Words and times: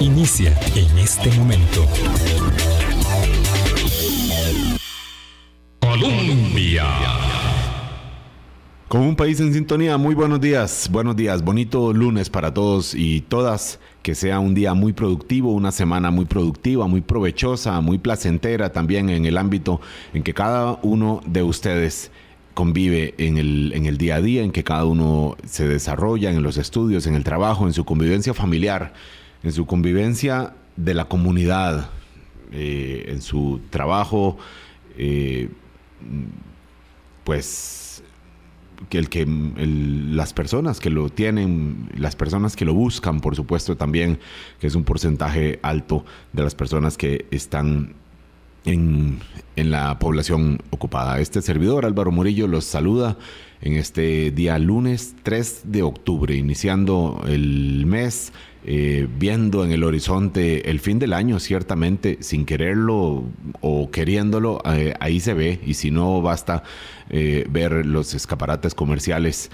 inicia 0.00 0.58
en 0.74 0.98
este 0.98 1.30
momento. 1.32 1.86
Colombia. 5.80 6.84
Con 8.88 9.02
un 9.02 9.16
país 9.16 9.40
en 9.40 9.52
sintonía, 9.52 9.96
muy 9.96 10.14
buenos 10.14 10.40
días, 10.40 10.88
buenos 10.92 11.16
días, 11.16 11.42
bonito 11.42 11.92
lunes 11.92 12.30
para 12.30 12.54
todos 12.54 12.94
y 12.94 13.22
todas, 13.22 13.80
que 14.02 14.14
sea 14.14 14.38
un 14.38 14.54
día 14.54 14.74
muy 14.74 14.92
productivo, 14.92 15.52
una 15.52 15.72
semana 15.72 16.10
muy 16.10 16.26
productiva, 16.26 16.86
muy 16.86 17.00
provechosa, 17.00 17.80
muy 17.80 17.98
placentera 17.98 18.72
también 18.72 19.10
en 19.10 19.24
el 19.24 19.36
ámbito 19.36 19.80
en 20.12 20.22
que 20.22 20.32
cada 20.32 20.78
uno 20.82 21.20
de 21.26 21.42
ustedes 21.42 22.12
convive 22.54 23.14
en 23.18 23.36
el, 23.36 23.72
en 23.74 23.86
el 23.86 23.98
día 23.98 24.16
a 24.16 24.20
día, 24.20 24.42
en 24.42 24.52
que 24.52 24.62
cada 24.62 24.84
uno 24.84 25.36
se 25.44 25.66
desarrolla 25.66 26.30
en 26.30 26.42
los 26.42 26.56
estudios, 26.56 27.06
en 27.06 27.16
el 27.16 27.24
trabajo, 27.24 27.66
en 27.66 27.72
su 27.72 27.84
convivencia 27.84 28.32
familiar, 28.32 28.94
en 29.44 29.52
su 29.52 29.66
convivencia 29.66 30.54
de 30.76 30.94
la 30.94 31.04
comunidad, 31.04 31.90
eh, 32.50 33.04
en 33.08 33.20
su 33.20 33.60
trabajo, 33.70 34.38
eh, 34.96 35.50
pues 37.24 38.02
que 38.88 38.98
el 38.98 39.08
que 39.08 39.26
las 39.26 40.32
personas 40.32 40.80
que 40.80 40.90
lo 40.90 41.10
tienen, 41.10 41.90
las 41.96 42.16
personas 42.16 42.56
que 42.56 42.64
lo 42.64 42.74
buscan, 42.74 43.20
por 43.20 43.36
supuesto 43.36 43.76
también, 43.76 44.18
que 44.60 44.66
es 44.66 44.74
un 44.74 44.84
porcentaje 44.84 45.58
alto 45.62 46.04
de 46.32 46.42
las 46.42 46.54
personas 46.54 46.96
que 46.96 47.26
están 47.30 47.94
en, 48.64 49.20
en, 49.56 49.70
la 49.70 49.98
población 49.98 50.58
ocupada. 50.70 51.20
Este 51.20 51.42
servidor, 51.42 51.84
Álvaro 51.84 52.10
Murillo, 52.10 52.46
los 52.46 52.64
saluda 52.64 53.16
en 53.60 53.74
este 53.74 54.30
día 54.30 54.58
lunes 54.58 55.14
3 55.22 55.62
de 55.64 55.82
octubre, 55.82 56.34
iniciando 56.34 57.22
el 57.26 57.86
mes 57.86 58.32
eh, 58.66 59.06
viendo 59.18 59.62
en 59.62 59.72
el 59.72 59.84
horizonte 59.84 60.70
el 60.70 60.80
fin 60.80 60.98
del 60.98 61.12
año, 61.12 61.38
ciertamente, 61.38 62.16
sin 62.20 62.46
quererlo 62.46 63.24
o 63.60 63.90
queriéndolo, 63.90 64.62
eh, 64.64 64.94
ahí 65.00 65.20
se 65.20 65.34
ve, 65.34 65.60
y 65.66 65.74
si 65.74 65.90
no, 65.90 66.22
basta 66.22 66.62
eh, 67.10 67.46
ver 67.50 67.84
los 67.86 68.14
escaparates 68.14 68.74
comerciales 68.74 69.50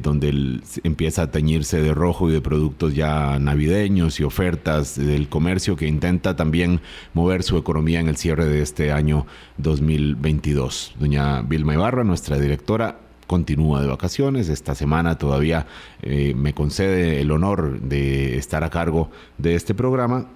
donde 0.00 0.60
empieza 0.84 1.22
a 1.22 1.30
teñirse 1.32 1.82
de 1.82 1.92
rojo 1.92 2.30
y 2.30 2.32
de 2.32 2.40
productos 2.40 2.94
ya 2.94 3.40
navideños 3.40 4.20
y 4.20 4.22
ofertas 4.22 4.96
del 4.96 5.28
comercio 5.28 5.74
que 5.74 5.88
intenta 5.88 6.36
también 6.36 6.80
mover 7.14 7.42
su 7.42 7.58
economía 7.58 7.98
en 7.98 8.08
el 8.08 8.16
cierre 8.16 8.46
de 8.46 8.62
este 8.62 8.92
año 8.92 9.26
2022. 9.58 10.94
Doña 11.00 11.42
Vilma 11.42 11.74
Ibarra, 11.74 12.04
nuestra 12.04 12.38
directora, 12.38 13.00
continúa 13.32 13.80
de 13.80 13.88
vacaciones. 13.88 14.50
Esta 14.50 14.74
semana 14.74 15.16
todavía 15.16 15.66
eh, 16.02 16.34
me 16.36 16.52
concede 16.52 17.20
el 17.22 17.30
honor 17.30 17.80
de 17.80 18.36
estar 18.36 18.62
a 18.62 18.68
cargo 18.68 19.10
de 19.38 19.54
este 19.54 19.74
programa. 19.74 20.26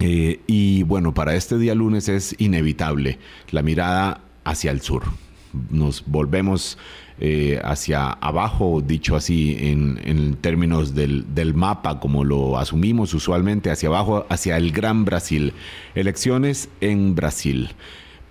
Eh, 0.00 0.40
y 0.48 0.82
bueno, 0.82 1.14
para 1.14 1.36
este 1.36 1.56
día 1.56 1.74
lunes 1.76 2.08
es 2.08 2.34
inevitable 2.38 3.20
la 3.50 3.62
mirada 3.62 4.22
hacia 4.44 4.72
el 4.72 4.80
sur. 4.80 5.04
Nos 5.70 6.04
volvemos 6.06 6.78
eh, 7.18 7.60
hacia 7.64 8.10
abajo, 8.10 8.82
dicho 8.84 9.16
así 9.16 9.56
en, 9.58 10.00
en 10.04 10.34
términos 10.36 10.94
del, 10.94 11.34
del, 11.34 11.54
mapa, 11.54 11.98
como 12.00 12.24
lo 12.24 12.58
asumimos 12.58 13.14
usualmente, 13.14 13.70
hacia 13.70 13.88
abajo, 13.88 14.26
hacia 14.28 14.56
el 14.56 14.72
Gran 14.72 15.04
Brasil. 15.04 15.52
Elecciones 15.94 16.68
en 16.80 17.14
Brasil 17.14 17.70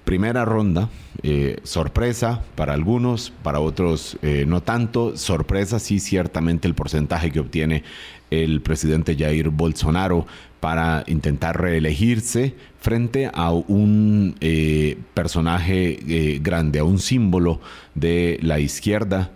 primera 0.05 0.45
ronda, 0.45 0.89
eh, 1.23 1.57
sorpresa 1.63 2.43
para 2.55 2.73
algunos, 2.73 3.33
para 3.43 3.59
otros 3.59 4.17
eh, 4.21 4.45
no 4.47 4.61
tanto. 4.61 5.17
Sorpresa 5.17 5.79
sí, 5.79 5.99
ciertamente 5.99 6.67
el 6.67 6.75
porcentaje 6.75 7.31
que 7.31 7.39
obtiene 7.39 7.83
el 8.29 8.61
presidente 8.61 9.15
Jair 9.17 9.49
Bolsonaro 9.49 10.25
para 10.59 11.03
intentar 11.07 11.59
reelegirse 11.59 12.55
frente 12.79 13.29
a 13.33 13.51
un 13.51 14.35
eh, 14.39 14.97
personaje 15.13 16.39
grande, 16.41 16.79
a 16.79 16.83
un 16.83 16.99
símbolo 16.99 17.59
de 17.95 18.39
la 18.41 18.59
izquierda 18.59 19.31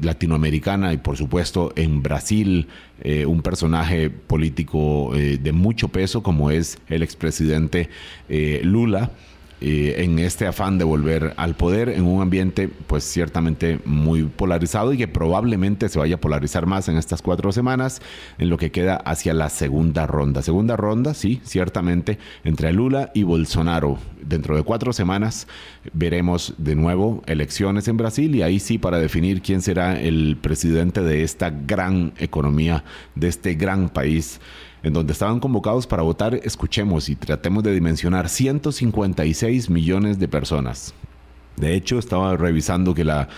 latinoamericana 0.00 0.94
y 0.94 0.96
por 0.96 1.18
supuesto 1.18 1.74
en 1.76 2.02
Brasil 2.02 2.68
un 3.26 3.42
personaje 3.42 4.08
político 4.08 5.12
de 5.12 5.52
mucho 5.52 5.88
peso 5.88 6.22
como 6.22 6.50
es 6.50 6.78
el 6.88 7.02
expresidente 7.02 7.90
Lula. 8.62 9.10
Eh, 9.64 10.02
en 10.02 10.18
este 10.18 10.48
afán 10.48 10.76
de 10.76 10.82
volver 10.82 11.34
al 11.36 11.54
poder 11.54 11.88
en 11.88 12.02
un 12.02 12.20
ambiente 12.20 12.68
pues 12.68 13.04
ciertamente 13.04 13.78
muy 13.84 14.24
polarizado 14.24 14.92
y 14.92 14.98
que 14.98 15.06
probablemente 15.06 15.88
se 15.88 16.00
vaya 16.00 16.16
a 16.16 16.20
polarizar 16.20 16.66
más 16.66 16.88
en 16.88 16.96
estas 16.96 17.22
cuatro 17.22 17.52
semanas 17.52 18.02
en 18.38 18.50
lo 18.50 18.58
que 18.58 18.72
queda 18.72 18.96
hacia 18.96 19.32
la 19.34 19.48
segunda 19.50 20.08
ronda. 20.08 20.42
Segunda 20.42 20.76
ronda, 20.76 21.14
sí, 21.14 21.40
ciertamente, 21.44 22.18
entre 22.42 22.72
Lula 22.72 23.12
y 23.14 23.22
Bolsonaro. 23.22 23.98
Dentro 24.20 24.56
de 24.56 24.64
cuatro 24.64 24.92
semanas 24.92 25.46
veremos 25.92 26.54
de 26.58 26.74
nuevo 26.74 27.22
elecciones 27.26 27.86
en 27.86 27.98
Brasil 27.98 28.34
y 28.34 28.42
ahí 28.42 28.58
sí 28.58 28.78
para 28.78 28.98
definir 28.98 29.42
quién 29.42 29.62
será 29.62 30.00
el 30.00 30.38
presidente 30.42 31.02
de 31.02 31.22
esta 31.22 31.50
gran 31.50 32.14
economía, 32.18 32.82
de 33.14 33.28
este 33.28 33.54
gran 33.54 33.90
país 33.90 34.40
en 34.82 34.92
donde 34.92 35.12
estaban 35.12 35.40
convocados 35.40 35.86
para 35.86 36.02
votar, 36.02 36.34
escuchemos 36.34 37.08
y 37.08 37.16
tratemos 37.16 37.62
de 37.62 37.72
dimensionar 37.72 38.28
156 38.28 39.70
millones 39.70 40.18
de 40.18 40.28
personas. 40.28 40.94
De 41.56 41.74
hecho, 41.74 41.98
estaba 41.98 42.36
revisando 42.36 42.94
que 42.94 43.04
la 43.04 43.28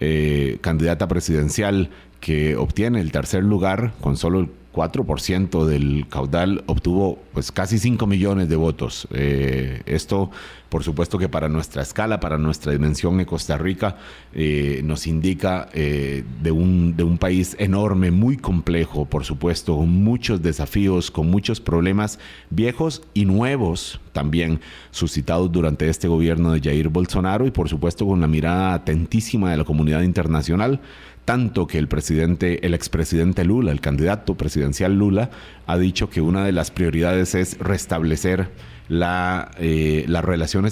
eh, 0.00 0.58
candidata 0.60 1.08
presidencial 1.08 1.90
que 2.20 2.56
obtiene 2.56 3.00
el 3.00 3.12
tercer 3.12 3.44
lugar 3.44 3.92
con 4.00 4.16
solo 4.16 4.40
el 4.40 4.50
4% 4.74 5.64
del 5.64 6.06
caudal 6.08 6.62
obtuvo 6.66 7.18
pues 7.32 7.50
casi 7.50 7.78
5 7.78 8.06
millones 8.06 8.48
de 8.48 8.56
votos. 8.56 9.08
Eh, 9.12 9.82
esto, 9.86 10.30
por 10.70 10.84
supuesto 10.84 11.18
que 11.18 11.28
para 11.28 11.48
nuestra 11.48 11.82
escala, 11.82 12.20
para 12.20 12.38
nuestra 12.38 12.72
dimensión 12.72 13.20
en 13.20 13.26
Costa 13.26 13.58
Rica, 13.58 13.96
eh, 14.32 14.80
nos 14.84 15.06
indica 15.06 15.68
eh, 15.74 16.24
de, 16.42 16.52
un, 16.52 16.96
de 16.96 17.02
un 17.02 17.18
país 17.18 17.56
enorme, 17.58 18.10
muy 18.10 18.36
complejo, 18.36 19.04
por 19.04 19.24
supuesto, 19.24 19.76
con 19.76 19.88
muchos 19.88 20.40
desafíos, 20.40 21.10
con 21.10 21.28
muchos 21.28 21.60
problemas 21.60 22.18
viejos 22.50 23.02
y 23.12 23.24
nuevos 23.26 24.00
también 24.12 24.60
suscitados 24.92 25.50
durante 25.52 25.88
este 25.88 26.08
gobierno 26.08 26.52
de 26.52 26.60
Jair 26.60 26.88
Bolsonaro 26.88 27.46
y 27.46 27.50
por 27.50 27.68
supuesto 27.68 28.06
con 28.06 28.20
la 28.20 28.26
mirada 28.26 28.74
atentísima 28.74 29.50
de 29.50 29.56
la 29.56 29.64
comunidad 29.64 30.02
internacional 30.02 30.80
tanto 31.24 31.68
que 31.68 31.78
el 31.78 31.86
presidente, 31.86 32.66
el 32.66 32.74
expresidente 32.74 33.44
Lula, 33.44 33.70
el 33.70 33.80
candidato 33.80 34.34
presidencial 34.34 34.96
Lula, 34.96 35.30
ha 35.66 35.78
dicho 35.78 36.10
que 36.10 36.20
una 36.20 36.44
de 36.44 36.50
las 36.50 36.72
prioridades 36.72 37.36
es 37.36 37.56
restablecer 37.58 38.50
la, 38.88 39.52
eh, 39.58 40.04
las 40.08 40.24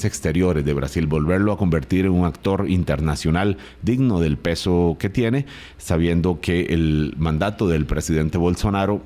exteriores 0.04 0.64
de 0.64 0.74
Brasil, 0.74 1.06
volverlo 1.06 1.52
a 1.52 1.58
convertir 1.58 2.06
en 2.06 2.12
un 2.12 2.26
actor 2.26 2.68
internacional 2.68 3.56
digno 3.82 4.20
del 4.20 4.36
peso 4.36 4.96
que 4.98 5.08
tiene, 5.08 5.46
sabiendo 5.76 6.40
que 6.40 6.66
el 6.66 7.14
mandato 7.16 7.68
del 7.68 7.86
presidente 7.86 8.38
Bolsonaro 8.38 9.02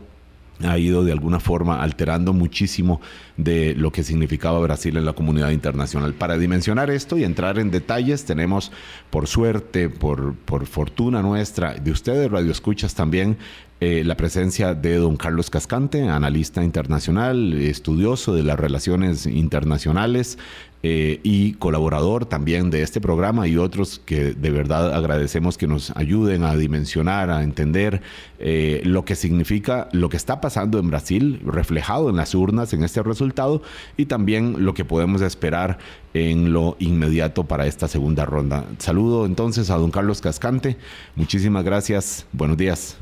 ha 0.64 0.78
ido 0.78 1.04
de 1.04 1.12
alguna 1.12 1.40
forma 1.40 1.82
alterando 1.82 2.32
muchísimo 2.32 3.00
de 3.36 3.74
lo 3.74 3.90
que 3.90 4.04
significaba 4.04 4.58
Brasil 4.60 4.96
en 4.96 5.04
la 5.04 5.12
comunidad 5.12 5.50
internacional. 5.50 6.14
Para 6.14 6.38
dimensionar 6.38 6.90
esto 6.90 7.18
y 7.18 7.24
entrar 7.24 7.58
en 7.58 7.70
detalles, 7.70 8.24
tenemos 8.24 8.70
por 9.10 9.26
suerte, 9.26 9.88
por, 9.88 10.34
por 10.34 10.66
fortuna 10.66 11.22
nuestra, 11.22 11.74
de 11.74 11.90
ustedes, 11.90 12.30
Radio 12.30 12.52
Escuchas 12.52 12.94
también, 12.94 13.36
eh, 13.84 14.04
la 14.04 14.16
presencia 14.16 14.74
de 14.74 14.94
don 14.94 15.16
Carlos 15.16 15.50
Cascante, 15.50 16.08
analista 16.08 16.62
internacional, 16.62 17.52
estudioso 17.54 18.32
de 18.32 18.44
las 18.44 18.56
relaciones 18.56 19.26
internacionales 19.26 20.38
eh, 20.84 21.18
y 21.24 21.54
colaborador 21.54 22.24
también 22.24 22.70
de 22.70 22.82
este 22.82 23.00
programa 23.00 23.48
y 23.48 23.56
otros 23.56 24.00
que 24.04 24.34
de 24.34 24.50
verdad 24.52 24.94
agradecemos 24.94 25.58
que 25.58 25.66
nos 25.66 25.90
ayuden 25.96 26.44
a 26.44 26.54
dimensionar, 26.54 27.28
a 27.30 27.42
entender 27.42 28.02
eh, 28.38 28.82
lo 28.84 29.04
que 29.04 29.16
significa, 29.16 29.88
lo 29.90 30.08
que 30.08 30.16
está 30.16 30.40
pasando 30.40 30.78
en 30.78 30.86
Brasil, 30.86 31.40
reflejado 31.44 32.08
en 32.08 32.14
las 32.14 32.36
urnas 32.36 32.72
en 32.74 32.84
este 32.84 33.02
resultado 33.02 33.62
y 33.96 34.06
también 34.06 34.64
lo 34.64 34.74
que 34.74 34.84
podemos 34.84 35.22
esperar 35.22 35.78
en 36.14 36.52
lo 36.52 36.76
inmediato 36.78 37.42
para 37.42 37.66
esta 37.66 37.88
segunda 37.88 38.26
ronda. 38.26 38.64
Saludo 38.78 39.26
entonces 39.26 39.70
a 39.70 39.76
don 39.76 39.90
Carlos 39.90 40.20
Cascante. 40.20 40.76
Muchísimas 41.16 41.64
gracias. 41.64 42.26
Buenos 42.32 42.56
días. 42.56 43.01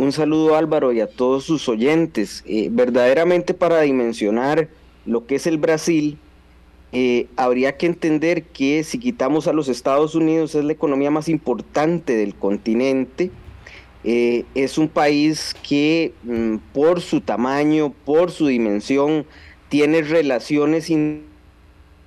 Un 0.00 0.12
saludo 0.12 0.56
Álvaro 0.56 0.94
y 0.94 1.00
a 1.02 1.06
todos 1.06 1.44
sus 1.44 1.68
oyentes. 1.68 2.42
Eh, 2.46 2.70
verdaderamente 2.72 3.52
para 3.52 3.82
dimensionar 3.82 4.70
lo 5.04 5.26
que 5.26 5.34
es 5.34 5.46
el 5.46 5.58
Brasil, 5.58 6.16
eh, 6.92 7.26
habría 7.36 7.76
que 7.76 7.84
entender 7.84 8.44
que 8.44 8.82
si 8.82 8.98
quitamos 8.98 9.46
a 9.46 9.52
los 9.52 9.68
Estados 9.68 10.14
Unidos 10.14 10.54
es 10.54 10.64
la 10.64 10.72
economía 10.72 11.10
más 11.10 11.28
importante 11.28 12.16
del 12.16 12.34
continente. 12.34 13.30
Eh, 14.02 14.46
es 14.54 14.78
un 14.78 14.88
país 14.88 15.54
que 15.68 16.14
mm, 16.22 16.56
por 16.72 17.02
su 17.02 17.20
tamaño, 17.20 17.92
por 18.06 18.30
su 18.30 18.46
dimensión, 18.46 19.26
tiene 19.68 20.00
relaciones 20.00 20.90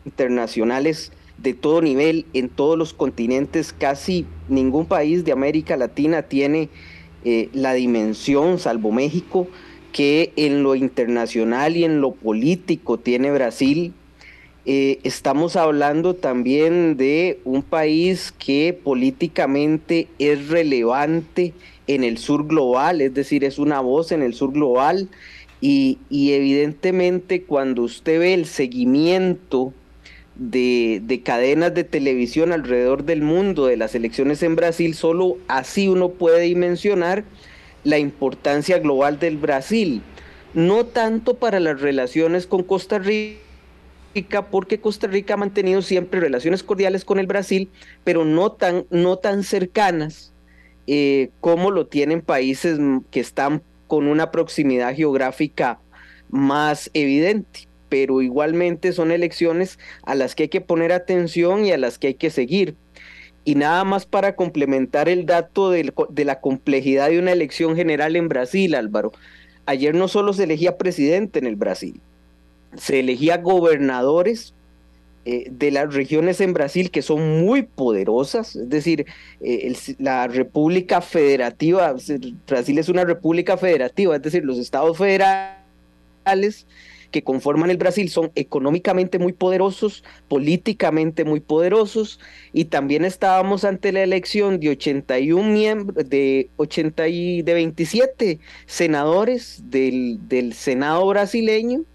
internacionales 0.04 1.12
de 1.38 1.54
todo 1.54 1.80
nivel 1.84 2.26
en 2.34 2.50
todos 2.50 2.76
los 2.76 2.92
continentes. 2.92 3.72
Casi 3.72 4.26
ningún 4.50 4.88
país 4.88 5.24
de 5.26 5.32
América 5.32 5.78
Latina 5.78 6.24
tiene 6.24 6.70
eh, 7.26 7.50
la 7.54 7.74
dimensión, 7.74 8.60
salvo 8.60 8.92
México, 8.92 9.48
que 9.92 10.34
en 10.36 10.64
lo 10.64 10.76
internacional 10.76 11.78
y 11.78 11.84
en 11.84 12.02
lo 12.02 12.12
político 12.12 12.98
tiene 12.98 13.32
Brasil. 13.32 13.94
Eh, 14.66 15.00
estamos 15.04 15.56
hablando 15.56 16.16
también 16.16 16.96
de 16.96 17.40
un 17.44 17.64
país 17.64 18.34
que 18.38 18.78
políticamente 18.82 20.08
es 20.20 20.48
relevante 20.48 21.54
en 21.88 22.04
el 22.04 22.18
sur 22.18 22.48
global, 22.48 23.02
es 23.02 23.14
decir, 23.14 23.44
es 23.44 23.60
una 23.60 23.82
voz 23.82 24.12
en 24.14 24.22
el 24.22 24.34
sur 24.34 24.54
global 24.54 25.10
y, 25.60 25.98
evidentemente 26.12 27.44
cuando 27.44 27.84
usted 27.84 28.20
ve 28.20 28.34
el 28.34 28.46
seguimiento 28.46 29.74
de, 30.36 31.02
de, 31.04 31.22
cadenas 31.22 31.74
de 31.74 31.84
televisión 31.84 32.52
alrededor 32.52 33.04
del 33.04 33.22
mundo 33.22 33.68
de 33.68 33.78
las 33.78 33.96
elecciones 33.96 34.42
en 34.44 34.56
Brasil, 34.56 34.96
solo 34.96 35.38
así 35.48 35.88
uno 35.88 36.10
puede 36.10 36.42
dimensionar 36.42 37.24
la 37.84 38.00
importancia 38.00 38.80
global 38.80 39.20
del 39.20 39.38
Brasil, 39.38 40.02
no 40.54 40.86
tanto 40.86 41.36
para 41.36 41.60
las 41.60 41.82
relaciones 41.82 42.48
con 42.48 42.64
Costa 42.64 43.00
Rica, 43.00 43.40
porque 44.50 44.80
Costa 44.80 45.08
Rica 45.08 45.34
ha 45.34 45.38
mantenido 45.38 45.82
siempre 45.82 46.20
relaciones 46.20 46.64
cordiales 46.64 47.04
con 47.04 47.20
el 47.20 47.28
Brasil, 47.28 47.70
pero 48.04 48.26
no 48.26 48.52
tan, 48.52 48.86
no 48.90 49.18
tan 49.18 49.44
cercanas 49.44 50.34
eh, 50.88 51.30
como 51.40 51.72
lo 51.72 51.88
tienen 51.88 52.22
países 52.22 52.80
que 53.10 53.20
están 53.20 53.62
con 53.88 54.08
una 54.08 54.32
proximidad 54.32 54.96
geográfica 54.96 55.80
más 56.30 56.90
evidente. 56.94 57.68
Pero 57.94 58.24
igualmente 58.24 58.92
son 58.92 59.12
elecciones 59.12 59.78
a 60.02 60.16
las 60.16 60.34
que 60.34 60.44
hay 60.44 60.50
que 60.50 60.62
poner 60.62 60.92
atención 60.92 61.64
y 61.64 61.74
a 61.74 61.78
las 61.78 62.00
que 62.00 62.08
hay 62.08 62.14
que 62.16 62.32
seguir. 62.32 62.74
Y 63.46 63.54
nada 63.54 63.84
más 63.84 64.08
para 64.08 64.36
complementar 64.36 65.10
el 65.10 65.28
dato 65.28 65.70
de, 65.70 65.94
la 66.26 66.42
complejidad 66.42 67.12
de 67.12 67.20
una 67.20 67.34
elección 67.34 67.76
general 67.76 68.16
en 68.16 68.30
Brasil, 68.30 68.74
Álvaro. 68.74 69.12
Ayer 69.68 69.94
no 69.94 70.08
solo 70.08 70.34
se 70.34 70.46
elegía 70.46 70.80
presidente 70.80 71.38
en 71.38 71.46
el 71.46 71.56
Brasil, 71.56 72.02
se 72.76 73.00
elegía 73.00 73.38
gobernadores 73.38 74.56
eh, 75.26 75.46
de 75.52 75.70
las 75.70 75.94
regiones 75.94 76.42
en 76.42 76.54
Brasil 76.54 76.90
que 76.90 77.04
son 77.04 77.42
muy 77.46 77.62
poderosas, 77.62 78.56
es 78.56 78.70
decir, 78.70 79.06
eh, 79.40 79.72
la 80.00 80.28
República 80.28 81.00
Federativa, 81.00 81.96
Brasil 82.48 82.80
es 82.80 82.90
una 82.90 83.06
república 83.06 83.56
federativa, 83.56 84.16
es 84.16 84.22
decir, 84.24 84.44
los 84.44 84.58
estados 84.58 84.98
federales 84.98 86.66
que 87.14 87.24
conforman 87.24 87.70
el 87.70 87.78
Brasil 87.78 88.10
son 88.10 88.32
económicamente 88.36 89.20
muy 89.20 89.34
poderosos, 89.34 90.04
políticamente 90.28 91.24
muy 91.24 91.40
poderosos, 91.40 92.20
y 92.52 92.66
también 92.66 93.06
estábamos 93.06 93.64
ante 93.64 93.92
la 93.94 94.02
elección 94.02 94.60
de 94.60 94.72
81 94.72 95.48
miembros, 95.48 96.10
de 96.10 96.50
80 96.58 97.08
y 97.08 97.42
de 97.44 97.54
27 97.54 98.40
senadores 98.66 99.62
del, 99.70 100.28
del 100.28 100.54
Senado 100.54 101.06
brasileño, 101.08 101.86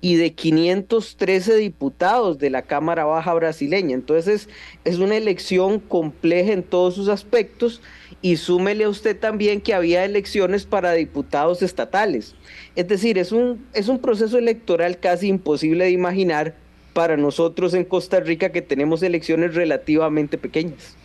y 0.00 0.16
de 0.16 0.32
513 0.32 1.56
diputados 1.56 2.38
de 2.38 2.50
la 2.50 2.62
Cámara 2.62 3.04
Baja 3.04 3.34
brasileña. 3.34 3.94
Entonces 3.94 4.48
es 4.84 4.98
una 4.98 5.16
elección 5.16 5.80
compleja 5.80 6.52
en 6.52 6.62
todos 6.62 6.94
sus 6.94 7.08
aspectos 7.08 7.80
y 8.22 8.36
súmele 8.36 8.84
a 8.84 8.88
usted 8.88 9.18
también 9.18 9.60
que 9.60 9.74
había 9.74 10.04
elecciones 10.04 10.66
para 10.66 10.92
diputados 10.92 11.62
estatales. 11.62 12.34
Es 12.76 12.86
decir, 12.88 13.18
es 13.18 13.32
un, 13.32 13.66
es 13.74 13.88
un 13.88 13.98
proceso 13.98 14.38
electoral 14.38 14.98
casi 14.98 15.28
imposible 15.28 15.84
de 15.84 15.90
imaginar 15.90 16.54
para 16.92 17.16
nosotros 17.16 17.74
en 17.74 17.84
Costa 17.84 18.20
Rica 18.20 18.50
que 18.50 18.62
tenemos 18.62 19.02
elecciones 19.02 19.54
relativamente 19.54 20.36
pequeñas. 20.36 20.97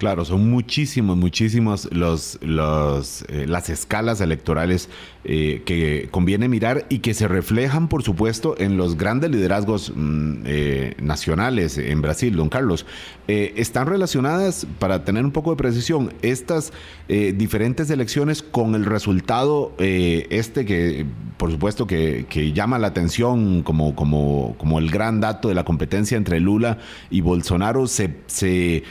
Claro, 0.00 0.24
son 0.24 0.48
muchísimos, 0.48 1.14
muchísimos 1.18 1.86
los, 1.92 2.38
los, 2.40 3.22
eh, 3.28 3.44
las 3.46 3.68
escalas 3.68 4.22
electorales 4.22 4.88
eh, 5.24 5.60
que 5.66 6.08
conviene 6.10 6.48
mirar 6.48 6.86
y 6.88 7.00
que 7.00 7.12
se 7.12 7.28
reflejan, 7.28 7.86
por 7.86 8.02
supuesto, 8.02 8.54
en 8.56 8.78
los 8.78 8.96
grandes 8.96 9.30
liderazgos 9.30 9.92
mm, 9.94 10.36
eh, 10.46 10.94
nacionales 11.02 11.76
en 11.76 12.00
Brasil, 12.00 12.34
don 12.34 12.48
Carlos. 12.48 12.86
están 13.28 13.86
relacionadas, 13.86 14.66
para 14.78 15.04
tener 15.04 15.22
un 15.22 15.32
poco 15.32 15.50
de 15.50 15.56
precisión, 15.56 16.14
estas 16.22 16.72
diferentes 17.06 17.88
elecciones 17.90 18.42
con 18.42 18.74
el 18.74 18.84
resultado 18.84 19.72
este 19.78 20.64
que, 20.64 21.06
por 21.36 21.52
supuesto, 21.52 21.86
que, 21.86 22.26
que, 22.28 22.52
llama 22.52 22.80
la 22.80 22.88
atención 22.88 23.62
como, 23.62 23.94
como, 23.94 24.56
como 24.58 24.80
el 24.80 24.90
gran 24.90 25.20
dato 25.20 25.48
de 25.48 25.54
la 25.54 25.64
competencia 25.64 26.16
entre 26.16 26.40
Lula 26.40 26.78
y 27.08 27.20
Bolsonaro, 27.20 27.86
se, 27.86 28.16
se, 28.26 28.82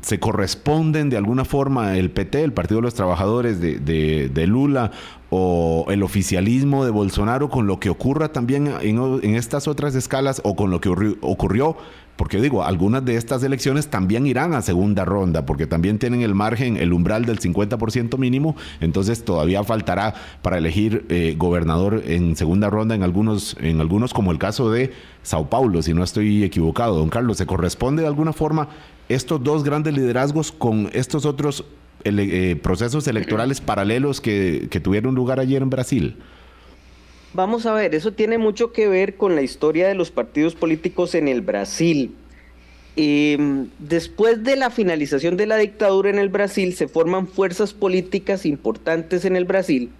se 0.00 0.18
corresponden 0.44 1.08
de 1.08 1.16
alguna 1.16 1.46
forma 1.46 1.96
el 1.96 2.10
PT, 2.10 2.44
el 2.44 2.52
Partido 2.52 2.80
de 2.80 2.82
los 2.82 2.92
Trabajadores 2.92 3.62
de, 3.62 3.78
de, 4.28 4.46
Lula, 4.46 4.90
o 5.30 5.86
el 5.88 6.02
oficialismo 6.02 6.84
de 6.84 6.90
Bolsonaro 6.90 7.48
con 7.48 7.66
lo 7.66 7.80
que 7.80 7.88
ocurra 7.88 8.28
también 8.30 8.70
en, 8.82 9.34
estas 9.36 9.66
otras 9.68 9.94
escalas 9.94 10.42
o 10.44 10.54
con 10.54 10.70
lo 10.70 10.82
que 10.82 10.90
ocurrió, 11.22 11.78
porque 12.16 12.42
digo, 12.42 12.62
algunas 12.62 13.02
de 13.06 13.16
estas 13.16 13.42
elecciones 13.42 13.88
también 13.88 14.26
irán 14.26 14.52
a 14.52 14.60
segunda 14.60 15.06
ronda, 15.06 15.46
porque 15.46 15.66
también 15.66 15.98
tienen 15.98 16.20
el 16.20 16.34
margen, 16.34 16.76
el 16.76 16.92
umbral 16.92 17.24
del 17.24 17.40
50% 17.40 18.18
mínimo, 18.18 18.54
entonces 18.82 19.24
todavía 19.24 19.64
faltará 19.64 20.12
para 20.42 20.58
elegir 20.58 21.06
eh, 21.08 21.36
gobernador 21.38 22.02
en 22.06 22.36
segunda 22.36 22.68
ronda 22.68 22.94
en 22.94 23.02
algunos, 23.02 23.56
en 23.60 23.80
algunos 23.80 24.12
como 24.12 24.30
el 24.30 24.38
caso 24.38 24.70
de 24.70 24.92
Sao 25.22 25.48
Paulo, 25.48 25.80
si 25.80 25.94
no 25.94 26.04
estoy 26.04 26.44
equivocado. 26.44 26.98
Don 26.98 27.08
Carlos, 27.08 27.38
¿se 27.38 27.46
corresponde 27.46 28.02
de 28.02 28.08
alguna 28.08 28.34
forma 28.34 28.68
estos 29.08 29.42
dos 29.42 29.64
grandes 29.64 29.94
liderazgos 29.94 30.52
con 30.52 30.90
estos 30.92 31.26
otros 31.26 31.64
eh, 32.04 32.56
procesos 32.62 33.06
electorales 33.08 33.60
paralelos 33.60 34.20
que, 34.20 34.68
tuvieron 34.82 35.14
lugar 35.14 35.40
ayer 35.40 35.62
en 35.62 35.70
Brasil? 35.70 36.16
Vamos 37.32 37.66
a 37.66 37.72
ver, 37.72 37.94
eso 37.94 38.12
tiene 38.12 38.38
mucho 38.38 38.72
que 38.72 38.88
ver 38.88 39.16
con 39.16 39.34
la 39.34 39.42
historia 39.42 39.88
de 39.88 39.94
los 39.94 40.10
partidos 40.10 40.54
políticos 40.54 41.14
en 41.14 41.28
el 41.28 41.40
Brasil. 41.40 42.14
Em, 42.96 43.68
después 43.78 44.44
de 44.44 44.54
la 44.54 44.70
finalización 44.70 45.36
de 45.36 45.46
la 45.46 45.56
dictadura 45.56 46.10
en 46.10 46.18
el 46.18 46.28
Brasil, 46.28 46.74
se 46.74 46.86
forman 46.86 47.26
fuerzas 47.26 47.72
políticas 47.72 48.46
importantes 48.46 49.24
en 49.24 49.34
el 49.34 49.46
Brasil, 49.46 49.90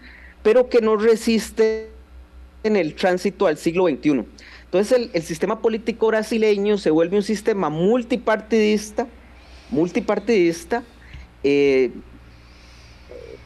pero 0.44 0.68
que 0.68 0.80
no 0.80 0.96
resisten 0.96 1.86
en 2.62 2.76
el 2.76 2.94
tránsito 2.94 3.46
al 3.46 3.56
siglo 3.56 3.88
XXI. 3.88 4.24
Entonces 4.74 5.08
el, 5.12 5.22
sistema 5.22 5.62
político 5.62 6.08
brasileño 6.08 6.78
se 6.78 6.90
vuelve 6.90 7.16
un 7.16 7.22
sistema 7.22 7.68
multipartidista, 7.68 9.06
multipartidista. 9.70 10.82
Eh, 11.44 11.92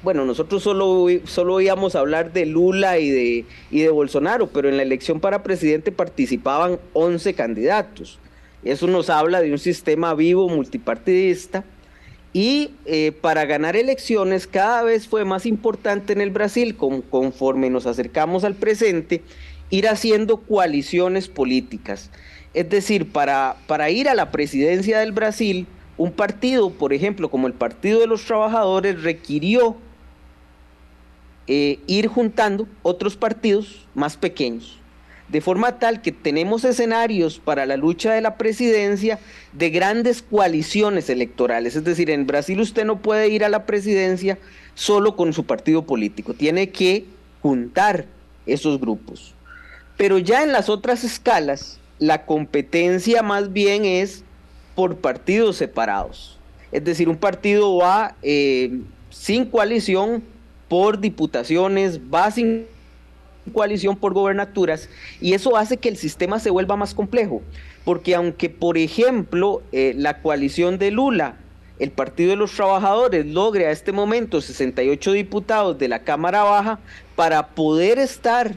bueno, 0.03 0.25
nosotros 0.25 0.63
solo, 0.63 1.07
solo 1.25 1.53
oíamos 1.53 1.97
hablar 1.97 2.33
de 2.33 2.47
Lula 2.47 2.99
y 2.99 3.11
de, 3.11 3.44
y 3.70 3.81
de 3.81 3.91
Bolsonaro, 3.91 4.47
pero 4.47 4.70
en 4.70 4.79
la 4.79 4.82
elección 4.82 5.20
para 5.20 5.43
presidente 5.43 5.93
participaban 5.93 6.79
11 6.94 7.35
candidatos. 7.35 8.19
Eso 8.65 8.87
nos 8.87 9.11
habla 9.11 9.43
de 9.43 9.53
un 9.53 9.58
sistema 9.58 10.15
vivo 10.15 10.49
multipartidista. 10.49 11.63
Y 12.32 12.70
eh, 12.87 13.13
para 13.13 13.44
ganar 13.44 13.77
elecciones 13.77 14.47
cada 14.47 14.82
vez 14.82 15.06
fue 15.06 15.27
más 15.27 15.44
importante 15.44 16.15
en 16.15 16.23
el 16.23 16.31
Brasil, 16.31 16.75
conforme 16.75 17.69
nos 17.69 17.87
acercamos 17.87 18.44
al 18.44 18.55
presente, 18.55 19.23
ir 19.70 19.89
haciendo 19.89 20.39
coaliciones 20.39 21.29
políticas. 21.29 22.10
Es 22.55 22.69
decir, 22.70 23.13
para, 23.13 23.56
para 23.67 23.91
ir 23.91 24.08
a 24.08 24.15
la 24.15 24.31
presidencia 24.31 24.98
del 24.98 25.13
Brasil, 25.13 25.67
un 25.96 26.13
partido, 26.13 26.70
por 26.70 26.93
ejemplo, 26.93 27.29
como 27.29 27.46
el 27.46 27.53
Partido 27.53 28.01
de 28.01 28.06
los 28.06 28.25
Trabajadores, 28.25 29.03
requirió 29.03 29.77
eh, 31.48 31.81
ir 31.87 32.06
juntando 32.06 32.69
otros 32.82 33.17
partidos 33.17 33.87
más 33.94 34.17
pequeños, 34.17 34.79
de 35.29 35.41
forma 35.41 35.79
tal 35.79 36.03
que 36.03 36.13
tenemos 36.13 36.65
escenarios 36.65 37.39
para 37.39 37.67
la 37.67 37.77
lucha 37.77 38.13
de 38.13 38.20
la 38.20 38.37
presidencia 38.37 39.19
de 39.53 39.70
grandes 39.70 40.22
coaliciones 40.22 41.10
electorales. 41.10 41.75
Es 41.75 41.84
decir, 41.84 42.10
en 42.10 42.27
Brasil 42.27 42.60
usted 42.60 42.84
no 42.84 43.01
puede 43.01 43.29
ir 43.29 43.44
a 43.44 43.48
la 43.48 43.67
presidencia 43.67 44.39
solo 44.75 45.17
con 45.17 45.32
su 45.32 45.44
partido 45.44 45.87
político, 45.87 46.34
tiene 46.34 46.70
que 46.70 47.06
juntar 47.43 48.06
esos 48.46 48.79
grupos. 48.81 49.34
Pero 49.98 50.19
ya 50.19 50.44
en 50.44 50.52
las 50.52 50.70
otras 50.70 51.05
escalas, 51.05 51.81
la 51.98 52.24
competencia 52.24 53.22
más 53.22 53.52
bien 53.52 53.84
es 53.84 54.24
por 54.74 54.98
partidos 54.98 55.56
separados. 55.56 56.38
Es 56.70 56.84
decir, 56.84 57.08
un 57.08 57.17
partido 57.17 57.76
va 57.76 58.14
eh, 58.22 58.81
sin 59.10 59.44
coalición 59.44 60.22
por 60.69 61.00
diputaciones, 61.00 61.98
va 61.98 62.31
sin 62.31 62.67
coalición 63.52 63.96
por 63.96 64.12
gobernaturas 64.12 64.88
y 65.20 65.32
eso 65.32 65.56
hace 65.56 65.78
que 65.78 65.88
el 65.88 65.96
sistema 65.96 66.38
se 66.38 66.50
vuelva 66.50 66.76
más 66.76 66.94
complejo. 66.94 67.43
Porque 67.84 68.14
aunque, 68.14 68.50
por 68.50 68.78
ejemplo, 68.78 69.62
eh, 69.72 69.94
la 69.96 70.22
coalición 70.22 70.78
de 70.78 70.93
Lula, 70.93 71.36
el 71.81 71.90
Partido 71.90 72.31
de 72.31 72.36
los 72.36 72.52
Trabajadores, 72.52 73.26
logre 73.26 73.67
a 73.67 73.72
este 73.72 73.90
momento 73.90 74.40
68 74.40 75.12
diputados 75.12 75.78
de 75.78 75.88
la 75.88 76.00
Cámara 76.00 76.44
Baja 76.44 76.78
para 77.17 77.48
poder 77.48 77.98
estar 77.98 78.55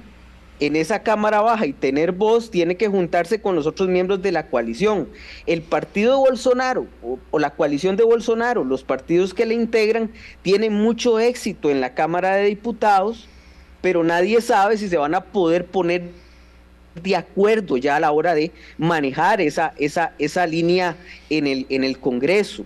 en 0.62 0.76
esa 0.76 1.02
Cámara 1.02 1.42
Baja 1.42 1.66
y 1.66 1.74
tener 1.74 2.12
voz, 2.12 2.52
tiene 2.52 2.78
que 2.78 2.88
juntarse 2.88 3.42
con 3.42 3.56
los 3.56 3.66
otros 3.66 3.90
miembros 3.90 4.22
de 4.22 4.32
la 4.32 4.48
coalición. 4.48 5.10
El 5.48 5.64
partido 5.64 6.12
de 6.12 6.30
Bolsonaro 6.30 6.86
o, 7.32 7.40
la 7.40 7.50
coalición 7.50 7.98
de 7.98 8.04
Bolsonaro, 8.04 8.64
los 8.64 8.84
partidos 8.84 9.34
que 9.34 9.48
le 9.48 9.56
integran, 9.56 10.12
tienen 10.44 10.74
mucho 10.74 11.20
éxito 11.20 11.72
en 11.72 11.82
la 11.82 11.96
Cámara 11.96 12.36
de 12.36 12.46
Diputados, 12.46 13.28
pero 13.82 14.04
nadie 14.04 14.40
sabe 14.40 14.78
si 14.78 14.88
se 14.88 14.98
van 14.98 15.16
a 15.16 15.22
poder 15.22 15.66
poner 15.66 16.04
de 17.02 17.16
acuerdo 17.16 17.78
ya 17.78 17.96
a 17.96 18.00
la 18.00 18.12
hora 18.12 18.36
de 18.36 18.52
manejar 18.78 19.42
esa, 19.42 19.74
esa, 19.78 20.14
esa 20.20 20.46
línea 20.46 20.96
en 21.32 21.48
el, 21.48 21.66
en 21.70 21.84
el 21.84 21.98
Congreso. 21.98 22.66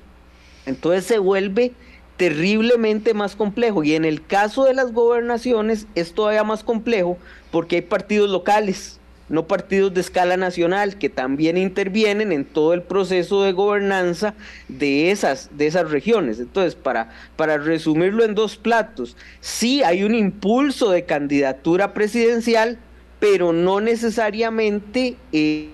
Entonces 0.65 1.05
se 1.05 1.17
vuelve 1.17 1.71
terriblemente 2.17 3.13
más 3.13 3.35
complejo 3.35 3.83
y 3.83 3.93
en 3.93 4.05
el 4.05 4.25
caso 4.25 4.65
de 4.65 4.73
las 4.73 4.93
gobernaciones 4.93 5.87
es 5.95 6.13
todavía 6.13 6.43
más 6.43 6.63
complejo 6.63 7.17
porque 7.51 7.77
hay 7.77 7.81
partidos 7.81 8.29
locales, 8.29 8.99
no 9.27 9.47
partidos 9.47 9.93
de 9.93 10.01
escala 10.01 10.37
nacional 10.37 10.97
que 10.97 11.09
también 11.09 11.57
intervienen 11.57 12.31
en 12.31 12.45
todo 12.45 12.73
el 12.73 12.83
proceso 12.83 13.43
de 13.43 13.51
gobernanza 13.51 14.33
de 14.67 15.11
esas, 15.11 15.49
de 15.57 15.67
esas 15.67 15.89
regiones. 15.89 16.39
Entonces, 16.39 16.75
para, 16.75 17.09
para 17.35 17.57
resumirlo 17.57 18.23
en 18.23 18.35
dos 18.35 18.55
platos, 18.55 19.17
sí 19.41 19.83
hay 19.83 20.03
un 20.03 20.15
impulso 20.15 20.91
de 20.91 21.05
candidatura 21.05 21.93
presidencial, 21.93 22.77
pero 23.19 23.51
no 23.51 23.81
necesariamente 23.81 25.17
eh, 25.31 25.69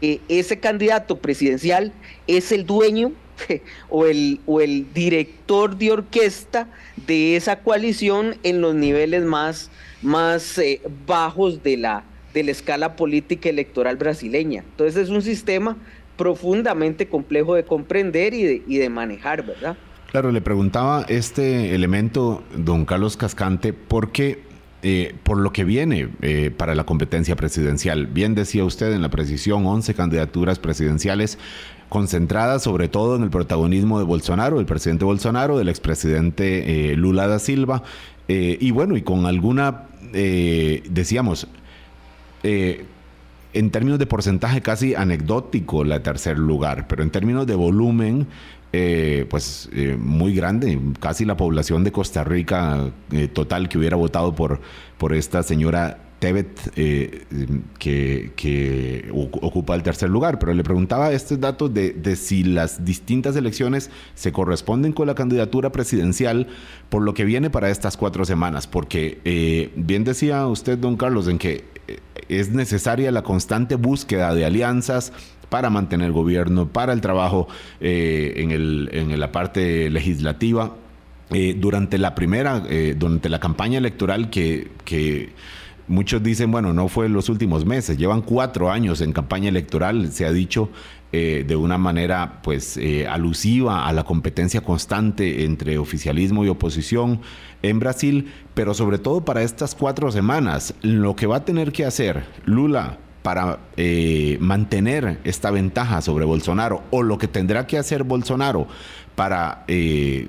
eh, 0.00 0.20
ese 0.28 0.60
candidato 0.60 1.18
presidencial 1.18 1.92
es 2.26 2.52
el 2.52 2.64
dueño 2.64 3.12
o 3.88 4.06
el, 4.06 4.40
o 4.46 4.60
el 4.60 4.92
director 4.92 5.76
de 5.76 5.92
orquesta 5.92 6.68
de 7.06 7.36
esa 7.36 7.60
coalición 7.60 8.36
en 8.42 8.60
los 8.60 8.74
niveles 8.74 9.24
más, 9.24 9.70
más 10.02 10.58
eh, 10.58 10.80
bajos 11.06 11.62
de 11.62 11.76
la, 11.76 12.04
de 12.34 12.44
la 12.44 12.50
escala 12.50 12.96
política 12.96 13.48
electoral 13.48 13.96
brasileña. 13.96 14.64
Entonces 14.70 14.96
es 15.04 15.08
un 15.10 15.22
sistema 15.22 15.76
profundamente 16.16 17.08
complejo 17.08 17.54
de 17.54 17.64
comprender 17.64 18.34
y 18.34 18.42
de, 18.42 18.62
y 18.66 18.78
de 18.78 18.88
manejar, 18.88 19.46
¿verdad? 19.46 19.76
Claro, 20.10 20.32
le 20.32 20.40
preguntaba 20.40 21.04
este 21.08 21.74
elemento, 21.74 22.42
don 22.56 22.86
Carlos 22.86 23.16
Cascante, 23.16 23.72
porque 23.72 24.48
eh, 24.82 25.16
por 25.24 25.38
lo 25.38 25.52
que 25.52 25.64
viene 25.64 26.08
eh, 26.22 26.52
para 26.56 26.76
la 26.76 26.84
competencia 26.84 27.34
presidencial. 27.34 28.06
Bien 28.06 28.36
decía 28.36 28.64
usted 28.64 28.92
en 28.92 29.02
la 29.02 29.08
precisión, 29.08 29.66
11 29.66 29.92
candidaturas 29.94 30.60
presidenciales 30.60 31.36
concentradas 31.88 32.62
sobre 32.62 32.88
todo 32.88 33.16
en 33.16 33.22
el 33.22 33.30
protagonismo 33.30 33.98
de 33.98 34.04
Bolsonaro, 34.04 34.60
el 34.60 34.66
presidente 34.66 35.04
Bolsonaro, 35.04 35.58
del 35.58 35.68
expresidente 35.68 36.92
eh, 36.92 36.96
Lula 36.96 37.26
da 37.26 37.38
Silva, 37.38 37.82
y 38.30 38.72
bueno, 38.72 38.98
y 38.98 39.00
con 39.00 39.24
alguna, 39.24 39.84
decíamos, 40.12 41.48
en 43.58 43.70
términos 43.70 43.98
de 43.98 44.06
porcentaje 44.06 44.60
casi 44.60 44.94
anecdótico 44.94 45.82
la 45.84 46.02
tercer 46.02 46.38
lugar, 46.38 46.86
pero 46.88 47.02
en 47.02 47.10
términos 47.10 47.46
de 47.46 47.54
volumen, 47.54 48.26
eh, 48.72 49.26
pues 49.30 49.70
eh, 49.72 49.96
muy 49.98 50.34
grande, 50.34 50.78
casi 51.00 51.24
la 51.24 51.36
población 51.36 51.84
de 51.84 51.92
Costa 51.92 52.22
Rica 52.22 52.90
eh, 53.12 53.28
total 53.28 53.68
que 53.68 53.78
hubiera 53.78 53.96
votado 53.96 54.34
por, 54.34 54.60
por 54.98 55.14
esta 55.14 55.42
señora 55.42 55.98
Tebet, 56.18 56.72
que, 57.78 58.32
que, 58.34 59.08
ocupa 59.12 59.74
el 59.74 59.82
tercer 59.82 60.10
lugar. 60.10 60.38
Pero 60.38 60.54
le 60.54 60.64
preguntaba 60.64 61.12
estos 61.12 61.40
datos 61.40 61.72
de, 61.72 62.16
si 62.16 62.44
las 62.44 62.84
distintas 62.84 63.36
elecciones 63.36 63.90
se 64.14 64.32
corresponden 64.32 64.92
con 64.92 65.06
la 65.06 65.14
candidatura 65.14 65.70
presidencial 65.70 66.48
por 66.88 67.02
lo 67.02 67.14
que 67.14 67.24
viene 67.24 67.50
para 67.50 67.70
estas 67.70 67.96
cuatro 67.96 68.24
semanas. 68.24 68.66
Porque 68.66 69.70
bien 69.76 70.04
decía 70.04 70.46
usted, 70.46 70.78
don 70.78 70.96
Carlos, 70.96 71.28
en 71.28 71.38
que 71.38 71.64
es 72.28 72.50
necesaria 72.50 73.10
la 73.10 73.22
constante 73.22 73.76
búsqueda 73.76 74.34
de 74.34 74.44
alianzas 74.44 75.12
para 75.48 75.70
mantener 75.70 76.08
el 76.08 76.12
gobierno, 76.12 76.68
para 76.68 76.92
el 76.92 77.00
trabajo 77.00 77.48
eh, 77.80 78.34
en, 78.36 79.18
la 79.20 79.32
parte 79.32 79.90
legislativa. 79.90 80.76
Eh, 81.30 81.54
durante 81.58 81.98
la 81.98 82.14
primera, 82.14 82.62
eh, 82.70 82.94
durante 82.96 83.28
la 83.28 83.38
campaña 83.38 83.78
electoral 83.78 84.30
que 84.30 84.70
muchos 85.88 86.22
dicen, 86.22 86.50
bueno, 86.50 86.72
no 86.72 86.88
fue 86.88 87.06
en 87.06 87.12
los 87.12 87.28
últimos 87.28 87.64
meses, 87.64 87.98
llevan 87.98 88.22
cuatro 88.22 88.70
años 88.70 89.00
en 89.00 89.12
campaña 89.12 89.48
electoral, 89.48 90.12
se 90.12 90.26
ha 90.26 90.32
dicho 90.32 90.70
de 91.10 91.56
una 91.56 91.78
manera 91.78 92.42
pues 92.42 92.78
alusiva 93.08 93.88
a 93.88 93.92
la 93.94 94.04
competencia 94.04 94.60
constante 94.60 95.44
entre 95.44 95.78
oficialismo 95.78 96.44
y 96.44 96.48
oposición 96.48 97.22
en 97.62 97.78
Brasil, 97.78 98.30
pero 98.52 98.74
sobre 98.74 98.98
todo 98.98 99.24
para 99.24 99.42
estas 99.42 99.74
cuatro 99.74 100.12
semanas, 100.12 100.74
lo 100.82 101.16
que 101.16 101.26
va 101.26 101.36
a 101.36 101.44
tener 101.46 101.72
que 101.72 101.86
hacer 101.86 102.26
Lula, 102.44 102.98
para 103.22 103.58
eh, 103.76 104.38
mantener 104.40 105.18
esta 105.24 105.50
ventaja 105.50 106.00
sobre 106.00 106.24
Bolsonaro 106.24 106.82
o 106.90 107.02
lo 107.02 107.18
que 107.18 107.28
tendrá 107.28 107.66
que 107.66 107.76
hacer 107.76 108.04
Bolsonaro 108.04 108.68
para 109.16 109.64
eh, 109.68 110.28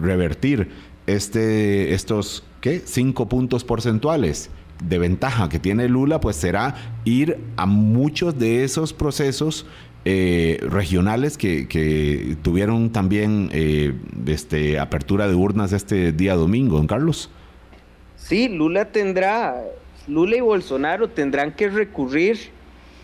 revertir 0.00 0.70
este, 1.08 1.94
estos 1.94 2.44
¿qué? 2.60 2.82
cinco 2.84 3.28
puntos 3.28 3.64
porcentuales 3.64 4.50
de 4.82 4.98
ventaja 4.98 5.48
que 5.48 5.58
tiene 5.58 5.88
Lula, 5.88 6.20
pues 6.20 6.36
será 6.36 6.74
ir 7.04 7.38
a 7.56 7.66
muchos 7.66 8.38
de 8.38 8.64
esos 8.64 8.92
procesos 8.92 9.66
eh, 10.04 10.58
regionales 10.62 11.36
que, 11.36 12.36
tuvieron 12.42 12.90
también 12.90 13.50
este, 14.26 14.78
apertura 14.78 15.26
de 15.28 15.34
urnas 15.34 15.72
este 15.72 16.12
día 16.12 16.34
domingo, 16.34 16.76
don 16.76 16.86
Carlos. 16.86 17.30
Sí, 18.16 18.48
Lula 18.48 18.86
tendrá 18.86 19.62
Lula 20.08 20.36
y 20.36 20.40
Bolsonaro 20.40 21.08
tendrán 21.08 21.52
que 21.52 21.68
recurrir 21.68 22.38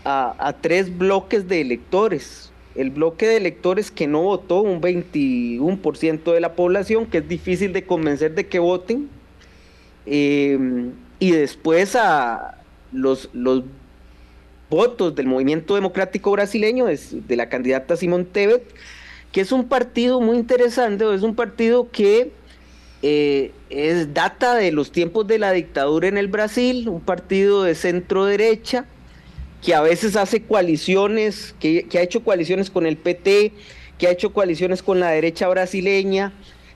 a, 0.05 0.55
tres 0.61 0.97
bloques 0.97 1.47
de 1.47 1.61
electores. 1.61 2.51
El 2.75 2.89
bloque 2.89 3.27
de 3.27 3.37
electores 3.37 3.91
que 3.91 4.07
no 4.07 4.23
votó, 4.23 4.61
un 4.61 4.81
21% 4.81 6.33
de 6.33 6.39
la 6.39 6.55
población, 6.55 7.05
que 7.05 7.19
es 7.19 7.27
difícil 7.27 7.71
de 7.73 7.85
convencer 7.85 8.33
de 8.35 8.47
que 8.47 8.59
voten. 8.59 9.09
Eh, 10.05 10.91
y 11.23 11.31
después 11.31 11.95
a 11.95 12.57
los, 12.91 13.29
votos 14.69 15.15
del 15.15 15.27
movimiento 15.27 15.75
democrático 15.75 16.31
brasileño, 16.31 16.85
de, 16.85 16.99
de 17.11 17.35
la 17.37 17.47
candidata 17.47 17.95
Simón 17.95 18.25
Tebet, 18.25 18.63
que 19.31 19.39
es 19.39 19.53
un 19.53 19.69
partido 19.69 20.19
muy 20.19 20.35
interesante, 20.35 21.05
es 21.15 21.21
un 21.21 21.33
partido 21.33 21.89
que 21.91 22.31
eh, 23.01 23.53
es 23.69 24.13
data 24.13 24.55
de 24.55 24.73
los 24.73 24.91
tiempos 24.91 25.25
de 25.25 25.39
la 25.39 25.53
dictadura 25.53 26.09
en 26.09 26.17
el 26.17 26.27
Brasil, 26.27 26.89
un 26.89 26.99
partido 26.99 27.63
de 27.63 27.75
centro 27.75 28.25
derecha 28.25 28.85
que 29.63 29.73
a 29.73 29.81
veces 29.81 30.17
hace 30.17 30.43
coaliciones, 30.43 31.55
que, 31.57 31.87
ha 31.93 32.01
hecho 32.01 32.21
coaliciones 32.21 32.69
con 32.69 32.85
el 32.85 32.97
PT, 32.97 33.53
que 33.97 34.07
ha 34.07 34.11
hecho 34.11 34.33
coaliciones 34.33 34.83
con 34.83 34.99
la 34.99 35.11
derecha 35.11 35.47
brasileña. 35.47 36.33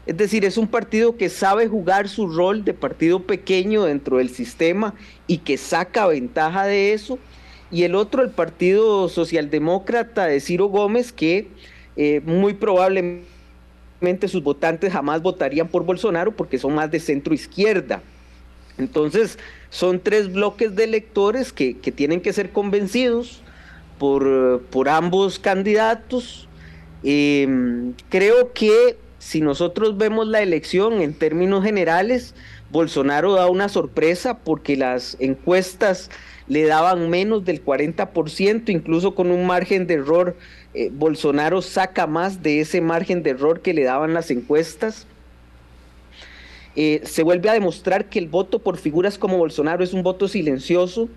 Es 0.08 0.16
decir, 0.16 0.46
es 0.46 0.58
un 0.58 0.68
partido 0.68 1.18
que 1.18 1.28
sabe 1.28 1.68
jugar 1.68 2.08
su 2.08 2.28
rol 2.28 2.64
de 2.64 2.74
partido 2.74 3.24
pequeño 3.24 3.84
dentro 3.84 4.18
del 4.18 4.30
sistema 4.30 4.94
y 5.28 5.40
que 5.40 5.58
saca 5.58 6.08
ventaja 6.08 6.66
de 6.66 6.94
eso. 6.94 7.20
Y 7.70 7.84
el 7.84 7.94
otro, 7.94 8.24
el 8.24 8.30
Partido 8.30 9.10
Socialdemócrata 9.10 10.26
de 10.26 10.40
Ciro 10.40 10.68
Gómez, 10.68 11.12
que 11.12 11.50
eh, 11.98 12.22
muy 12.24 12.54
probablemente 12.54 13.26
sus 14.30 14.42
votantes 14.42 14.94
jamás 14.94 15.22
votarían 15.22 15.68
por 15.68 15.84
Bolsonaro 15.84 16.32
porque 16.32 16.58
son 16.58 16.74
más 16.74 16.90
de 16.90 17.02
centro 17.02 17.34
izquierda. 17.34 18.02
Entonces, 18.78 19.38
son 19.70 20.00
tres 20.00 20.32
bloques 20.32 20.74
de 20.74 20.86
electores 20.86 21.52
que, 21.52 21.74
tienen 21.74 22.22
que 22.22 22.32
ser 22.32 22.52
convencidos 22.52 23.42
por, 24.00 24.62
por 24.70 24.88
ambos 24.88 25.38
candidatos. 25.38 26.48
Em, 27.04 27.94
creo 28.10 28.54
que 28.54 28.96
si 29.28 29.42
nosotros 29.42 29.98
vemos 29.98 30.26
la 30.26 30.42
elección 30.42 31.02
en 31.02 31.14
términos 31.14 31.62
generales, 31.62 32.34
Bolsonaro 32.72 33.34
da 33.34 33.48
una 33.48 33.68
sorpresa 33.68 34.38
porque 34.38 34.78
las 34.78 35.18
encuestas 35.20 36.10
le 36.48 36.64
daban 36.64 37.10
menos 37.10 37.44
del 37.44 37.62
40%, 37.62 38.70
incluso 38.70 39.16
con 39.16 39.30
un 39.32 39.46
margen 39.46 39.86
de 39.86 39.96
error 39.96 40.38
eh, 40.74 40.90
Bolsonaro 40.94 41.62
saca 41.62 42.08
más 42.08 42.42
de 42.42 42.62
ese 42.62 42.80
margen 42.80 43.22
de 43.22 43.32
error 43.32 43.60
que 43.60 43.74
le 43.74 43.84
daban 43.84 44.14
las 44.14 44.32
encuestas. 44.32 45.08
Eh, 46.78 47.02
se 47.04 47.22
vuelve 47.22 47.50
a 47.50 47.54
demostrar 47.54 48.06
que 48.06 48.20
el 48.20 48.30
voto 48.30 48.60
por 48.60 48.78
figuras 48.78 49.18
como 49.18 49.38
Bolsonaro 49.38 49.84
es 49.84 49.92
un 49.92 50.04
voto 50.04 50.30
silencioso, 50.30 51.10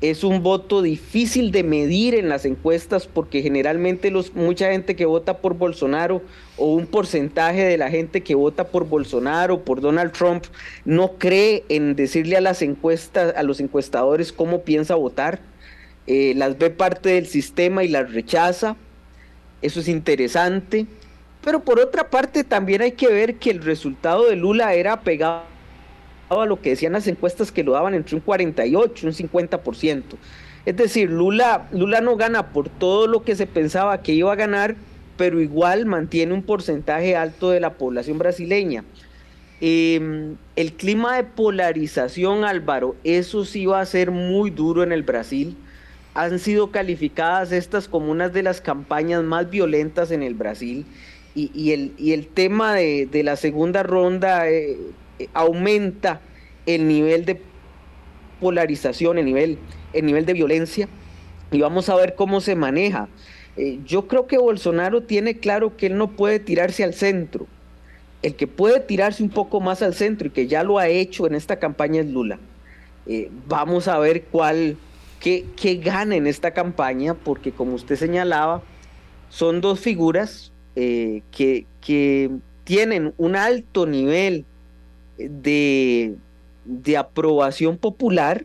es 0.00 0.24
un 0.24 0.42
voto 0.42 0.82
difícil 0.82 1.50
de 1.50 1.62
medir 1.62 2.14
en 2.14 2.28
las 2.28 2.44
encuestas 2.44 3.06
porque 3.06 3.42
generalmente 3.42 4.10
los, 4.10 4.34
mucha 4.34 4.70
gente 4.70 4.96
que 4.96 5.06
vota 5.06 5.38
por 5.38 5.54
Bolsonaro 5.54 6.22
o 6.56 6.74
un 6.74 6.86
porcentaje 6.86 7.64
de 7.64 7.78
la 7.78 7.90
gente 7.90 8.22
que 8.22 8.34
vota 8.34 8.68
por 8.68 8.86
Bolsonaro, 8.86 9.64
por 9.64 9.80
Donald 9.80 10.12
Trump, 10.12 10.44
no 10.84 11.12
cree 11.18 11.64
en 11.68 11.96
decirle 11.96 12.36
a 12.36 12.40
las 12.40 12.60
encuestas, 12.62 13.34
a 13.36 13.42
los 13.42 13.60
encuestadores 13.60 14.32
cómo 14.32 14.62
piensa 14.62 14.94
votar 14.94 15.40
eh, 16.06 16.34
las 16.36 16.58
ve 16.58 16.70
parte 16.70 17.10
del 17.10 17.26
sistema 17.26 17.82
y 17.84 17.88
las 17.88 18.12
rechaza. 18.12 18.76
Eso 19.62 19.80
es 19.80 19.88
interesante. 19.88 20.86
Pero 21.42 21.64
por 21.64 21.80
otra 21.80 22.10
parte 22.10 22.44
también 22.44 22.82
hay 22.82 22.92
que 22.92 23.08
ver 23.08 23.36
que 23.36 23.50
el 23.50 23.62
resultado 23.62 24.28
de 24.28 24.36
Lula 24.36 24.74
era 24.74 25.00
pegado 25.00 25.53
a 26.28 26.46
lo 26.46 26.60
que 26.60 26.70
decían 26.70 26.92
las 26.92 27.06
encuestas 27.06 27.52
que 27.52 27.64
lo 27.64 27.72
daban 27.72 27.94
entre 27.94 28.16
un 28.16 28.22
48 28.22 29.06
y 29.06 29.08
un 29.08 29.14
50%. 29.14 30.02
Es 30.66 30.76
decir, 30.76 31.10
Lula, 31.10 31.68
Lula 31.72 32.00
no 32.00 32.16
gana 32.16 32.52
por 32.52 32.68
todo 32.68 33.06
lo 33.06 33.22
que 33.22 33.36
se 33.36 33.46
pensaba 33.46 34.02
que 34.02 34.12
iba 34.12 34.32
a 34.32 34.36
ganar, 34.36 34.76
pero 35.16 35.40
igual 35.40 35.86
mantiene 35.86 36.32
un 36.32 36.42
porcentaje 36.42 37.16
alto 37.16 37.50
de 37.50 37.60
la 37.60 37.74
población 37.74 38.18
brasileña. 38.18 38.84
Em, 39.60 40.36
el 40.56 40.72
clima 40.72 41.16
de 41.16 41.24
polarización, 41.24 42.44
Álvaro, 42.44 42.96
eso 43.04 43.44
sí 43.44 43.66
va 43.66 43.80
a 43.80 43.86
ser 43.86 44.10
muy 44.10 44.50
duro 44.50 44.82
en 44.82 44.92
el 44.92 45.02
Brasil. 45.02 45.56
Han 46.14 46.38
sido 46.38 46.70
calificadas 46.70 47.52
estas 47.52 47.88
como 47.88 48.10
una 48.10 48.28
de 48.28 48.42
las 48.42 48.60
campañas 48.60 49.22
más 49.22 49.50
violentas 49.50 50.10
en 50.10 50.22
el 50.22 50.34
Brasil. 50.34 50.86
Y, 51.36 51.72
el, 51.72 51.94
el, 51.98 52.28
tema 52.28 52.74
de, 52.74 53.22
la 53.24 53.34
segunda 53.34 53.82
ronda 53.82 54.48
eh, 54.48 54.78
aumenta 55.32 56.20
el 56.66 56.88
nivel 56.88 57.24
de 57.24 57.40
polarización, 58.40 59.18
el 59.18 59.24
nivel, 59.24 59.58
el 59.92 60.06
nivel 60.06 60.26
de 60.26 60.32
violencia. 60.32 60.88
Y 61.50 61.60
vamos 61.60 61.88
a 61.88 61.96
ver 61.96 62.14
cómo 62.14 62.40
se 62.40 62.56
maneja. 62.56 63.08
Eh, 63.56 63.78
yo 63.84 64.08
creo 64.08 64.26
que 64.26 64.38
Bolsonaro 64.38 65.02
tiene 65.02 65.38
claro 65.38 65.76
que 65.76 65.86
él 65.86 65.96
no 65.96 66.10
puede 66.10 66.40
tirarse 66.40 66.82
al 66.84 66.94
centro. 66.94 67.46
El 68.22 68.34
que 68.34 68.46
puede 68.46 68.80
tirarse 68.80 69.22
un 69.22 69.28
poco 69.28 69.60
más 69.60 69.82
al 69.82 69.94
centro 69.94 70.28
y 70.28 70.30
que 70.30 70.46
ya 70.46 70.64
lo 70.64 70.78
ha 70.78 70.88
hecho 70.88 71.26
en 71.26 71.34
esta 71.34 71.58
campaña 71.58 72.00
es 72.00 72.08
Lula. 72.08 72.38
Eh, 73.06 73.30
vamos 73.46 73.86
a 73.86 73.98
ver 73.98 74.24
cuál, 74.24 74.76
qué, 75.20 75.44
qué, 75.56 75.76
gana 75.76 76.16
en 76.16 76.26
esta 76.26 76.52
campaña, 76.52 77.14
porque 77.14 77.52
como 77.52 77.74
usted 77.74 77.96
señalaba, 77.96 78.62
son 79.28 79.60
dos 79.60 79.78
figuras 79.80 80.52
eh, 80.74 81.22
que, 81.30 81.66
que 81.82 82.30
tienen 82.64 83.12
un 83.18 83.36
alto 83.36 83.86
nivel 83.86 84.46
de, 85.18 86.14
de 86.64 86.96
aprobación 86.96 87.76
popular, 87.76 88.44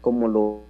como, 0.00 0.28
lo, 0.28 0.62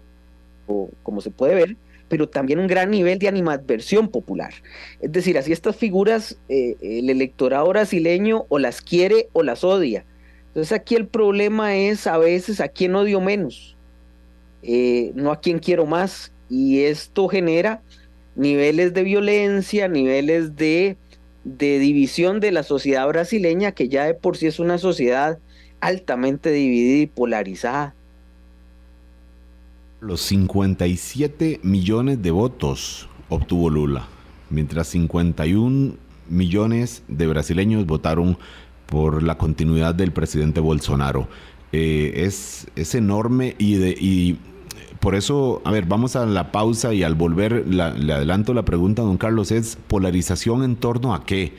como 1.02 1.20
se 1.20 1.30
puede 1.30 1.54
ver, 1.54 1.76
pero 2.08 2.28
también 2.28 2.58
un 2.58 2.66
gran 2.66 2.90
nivel 2.90 3.18
de 3.18 3.28
animadversión 3.28 4.08
popular. 4.08 4.52
Es 5.00 5.10
decir, 5.12 5.36
así 5.38 5.52
estas 5.52 5.76
figuras, 5.76 6.38
eh, 6.48 6.76
el 6.80 7.10
electorado 7.10 7.68
brasileño 7.68 8.46
o 8.48 8.58
las 8.58 8.80
quiere 8.80 9.28
o 9.32 9.42
las 9.42 9.64
odia. 9.64 10.04
Entonces 10.48 10.72
aquí 10.72 10.94
el 10.94 11.06
problema 11.08 11.74
es 11.76 12.06
a 12.06 12.18
veces 12.18 12.60
a 12.60 12.68
quién 12.68 12.94
odio 12.94 13.20
menos, 13.20 13.76
eh, 14.62 15.10
no 15.14 15.32
a 15.32 15.40
quién 15.40 15.58
quiero 15.58 15.86
más. 15.86 16.30
Y 16.48 16.82
esto 16.82 17.26
genera 17.26 17.82
niveles 18.36 18.94
de 18.94 19.02
violencia, 19.02 19.88
niveles 19.88 20.54
de, 20.56 20.96
de 21.44 21.78
división 21.78 22.40
de 22.40 22.52
la 22.52 22.62
sociedad 22.62 23.06
brasileña, 23.06 23.72
que 23.72 23.88
ya 23.88 24.04
de 24.04 24.14
por 24.14 24.36
sí 24.36 24.46
es 24.46 24.58
una 24.58 24.78
sociedad 24.78 25.38
altamente 25.80 26.50
dividida 26.50 27.02
y 27.02 27.06
polarizada 27.06 27.94
los 30.04 30.20
57 30.20 31.60
millones 31.62 32.20
de 32.20 32.30
votos 32.30 33.08
obtuvo 33.30 33.70
Lula, 33.70 34.06
mientras 34.50 34.88
51 34.88 35.94
millones 36.28 37.02
de 37.08 37.26
brasileños 37.26 37.86
votaron 37.86 38.36
por 38.84 39.22
la 39.22 39.38
continuidad 39.38 39.94
del 39.94 40.12
presidente 40.12 40.60
Bolsonaro. 40.60 41.26
Eh, 41.72 42.12
es, 42.16 42.66
es, 42.76 42.94
enorme 42.94 43.56
y, 43.58 43.76
de, 43.76 43.90
y 43.98 44.38
por 45.04 45.14
eso, 45.14 45.60
a 45.66 45.70
ver, 45.70 45.84
vamos 45.84 46.16
a 46.16 46.24
la 46.24 46.50
pausa 46.50 46.94
y 46.94 47.02
al 47.02 47.14
volver 47.14 47.66
le 47.68 47.82
adelanto 48.14 48.54
la 48.54 48.64
pregunta, 48.64 49.02
don 49.02 49.18
Carlos, 49.18 49.52
es 49.52 49.76
polarización 49.86 50.64
en 50.64 50.76
torno 50.76 51.14
a 51.14 51.26
qué? 51.26 51.52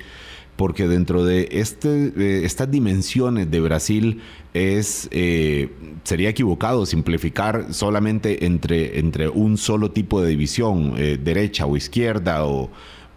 porque 0.55 0.87
dentro 0.87 1.23
de 1.23 1.49
este, 1.51 2.45
estas 2.45 2.71
dimensiones 2.71 3.51
de 3.51 3.59
Brasil 3.59 4.21
es 4.53 5.07
eh, 5.11 5.69
sería 6.03 6.29
equivocado 6.29 6.85
simplificar 6.85 7.73
solamente 7.73 8.45
entre, 8.45 8.99
entre 8.99 9.27
un 9.27 9.57
solo 9.57 9.91
tipo 9.91 10.21
de 10.21 10.29
división, 10.29 10.93
eh, 10.97 11.19
derecha 11.21 11.65
o 11.65 11.75
izquierda 11.75 12.45
o 12.45 12.71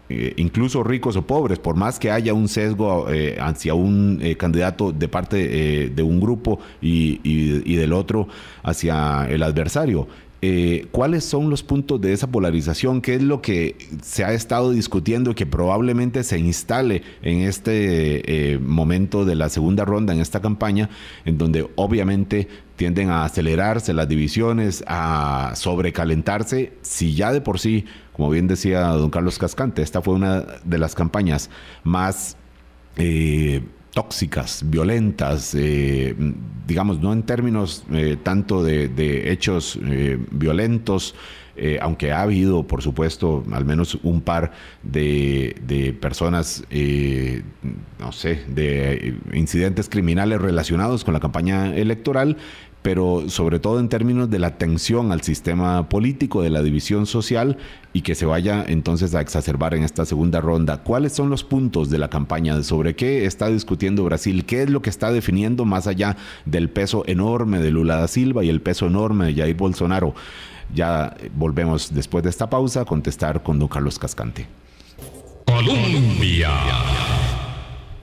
eh, 0.09 0.33
incluso 0.37 0.83
ricos 0.83 1.15
o 1.15 1.21
pobres, 1.21 1.59
por 1.59 1.75
más 1.75 1.99
que 1.99 2.11
haya 2.11 2.33
un 2.33 2.47
sesgo 2.47 3.07
hacia 3.39 3.73
un 3.73 4.21
candidato 4.37 4.91
de 4.91 5.07
parte 5.07 5.89
de 5.89 6.03
un 6.03 6.19
grupo 6.19 6.59
y, 6.81 7.19
y 7.23 7.75
del 7.75 7.93
otro 7.93 8.27
hacia 8.63 9.27
el 9.29 9.43
adversario. 9.43 10.07
Eh, 10.41 10.87
¿cuáles 10.91 11.25
son 11.25 11.49
los 11.49 11.63
puntos 11.63 11.99
de 11.99 12.13
esa 12.13 12.27
polarización? 12.27 13.01
¿Qué 13.01 13.15
es 13.15 13.21
lo 13.21 13.41
que 13.41 13.75
se 14.01 14.23
ha 14.23 14.31
estado 14.31 14.71
discutiendo 14.71 15.35
que 15.35 15.45
probablemente 15.45 16.23
se 16.23 16.39
instale 16.39 17.03
en 17.21 17.41
este 17.41 18.53
eh, 18.53 18.57
momento 18.57 19.25
de 19.25 19.35
la 19.35 19.49
segunda 19.49 19.83
ronda, 19.83 20.13
en 20.13 20.21
esta 20.21 20.39
campaña, 20.39 20.89
en 21.25 21.37
donde 21.37 21.67
obviamente 21.75 22.47
tienden 22.79 23.09
a 23.09 23.25
acelerarse 23.25 23.93
las 23.93 24.07
divisiones, 24.07 24.85
a 24.87 25.51
sobrecalentarse, 25.55 26.71
si 26.81 27.13
ya 27.13 27.33
de 27.33 27.41
por 27.41 27.59
sí, 27.59 27.83
como 28.13 28.29
bien 28.29 28.47
decía 28.47 28.87
don 28.87 29.09
Carlos 29.09 29.37
Cascante, 29.37 29.81
esta 29.81 30.01
fue 30.01 30.13
una 30.15 30.45
de 30.63 30.77
las 30.79 30.95
campañas 30.95 31.49
más... 31.83 32.37
Eh, 32.95 33.61
tóxicas, 33.93 34.63
violentas, 34.65 35.53
eh, 35.55 36.15
digamos, 36.67 36.99
no 36.99 37.11
en 37.11 37.23
términos 37.23 37.83
eh, 37.91 38.17
tanto 38.21 38.63
de, 38.63 39.31
hechos 39.31 39.79
eh, 39.83 40.17
violentos, 40.31 41.15
aunque 41.81 42.13
ha 42.13 42.21
habido, 42.21 42.65
por 42.65 42.81
supuesto, 42.81 43.43
al 43.51 43.65
menos 43.65 43.99
un 44.03 44.21
par 44.21 44.53
de, 44.81 45.57
de 45.67 45.91
personas, 45.91 46.63
no 47.99 48.11
sé, 48.13 48.45
de 48.47 49.17
incidentes 49.33 49.89
criminales 49.89 50.39
relacionados 50.39 51.03
con 51.03 51.13
la 51.13 51.19
campaña 51.19 51.75
electoral, 51.75 52.37
pero 52.81 53.29
sobre 53.29 53.59
todo 53.59 53.79
en 53.79 53.89
términos 53.89 54.29
de 54.29 54.39
la 54.39 54.57
tensión 54.57 55.11
al 55.11 55.21
sistema 55.21 55.89
político, 55.89 56.41
de 56.41 56.49
la 56.49 56.61
división 56.61 57.05
social 57.05 57.57
y 57.93 58.01
que 58.01 58.15
se 58.15 58.25
vaya 58.25 58.63
entonces 58.67 59.13
a 59.15 59.21
exacerbar 59.21 59.73
en 59.73 59.83
esta 59.83 60.05
segunda 60.05 60.39
ronda. 60.41 60.83
¿Cuáles 60.83 61.13
son 61.13 61.29
los 61.29 61.43
puntos 61.43 61.89
de 61.89 61.97
la 61.97 62.09
campaña? 62.09 62.61
¿Sobre 62.63 62.95
qué 62.95 63.25
está 63.25 63.47
discutiendo 63.49 64.03
Brasil? 64.05 64.45
¿Qué 64.45 64.63
es 64.63 64.69
lo 64.69 64.81
que 64.81 64.89
está 64.89 65.11
definiendo 65.11 65.65
más 65.65 65.87
allá 65.87 66.15
del 66.45 66.69
peso 66.69 67.03
enorme 67.07 67.59
de 67.59 67.71
Lula 67.71 67.97
da 67.97 68.07
Silva 68.07 68.43
y 68.43 68.49
el 68.49 68.61
peso 68.61 68.87
enorme 68.87 69.25
de 69.25 69.35
Jair 69.35 69.55
Bolsonaro? 69.55 70.13
Ya 70.73 71.15
volvemos 71.35 71.93
después 71.93 72.23
de 72.23 72.29
esta 72.29 72.49
pausa 72.49 72.81
a 72.81 72.85
contestar 72.85 73.43
con 73.43 73.59
don 73.59 73.67
Carlos 73.67 73.97
Cascante. 73.97 74.47
Colombia. 75.45 76.49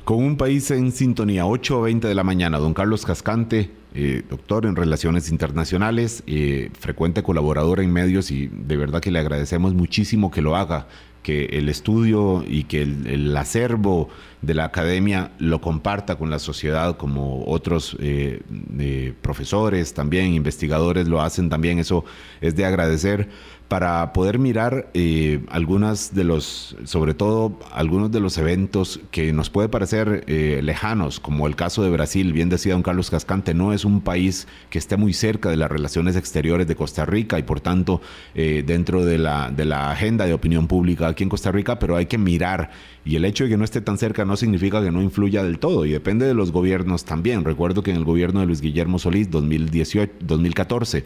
Con 0.07 0.19
un 0.19 0.37
país 0.37 0.71
en 0.71 0.93
sintonía, 0.93 1.47
8 1.47 1.81
o 1.81 1.83
20 1.83 2.07
de 2.07 2.15
la 2.15 2.23
mañana, 2.23 2.59
don 2.59 2.75
Carlos 2.75 3.05
Cascante, 3.05 3.73
eh, 3.93 4.23
doctor 4.31 4.65
en 4.65 4.77
Relaciones 4.77 5.33
Internacionales, 5.33 6.23
eh, 6.29 6.71
frecuente 6.79 7.25
colaborador 7.25 7.81
en 7.81 7.93
medios 7.93 8.31
y 8.31 8.47
de 8.47 8.77
verdad 8.77 9.01
que 9.01 9.11
le 9.11 9.19
agradecemos 9.19 9.75
muchísimo 9.75 10.31
que 10.31 10.43
lo 10.43 10.55
haga, 10.55 10.87
que 11.25 11.47
el 11.47 11.69
estudio 11.69 12.45
y 12.47 12.63
que 12.63 12.83
el, 12.83 13.37
acervo 13.37 14.09
de 14.43 14.55
la 14.55 14.67
academia 14.67 15.33
lo 15.41 15.61
comparta 15.61 16.15
con 16.15 16.31
la 16.31 16.39
sociedad 16.39 16.97
como 16.97 17.45
otros 17.45 17.97
eh, 17.99 19.13
profesores, 19.23 19.93
también 19.93 20.35
investigadores 20.35 21.09
lo 21.09 21.21
hacen. 21.21 21.51
También, 21.51 21.81
eso 21.81 22.05
es 22.41 22.55
de 22.55 22.65
agradecer 22.65 23.29
para 23.69 24.13
poder 24.13 24.39
mirar 24.39 24.91
eh, 24.95 25.41
algunas 25.49 26.15
de 26.15 26.23
los, 26.23 26.77
sobre 26.85 27.15
todo 27.15 27.59
algunos 27.73 28.13
de 28.13 28.21
los 28.21 28.39
eventos 28.39 29.01
que 29.11 29.33
nos 29.33 29.51
puede 29.51 29.69
parecer 29.69 30.25
eh, 30.29 30.61
lejanos, 30.63 31.19
como 31.19 31.47
el 31.49 31.57
caso 31.57 31.83
de 31.83 31.91
Brasil, 31.91 32.33
bien 32.33 32.49
decía 32.49 32.75
don 32.75 32.83
Carlos 32.83 33.11
Cascante, 33.11 33.55
no 33.55 33.73
es 33.73 33.85
un 33.85 34.03
país 34.03 34.47
que 34.71 34.79
esté 34.79 34.97
muy 34.97 35.13
cerca 35.13 35.51
de 35.51 35.57
las 35.57 35.71
relaciones 35.71 36.15
exteriores 36.15 36.69
de 36.69 36.77
Costa 36.77 37.05
Rica 37.07 37.39
y 37.39 37.43
por 37.43 37.61
tanto 37.61 38.01
eh, 38.35 38.63
dentro 38.65 39.05
de 39.05 39.19
la, 39.19 39.51
de 39.51 39.65
la 39.65 39.91
agenda 39.91 40.27
de 40.27 40.35
opinión 40.35 40.69
pública 40.69 41.09
aquí 41.09 41.25
en 41.25 41.29
Costa 41.29 41.51
Rica, 41.51 41.79
pero 41.81 41.97
hay 41.97 42.07
que 42.07 42.19
mirar 42.19 42.71
y 43.05 43.17
el 43.17 43.25
hecho 43.25 43.45
de 43.45 43.51
que 43.51 43.57
no 43.57 43.65
esté 43.65 43.81
tan 43.81 43.99
cerca 43.99 44.25
no 44.25 44.37
significa 44.37 44.83
que 44.83 44.91
no 44.91 45.03
influya 45.03 45.43
del 45.43 45.59
todo 45.59 45.85
y 45.87 45.91
depende 45.91 46.27
de 46.27 46.35
los 46.35 46.51
gobiernos 46.51 47.05
también. 47.05 47.45
Recuerdo 47.45 47.83
que 47.83 47.93
en 47.93 47.97
el 47.97 48.05
gobierno 48.05 48.41
de 48.41 48.47
Luis 48.47 48.61
Guillermo 48.61 48.99
Solís 48.99 49.31
2018, 49.31 50.13
2014 50.21 51.05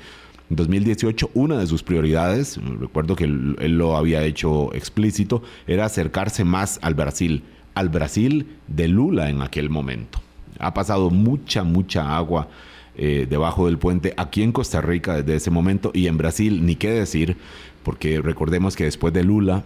en 0.51 0.57
2018 0.57 1.31
una 1.35 1.59
de 1.59 1.67
sus 1.69 1.85
prioridades, 1.85 2.59
recuerdo 2.81 3.15
que 3.15 3.25
él, 3.25 3.57
lo 3.79 3.97
había 3.97 4.25
hecho 4.25 4.75
explícito, 4.75 5.43
era 5.69 5.85
acercarse 5.85 6.45
más 6.45 6.81
al 6.83 6.95
Brasil, 6.95 7.45
al 7.75 7.89
Brasil 7.89 8.59
de 8.67 8.89
Lula 8.89 9.31
en 9.31 9.43
aquel 9.43 9.71
momento. 9.71 10.21
Ha 10.59 10.75
pasado 10.75 11.11
mucha, 11.11 11.63
mucha 11.63 12.17
agua 12.17 12.49
eh, 12.97 13.29
debajo 13.31 13.67
del 13.67 13.79
puente 13.79 14.13
aquí 14.17 14.43
en 14.43 14.51
Costa 14.51 14.81
Rica 14.81 15.23
desde 15.23 15.37
ese 15.37 15.51
momento 15.53 15.93
y 15.95 16.09
en 16.09 16.19
Brasil, 16.19 16.67
ni 16.67 16.75
qué 16.75 16.91
decir, 16.91 17.37
porque 17.85 18.21
recordemos 18.21 18.75
que 18.75 18.85
después 18.85 19.15
de 19.15 19.23
Lula 19.23 19.63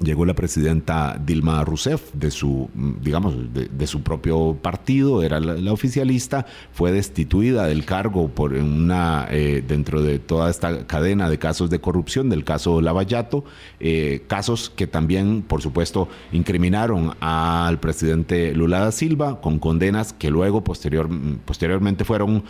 llegó 0.00 0.24
la 0.24 0.34
presidenta 0.34 1.20
Dilma 1.24 1.64
Rousseff 1.64 2.12
de 2.12 2.30
su, 2.30 2.68
digamos, 3.00 3.34
de, 3.52 3.86
su 3.86 4.02
propio 4.02 4.56
partido, 4.60 5.22
era 5.22 5.40
la, 5.40 5.72
oficialista, 5.72 6.46
fue 6.72 6.92
destituida 6.92 7.66
del 7.66 7.84
cargo 7.84 8.28
por 8.28 8.52
una, 8.54 9.26
eh, 9.30 9.62
dentro 9.66 10.02
de 10.02 10.18
toda 10.18 10.50
esta 10.50 10.86
cadena 10.86 11.28
de 11.28 11.38
casos 11.38 11.70
de 11.70 11.80
corrupción, 11.80 12.28
del 12.28 12.44
caso 12.44 12.80
Lavallato, 12.80 13.44
eh, 13.80 14.24
casos 14.26 14.70
que 14.70 14.86
también, 14.86 15.42
por 15.42 15.62
supuesto, 15.62 16.08
incriminaron 16.32 17.12
al 17.20 17.78
presidente 17.78 18.54
Lula 18.54 18.80
da 18.80 18.92
Silva 18.92 19.40
con 19.40 19.58
condenas 19.58 20.12
que 20.12 20.30
luego 20.30 20.64
posterior, 20.64 21.08
posteriormente 21.44 22.04
fueron 22.04 22.44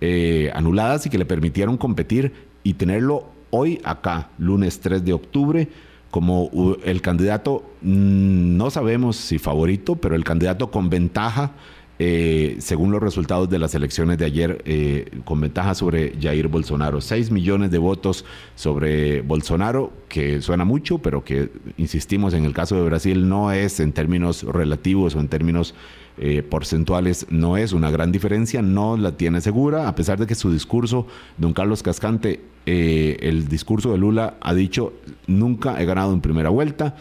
eh, 0.00 0.50
anuladas 0.54 1.06
y 1.06 1.10
que 1.10 1.18
le 1.18 1.26
permitieron 1.26 1.76
competir 1.76 2.32
y 2.62 2.74
tenerlo 2.74 3.26
hoy 3.50 3.80
acá, 3.84 4.30
lunes 4.38 4.80
3 4.80 5.04
de 5.04 5.12
octubre, 5.12 5.68
como 6.10 6.50
el 6.84 7.02
candidato, 7.02 7.62
mm, 7.82 8.56
no 8.56 8.70
sabemos 8.70 9.16
si 9.16 9.38
favorito, 9.38 9.96
pero 9.96 10.16
el 10.16 10.24
candidato 10.24 10.70
con 10.70 10.90
ventaja 10.90 11.52
eh, 12.02 12.56
según 12.60 12.92
los 12.92 13.02
resultados 13.02 13.50
de 13.50 13.58
las 13.58 13.74
elecciones 13.74 14.16
de 14.16 14.24
ayer, 14.24 14.62
eh, 14.64 15.20
con 15.26 15.38
ventaja 15.38 15.74
sobre 15.74 16.14
Jair 16.18 16.48
Bolsonaro. 16.48 17.02
6 17.02 17.30
millones 17.30 17.70
de 17.70 17.76
votos 17.76 18.24
sobre 18.54 19.20
Bolsonaro, 19.20 19.92
que 20.08 20.40
suena 20.40 20.64
mucho, 20.64 20.96
pero 20.96 21.22
que, 21.22 21.50
insistimos, 21.76 22.32
en 22.32 22.46
el 22.46 22.54
caso 22.54 22.74
de 22.74 22.84
Brasil 22.84 23.28
no 23.28 23.52
es 23.52 23.80
en 23.80 23.92
términos 23.92 24.44
relativos 24.44 25.14
o 25.14 25.20
en 25.20 25.28
términos 25.28 25.74
eh, 26.16 26.42
porcentuales, 26.42 27.26
no 27.28 27.58
es 27.58 27.74
una 27.74 27.90
gran 27.90 28.12
diferencia, 28.12 28.62
no 28.62 28.96
la 28.96 29.18
tiene 29.18 29.42
segura, 29.42 29.86
a 29.86 29.94
pesar 29.94 30.18
de 30.18 30.26
que 30.26 30.34
su 30.34 30.50
discurso, 30.50 31.06
don 31.36 31.52
Carlos 31.52 31.82
Cascante, 31.82 32.40
el 32.64 33.46
discurso 33.48 33.92
de 33.92 33.98
Lula 33.98 34.38
ha 34.40 34.54
dicho, 34.54 34.94
nunca 35.26 35.78
he 35.82 35.84
ganado 35.84 36.14
en 36.14 36.22
primera 36.22 36.48
vuelta. 36.48 36.96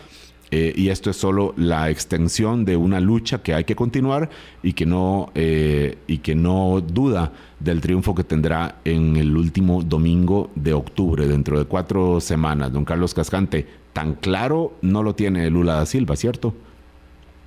Eh, 0.51 0.73
y 0.75 0.89
esto 0.89 1.12
es 1.12 1.17
solo 1.17 1.53
la 1.57 1.89
extensión 1.91 2.65
de 2.65 2.75
una 2.75 2.99
lucha 2.99 3.43
que 3.43 3.53
hay 3.53 3.65
que 3.65 3.75
continuar 3.75 4.29
y 4.63 4.73
que 4.73 4.85
no, 4.85 5.31
eh, 5.35 5.97
y 6.07 6.19
que 6.19 6.33
no 6.33 6.81
duda 6.81 7.31
del 7.59 7.81
triunfo 7.81 8.15
que 8.15 8.23
tendrá 8.23 8.75
en 8.83 9.15
el 9.17 9.38
último 9.38 9.83
domingo 9.83 10.49
de 10.55 10.73
octubre, 10.73 11.27
dentro 11.27 11.59
de 11.59 11.65
cuatro 11.65 12.19
semanas. 12.19 12.73
Don 12.73 12.83
Carlos 12.83 13.13
Cascante, 13.13 13.67
tan 13.93 14.15
claro 14.15 14.73
no 14.81 15.03
lo 15.03 15.13
tiene 15.13 15.49
Lula 15.51 15.75
da 15.75 15.85
Silva, 15.85 16.15
¿cierto? 16.15 16.55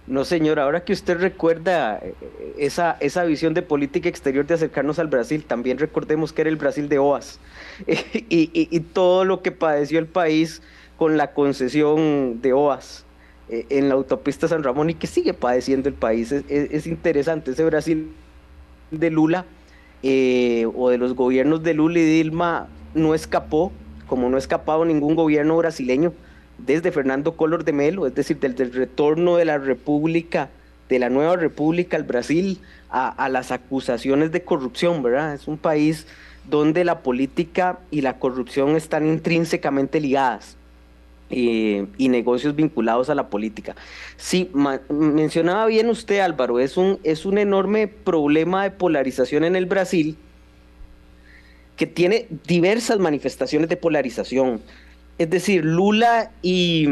No, 0.06 0.24
señor, 0.24 0.58
ahora 0.58 0.84
que 0.84 0.92
usted 0.92 1.18
recuerda 1.18 1.98
eh, 1.98 2.14
esa, 2.58 2.96
esa 3.00 3.24
visión 3.24 3.54
de 3.54 3.62
política 3.62 4.08
exterior 4.08 4.46
de 4.46 4.54
acercarnos 4.54 5.00
al 5.00 5.08
Brasil, 5.08 5.44
también 5.44 5.78
recordemos 5.78 6.32
que 6.32 6.42
era 6.42 6.50
el 6.50 6.56
Brasil 6.56 6.88
de 6.88 6.98
OAS 6.98 7.40
y, 8.28 8.50
y 8.52 8.80
todo 8.80 9.24
lo 9.24 9.42
que 9.42 9.50
padeció 9.50 9.98
el 9.98 10.06
país 10.06 10.62
con 11.02 11.16
la 11.16 11.32
concesión 11.32 12.40
de 12.42 12.52
OAS 12.52 13.04
eh, 13.48 13.66
en 13.70 13.88
la 13.88 13.94
autopista 13.96 14.46
San 14.46 14.62
Ramón 14.62 14.90
y 14.90 14.94
que 14.94 15.08
sigue 15.08 15.34
padeciendo 15.34 15.88
el 15.88 15.96
país. 15.96 16.30
Es, 16.30 16.86
interesante 16.86 17.50
ese 17.50 17.64
Brasil 17.64 18.12
de 18.92 19.10
Lula 19.10 19.44
eh, 20.04 20.64
o 20.76 20.90
de 20.90 20.98
los 20.98 21.14
gobiernos 21.14 21.64
de 21.64 21.74
Lula 21.74 21.98
y 21.98 22.04
Dilma 22.04 22.68
no 22.94 23.16
escapó, 23.16 23.72
como 24.06 24.30
no 24.30 24.36
ha 24.36 24.38
escapado 24.38 24.84
ningún 24.84 25.16
gobierno 25.16 25.56
brasileño 25.56 26.12
desde 26.58 26.92
Fernando 26.92 27.36
Collor 27.36 27.64
de 27.64 27.72
Melo, 27.72 28.06
es 28.06 28.14
decir, 28.14 28.38
desde 28.38 28.62
el 28.62 28.72
retorno 28.72 29.36
de 29.36 29.44
la 29.44 29.58
República, 29.58 30.50
de 30.88 31.00
la 31.00 31.10
nueva 31.10 31.34
República 31.34 31.96
al 31.96 32.04
Brasil, 32.04 32.60
a, 32.90 33.08
a 33.08 33.28
las 33.28 33.50
acusaciones 33.50 34.30
de 34.30 34.44
corrupción, 34.44 35.02
¿verdad? 35.02 35.34
Es 35.34 35.48
un 35.48 35.58
país 35.58 36.06
donde 36.48 36.84
la 36.84 37.00
política 37.00 37.80
y 37.90 38.02
la 38.02 38.20
corrupción 38.20 38.76
están 38.76 39.08
intrínsecamente 39.08 40.00
ligadas. 40.00 40.58
Eh, 41.34 41.86
y 41.96 42.10
negocios 42.10 42.54
vinculados 42.54 43.08
a 43.08 43.14
la 43.14 43.30
política. 43.30 43.74
Sí, 44.18 44.50
mencionaba 44.90 45.64
bien 45.64 45.88
usted 45.88 46.18
Álvaro, 46.18 46.60
es 46.60 46.76
un, 46.76 46.98
es 47.04 47.24
un 47.24 47.38
enorme 47.38 47.88
problema 47.88 48.64
de 48.64 48.70
polarización 48.70 49.42
en 49.44 49.56
el 49.56 49.64
Brasil 49.64 50.18
que 51.78 51.86
tiene 51.86 52.26
diversas 52.46 52.98
manifestaciones 52.98 53.70
de 53.70 53.78
polarización. 53.78 54.60
Es 55.16 55.30
decir, 55.30 55.64
Lula 55.64 56.32
y, 56.42 56.86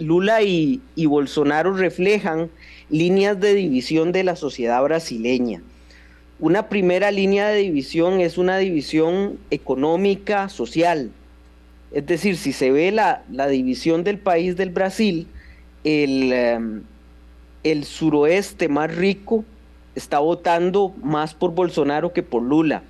Lula 0.00 0.42
y, 0.42 0.80
y 0.96 1.06
Bolsonaro 1.06 1.72
reflejan 1.72 2.50
líneas 2.90 3.38
de 3.38 3.54
división 3.54 4.10
de 4.10 4.24
la 4.24 4.34
sociedad 4.34 4.82
brasileña. 4.82 5.62
Una 6.40 6.68
primera 6.68 7.12
línea 7.12 7.50
de 7.50 7.58
división 7.58 8.20
es 8.20 8.36
una 8.36 8.58
división 8.58 9.38
económica, 9.50 10.48
social, 10.48 11.12
es 11.92 12.06
decir, 12.06 12.36
si 12.36 12.52
se 12.52 12.70
ve 12.70 12.92
la, 12.92 13.22
división 13.48 14.04
del 14.04 14.18
país 14.18 14.56
del 14.56 14.70
Brasil, 14.70 15.26
el, 15.84 16.32
em, 16.32 16.82
el 17.62 17.84
suroeste 17.84 18.68
más 18.68 18.94
rico 18.94 19.44
está 19.94 20.18
votando 20.18 20.94
más 21.02 21.34
por 21.34 21.52
Bolsonaro 21.52 22.12
que 22.12 22.22
por 22.22 22.42
Lula, 22.42 22.82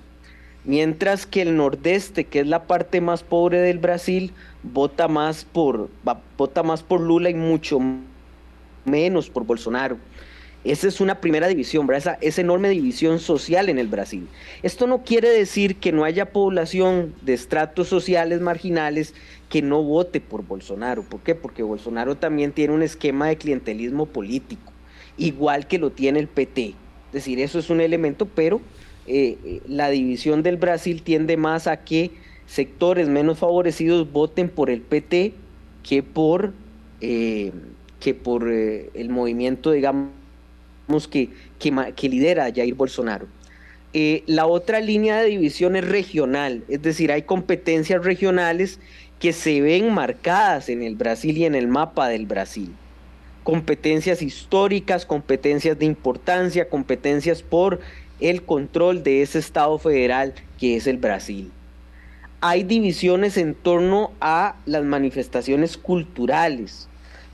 mientras 0.65 1.25
que 1.25 1.41
el 1.41 1.55
nordeste, 1.55 2.25
que 2.25 2.41
es 2.41 2.47
la 2.47 2.63
parte 2.63 3.01
más 3.01 3.23
pobre 3.23 3.59
del 3.59 3.79
Brasil, 3.79 4.33
vota 4.61 5.07
más 5.07 5.45
por, 5.45 5.89
vota 6.37 6.63
más 6.63 6.83
por 6.83 7.01
Lula 7.01 7.29
y 7.29 7.33
mucho 7.33 7.79
menos 8.85 9.29
por 9.29 9.45
Bolsonaro. 9.45 9.97
Esa 10.67 10.87
es 10.89 10.99
una 10.99 11.21
primera 11.21 11.47
división, 11.47 11.87
Esa, 11.93 12.17
enorme 12.21 12.69
división 12.69 13.19
social 13.19 13.69
en 13.69 13.79
el 13.79 13.87
Brasil. 13.87 14.27
Esto 14.63 14.85
no 14.85 15.03
quiere 15.03 15.29
decir 15.29 15.77
que 15.77 15.93
no 15.93 16.03
haya 16.03 16.31
población 16.33 17.15
de 17.21 17.33
estratos 17.33 17.87
sociales 17.87 18.41
marginales 18.41 19.13
que 19.49 19.61
no 19.61 19.81
vote 19.81 20.19
por 20.19 20.45
Bolsonaro. 20.45 21.03
¿Por 21.03 21.21
qué? 21.21 21.35
Porque 21.35 21.63
Bolsonaro 21.63 22.15
también 22.15 22.51
tiene 22.51 22.73
un 22.73 22.83
esquema 22.83 23.27
de 23.29 23.37
clientelismo 23.37 24.07
político, 24.07 24.73
igual 25.17 25.67
que 25.67 25.79
lo 25.79 25.91
tiene 25.91 26.19
el 26.19 26.27
PT. 26.27 26.75
Es 27.07 27.13
decir, 27.13 27.39
eso 27.39 27.59
es 27.59 27.69
un 27.69 27.79
elemento, 27.79 28.25
pero 28.25 28.59
eh, 29.07 29.37
eh, 29.45 29.61
la 29.67 29.89
división 29.89 30.43
del 30.43 30.57
Brasil 30.57 31.01
tiende 31.01 31.37
más 31.37 31.67
a 31.67 31.77
que 31.77 32.11
sectores 32.45 33.07
menos 33.07 33.39
favorecidos 33.39 34.11
voten 34.11 34.49
por 34.49 34.69
el 34.69 34.81
PT 34.81 35.33
que 35.81 36.03
por, 36.03 36.51
eh, 36.99 37.53
que 38.01 38.13
por 38.13 38.51
el 38.51 39.09
movimiento, 39.09 39.71
digamos, 39.71 40.16
que, 41.09 41.29
que, 41.59 42.09
lidera 42.09 42.51
Jair 42.53 42.73
Bolsonaro. 42.73 43.27
Eh, 43.93 44.23
la 44.25 44.45
otra 44.45 44.79
línea 44.79 45.21
de 45.21 45.29
división 45.29 45.75
es 45.75 45.87
regional, 45.87 46.63
es 46.67 46.81
decir, 46.81 47.11
hay 47.11 47.23
competencias 47.23 48.03
regionales 48.03 48.79
que 49.19 49.33
se 49.33 49.61
ven 49.61 49.93
marcadas 49.93 50.69
en 50.69 50.83
el 50.83 50.95
Brasil 50.95 51.37
y 51.37 51.45
en 51.45 51.55
el 51.55 51.67
mapa 51.67 52.07
del 52.07 52.25
Brasil. 52.25 52.73
Competencias 53.43 54.21
históricas, 54.21 55.05
competencias 55.05 55.79
de 55.79 55.85
importancia, 55.85 56.69
competencias 56.69 57.41
por 57.41 57.79
el 58.19 58.43
control 58.43 59.03
de 59.03 59.21
ese 59.21 59.39
Estado 59.39 59.77
federal 59.79 60.33
que 60.59 60.75
es 60.75 60.87
el 60.87 60.97
Brasil. 60.97 61.51
Hay 62.41 62.63
divisiones 62.63 63.37
en 63.37 63.55
torno 63.55 64.11
a 64.21 64.57
las 64.65 64.83
manifestaciones 64.83 65.77
culturales. 65.77 66.87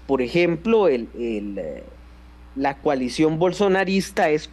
Por 0.08 0.22
ejemplo, 0.22 0.88
el, 0.88 1.10
eh, 1.18 1.84
la 2.56 2.78
coalición 2.78 3.40
bolsonarista 3.40 4.30
es 4.30 4.50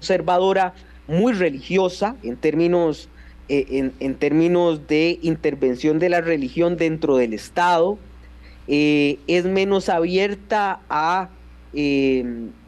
conservadora, 0.00 0.74
muy 1.06 1.32
religiosa 1.32 2.16
en 2.22 2.36
términos, 2.36 3.08
eh, 3.48 3.90
en, 3.98 4.14
términos 4.16 4.86
de 4.86 5.18
intervención 5.22 5.98
de 5.98 6.10
la 6.10 6.20
religión 6.20 6.76
dentro 6.76 7.16
del 7.16 7.32
Estado, 7.32 7.98
eh, 8.66 9.18
es 9.26 9.46
menos 9.46 9.88
abierta 9.88 10.80
a 10.90 11.30
eh, 11.72 12.24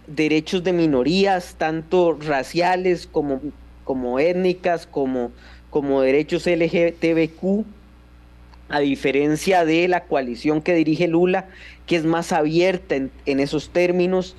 derechos 0.06 0.64
de 0.64 0.72
minorías, 0.72 1.56
tanto 1.58 2.16
raciales 2.18 3.06
como, 3.06 3.40
como 3.84 4.18
étnicas, 4.18 4.86
como, 4.86 5.32
como 5.68 6.00
derechos 6.00 6.46
LGTBQ 6.46 7.66
a 8.70 8.80
diferencia 8.80 9.64
de 9.64 9.88
la 9.88 10.04
coalición 10.04 10.62
que 10.62 10.74
dirige 10.74 11.08
Lula, 11.08 11.48
que 11.86 11.96
es 11.96 12.04
más 12.04 12.32
abierta 12.32 12.94
en, 12.94 13.40
esos 13.40 13.70
términos. 13.70 14.36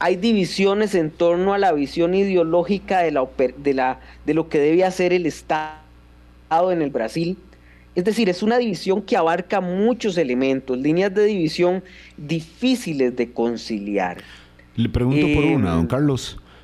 Hay 0.00 0.16
divisiones 0.16 0.94
en 0.94 1.10
torno 1.10 1.54
a 1.54 1.58
la 1.58 1.72
visión 1.72 2.14
ideológica 2.14 3.00
de, 3.00 3.12
la, 3.12 3.26
de, 3.56 3.74
la, 3.74 4.00
de 4.26 4.34
lo 4.34 4.48
que 4.48 4.58
debe 4.58 4.84
hacer 4.84 5.12
el 5.12 5.26
Estado 5.26 5.78
en 6.70 6.82
el 6.82 6.90
Brasil. 6.90 7.36
Es 7.94 8.04
decir, 8.04 8.28
es 8.28 8.42
una 8.42 8.58
división 8.58 9.02
que 9.02 9.16
abarca 9.16 9.60
muchos 9.60 10.18
elementos, 10.18 10.78
líneas 10.78 11.14
de 11.14 11.24
división 11.24 11.82
difíciles 12.16 13.16
de 13.16 13.32
conciliar. 13.32 14.18
Le 14.76 14.88
pregunto 14.88 15.26
por 15.34 15.44
una, 15.44 15.72
don 15.72 15.80
em, 15.80 15.88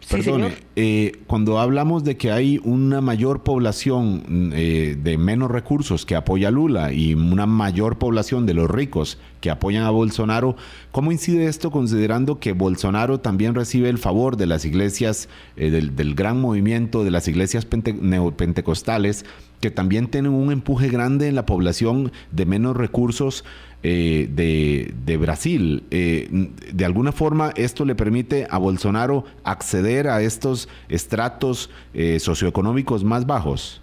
Perdone, 0.09 0.55
eh, 0.77 1.13
cuando 1.27 1.59
hablamos 1.59 2.05
de 2.05 2.17
que 2.17 2.31
hay 2.31 2.61
una 2.63 3.01
mayor 3.01 3.43
población 3.43 4.51
eh, 4.55 4.97
de 5.03 5.19
menos 5.19 5.51
recursos 5.51 6.05
que 6.05 6.15
apoya 6.15 6.49
a 6.49 6.51
Lula 6.51 6.93
y 6.93 7.15
una 7.15 7.47
mayor 7.47 7.99
población 7.99 8.47
de 8.47 8.55
los 8.55 8.71
ricos 8.71 9.19
que 9.41 9.51
apoyan 9.51 9.85
a 9.85 9.91
Bolsonaro, 9.91 10.57
¿cómo 10.91 11.13
incide 11.13 11.47
esto 11.47 11.71
considerando 11.71 12.39
que 12.39 12.53
Bolsonaro 12.53 13.21
también 13.21 13.55
recibe 13.55 13.89
el 13.89 13.99
favor 13.99 14.37
de 14.37 14.47
las 14.47 14.65
iglesias, 14.65 15.29
eh, 15.57 15.71
del, 15.71 16.15
gran 16.15 16.41
movimiento 16.41 17.05
de 17.05 17.11
las 17.11 17.29
iglesias 17.29 17.67
neopentecostales, 18.01 19.25
que 19.65 19.71
también 19.71 20.09
tienen 20.09 20.35
un 20.35 20.53
empuje 20.53 20.91
grande 20.91 21.27
en 21.27 21.35
la 21.35 21.47
población 21.47 22.13
de 22.33 22.45
menos 22.45 22.77
recursos 22.77 23.47
eh, 23.83 24.29
de, 24.31 25.17
Brasil. 25.17 25.85
Eh, 25.91 26.29
de 26.71 26.85
alguna 26.85 27.13
forma, 27.13 27.51
esto 27.57 27.87
le 27.87 27.95
permite 27.95 28.47
a 28.51 28.59
Bolsonaro 28.59 29.25
acceder 29.43 30.09
a 30.09 30.21
estos 30.21 30.69
estratos 30.91 31.71
eh, 31.95 32.21
socioeconómicos 32.21 33.05
más 33.05 33.25
bajos. 33.25 33.81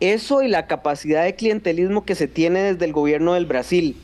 Eso 0.00 0.42
y 0.42 0.48
la 0.48 0.66
capacidad 0.66 1.24
de 1.24 1.34
clientelismo 1.34 2.04
que 2.04 2.14
se 2.14 2.28
tiene 2.28 2.60
desde 2.74 2.84
el 2.84 2.92
gobierno 2.92 3.32
del 3.32 3.46
Brasil. 3.46 3.96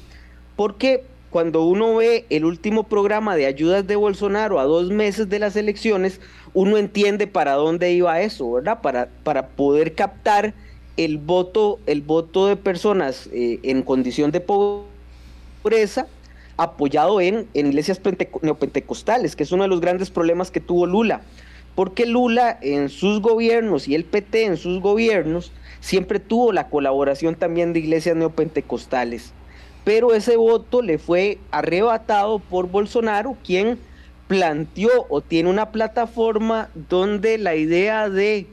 Porque 0.56 1.04
cuando 1.28 1.66
uno 1.66 1.96
ve 1.96 2.24
el 2.30 2.46
último 2.46 2.84
programa 2.84 3.36
de 3.36 3.44
ayudas 3.44 3.86
de 3.86 3.96
Bolsonaro 3.96 4.58
a 4.58 4.64
dos 4.64 4.88
meses 4.88 5.28
de 5.28 5.40
las 5.40 5.56
elecciones, 5.56 6.22
uno 6.54 6.78
entiende 6.78 7.26
para 7.26 7.52
dónde 7.52 7.92
iba 7.92 8.18
eso, 8.22 8.50
¿verdad? 8.50 8.80
Para, 8.80 9.10
para 9.24 9.48
poder 9.48 9.94
captar 9.94 10.54
el 10.96 11.18
voto, 11.18 11.78
el 11.86 12.02
voto 12.02 12.46
de 12.46 12.56
personas 12.56 13.28
en 13.32 13.82
condición 13.82 14.30
de 14.30 14.40
pobreza 14.40 16.06
apoyado 16.56 17.20
en, 17.20 17.48
en 17.54 17.66
iglesias 17.66 18.00
neopentecostales, 18.42 19.36
que 19.36 19.42
es 19.42 19.52
uno 19.52 19.64
de 19.64 19.68
los 19.68 19.80
grandes 19.80 20.10
problemas 20.10 20.50
que 20.50 20.60
tuvo 20.60 20.86
Lula. 20.86 21.22
Porque 21.74 22.04
Lula 22.06 22.58
en 22.60 22.88
sus 22.88 23.20
gobiernos 23.20 23.88
y 23.88 23.94
el 23.94 24.04
PT 24.04 24.44
en 24.44 24.56
sus 24.56 24.80
gobiernos 24.80 25.52
siempre 25.80 26.20
tuvo 26.20 26.52
la 26.52 26.68
colaboración 26.68 27.34
también 27.34 27.72
de 27.72 27.80
iglesias 27.80 28.16
neopentecostales. 28.16 29.32
Pero 29.84 30.14
ese 30.14 30.36
voto 30.36 30.82
le 30.82 30.98
fue 30.98 31.38
arrebatado 31.50 32.38
por 32.38 32.68
Bolsonaro, 32.68 33.36
quien 33.44 33.78
planteó 34.28 35.06
o 35.08 35.20
tiene 35.20 35.50
una 35.50 35.72
plataforma 35.72 36.68
donde 36.88 37.38
la 37.38 37.56
idea 37.56 38.08
de 38.08 38.46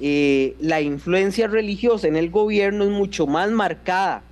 eh, 0.00 0.56
la 0.60 0.80
influencia 0.80 1.46
religiosa 1.46 2.08
en 2.08 2.16
el 2.16 2.30
gobierno 2.30 2.84
es 2.84 2.90
mucho 2.90 3.26
más 3.26 3.50
marcada 3.50 4.22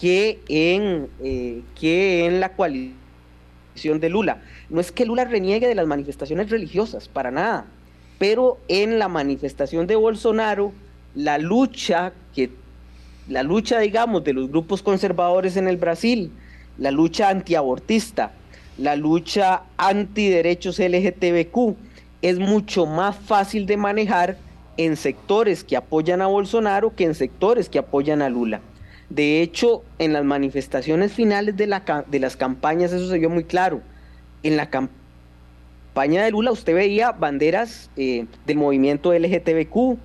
que 0.00 0.40
en, 0.48 1.08
eh, 1.22 1.62
que 1.78 2.26
en 2.26 2.40
la 2.40 2.52
coalición 2.52 4.00
de 4.00 4.08
Lula. 4.08 4.42
No 4.68 4.80
es 4.80 4.90
que 4.90 5.06
Lula 5.06 5.24
reniegue 5.24 5.68
de 5.68 5.74
las 5.74 5.86
manifestaciones 5.86 6.50
religiosas, 6.50 7.08
para 7.08 7.30
nada, 7.30 7.66
pero 8.18 8.58
en 8.68 8.98
la 8.98 9.08
manifestación 9.08 9.86
de 9.86 9.96
Bolsonaro, 9.96 10.72
la 11.14 11.38
lucha 11.38 12.12
que 12.34 12.50
la 13.28 13.42
lucha, 13.42 13.80
digamos, 13.80 14.22
de 14.22 14.32
los 14.32 14.48
grupos 14.48 14.82
conservadores 14.82 15.56
en 15.56 15.66
el 15.66 15.76
Brasil, 15.76 16.30
la 16.78 16.90
lucha 16.90 17.28
antiabortista, 17.28 18.32
la 18.78 18.94
lucha 18.94 19.62
antiderechos 19.76 20.78
LGTBQ, 20.78 21.74
es 22.22 22.38
mucho 22.38 22.86
más 22.86 23.16
fácil 23.16 23.66
de 23.66 23.76
manejar 23.76 24.36
en 24.76 24.96
sectores 24.96 25.64
que 25.64 25.76
apoyan 25.76 26.22
a 26.22 26.26
Bolsonaro 26.26 26.94
que 26.94 27.04
en 27.04 27.14
sectores 27.14 27.68
que 27.68 27.78
apoyan 27.78 28.22
a 28.22 28.28
Lula. 28.28 28.60
De 29.08 29.40
hecho, 29.40 29.84
en 29.98 30.12
las 30.12 30.24
manifestaciones 30.24 31.12
finales 31.12 31.56
de, 31.56 31.66
la, 31.66 32.04
de 32.06 32.18
las 32.18 32.36
campañas 32.36 32.92
eso 32.92 33.08
se 33.08 33.18
vio 33.18 33.30
muy 33.30 33.44
claro. 33.44 33.80
En 34.42 34.56
la 34.56 34.68
campaña 34.68 36.24
de 36.24 36.30
Lula 36.30 36.50
usted 36.50 36.74
veía 36.74 37.12
banderas 37.12 37.90
eh, 37.96 38.26
del 38.46 38.56
movimiento 38.58 39.12
LGTBQ, 39.12 39.98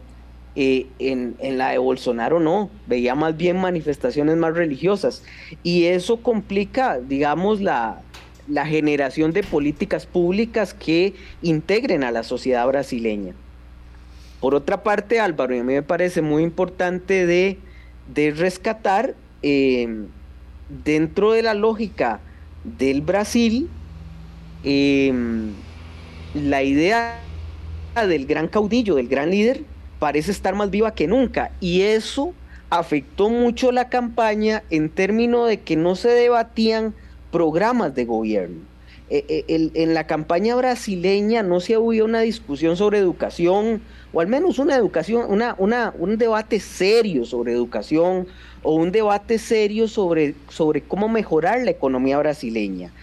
eh, 0.53 0.87
en, 0.99 1.35
la 1.57 1.69
de 1.69 1.77
Bolsonaro 1.77 2.41
no, 2.41 2.69
veía 2.85 3.15
más 3.15 3.37
bien 3.37 3.57
manifestaciones 3.57 4.37
más 4.37 4.53
religiosas. 4.53 5.23
Y 5.63 5.85
eso 5.85 6.17
complica, 6.17 6.99
digamos, 6.99 7.61
la 7.61 8.01
generación 8.65 9.33
de 9.33 9.43
políticas 9.43 10.05
públicas 10.05 10.73
que 10.73 11.13
integren 11.41 12.03
a 12.03 12.11
la 12.11 12.23
sociedad 12.23 12.67
brasileña. 12.67 13.33
Por 14.41 14.55
otra 14.55 14.83
parte, 14.83 15.21
Álvaro, 15.21 15.55
y 15.55 15.59
a 15.59 15.63
mí 15.63 15.73
me 15.73 15.83
parece 15.83 16.21
muy 16.21 16.43
importante 16.43 17.25
de 17.25 18.31
rescatar 18.31 19.15
eh, 19.41 19.87
dentro 20.83 21.31
de 21.31 21.43
la 21.43 21.53
lógica 21.53 22.19
del 22.63 23.01
Brasil 23.01 23.69
eh, 24.63 25.13
la 26.33 26.63
idea 26.63 27.19
del 27.95 28.25
gran 28.25 28.47
caudillo, 28.47 28.95
del 28.95 29.07
gran 29.07 29.31
líder, 29.31 29.63
parece 29.99 30.31
estar 30.31 30.55
más 30.55 30.69
viva 30.69 30.93
que 30.93 31.07
nunca. 31.07 31.51
Y 31.59 31.81
eso 31.81 32.33
afectó 32.69 33.29
mucho 33.29 33.71
la 33.71 33.89
campaña 33.89 34.63
en 34.69 34.89
términos 34.89 35.47
de 35.47 35.59
que 35.59 35.75
no 35.75 35.95
se 35.95 36.09
debatían 36.09 36.93
programas 37.31 37.93
de 37.95 38.05
gobierno. 38.05 38.70
Eh, 39.13 39.71
en 39.73 39.93
la 39.93 40.07
campaña 40.07 40.55
brasileña 40.55 41.43
no 41.43 41.59
se 41.59 41.75
había 41.75 42.05
una 42.05 42.21
discusión 42.21 42.77
sobre 42.77 42.97
educación, 42.97 43.81
o 44.13 44.21
al 44.21 44.27
menos 44.27 44.57
una 44.57 44.73
educación, 44.77 45.25
una, 45.27 45.53
una, 45.57 45.93
un 45.99 46.17
debate 46.17 46.61
serio 46.61 47.25
sobre 47.25 47.51
educación 47.51 48.27
o 48.63 48.75
un 48.75 48.93
debate 48.93 49.37
serio 49.37 49.89
sobre, 49.89 50.35
sobre 50.47 50.81
cómo 50.81 51.09
mejorar 51.09 51.61
la 51.61 51.71
economía 51.71 52.19
brasileña. 52.19 52.93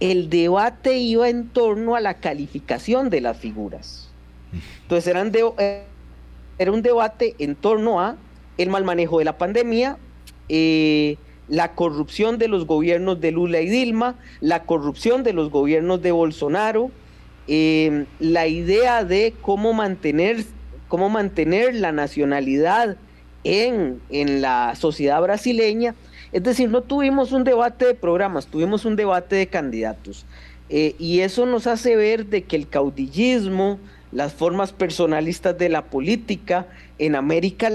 El 0.00 0.28
debate 0.28 0.98
iba 0.98 1.30
en 1.30 1.48
torno 1.48 1.94
a 1.94 2.00
la 2.00 2.14
calificación 2.20 3.08
de 3.08 3.22
las 3.22 3.38
figuras. 3.38 4.10
Entonces 4.82 5.06
eran 5.06 5.32
eh, 5.58 5.84
era 6.58 6.72
un 6.72 6.82
debate 6.82 7.36
en 7.38 7.54
torno 7.54 8.02
a 8.02 8.16
el 8.58 8.68
mal 8.68 8.84
manejo 8.84 9.18
de 9.18 9.24
la 9.24 9.38
pandemia, 9.38 9.96
eh, 10.50 11.16
la 11.48 11.74
corrupción 11.74 12.38
de 12.38 12.48
los 12.48 12.66
gobiernos 12.66 13.20
de 13.20 13.32
Lula 13.32 13.60
y 13.60 13.68
Dilma, 13.68 14.16
la 14.40 14.64
corrupción 14.64 15.22
de 15.22 15.32
los 15.32 15.50
gobiernos 15.50 16.00
de 16.02 16.12
Bolsonaro, 16.12 16.90
eh, 17.46 18.06
la 18.18 18.46
idea 18.46 19.04
de 19.04 19.34
cómo 19.42 19.72
mantener, 19.72 20.44
cómo 20.88 21.10
mantener 21.10 21.74
la 21.74 21.92
nacionalidad 21.92 22.96
en, 23.44 24.00
en 24.08 24.40
la 24.40 24.74
sociedad 24.76 25.20
brasileña. 25.20 25.94
Es 26.32 26.42
decir, 26.42 26.68
no 26.70 26.82
tuvimos 26.82 27.32
un 27.32 27.44
debate 27.44 27.86
de 27.86 27.94
programas, 27.94 28.46
tuvimos 28.46 28.84
un 28.84 28.96
debate 28.96 29.36
de 29.36 29.46
candidatos. 29.46 30.24
Eh, 30.70 30.96
y 30.98 31.20
eso 31.20 31.44
nos 31.44 31.66
hace 31.66 31.94
ver 31.94 32.26
de 32.26 32.42
que 32.44 32.56
el 32.56 32.68
caudillismo, 32.68 33.78
las 34.10 34.32
formas 34.32 34.72
personalistas 34.72 35.56
de 35.58 35.68
la 35.68 35.84
política 35.84 36.66
en 36.98 37.14
América 37.16 37.70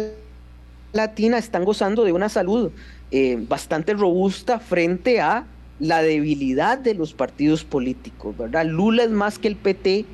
Latina 0.91 1.37
están 1.37 1.65
gozando 1.65 2.03
de 2.03 2.13
una 2.13 2.29
salud 2.29 2.71
eh, 3.11 3.37
bastante 3.47 3.93
robusta 3.93 4.59
frente 4.59 5.21
a 5.21 5.45
la 5.79 6.01
debilidad 6.01 6.77
de 6.77 6.93
los 6.93 7.13
partidos 7.13 7.63
políticos, 7.63 8.37
¿verdad? 8.37 8.65
Lula 8.65 9.03
es 9.03 9.09
más 9.09 9.39
que 9.39 9.47
el 9.47 9.55
PT, 9.55 10.05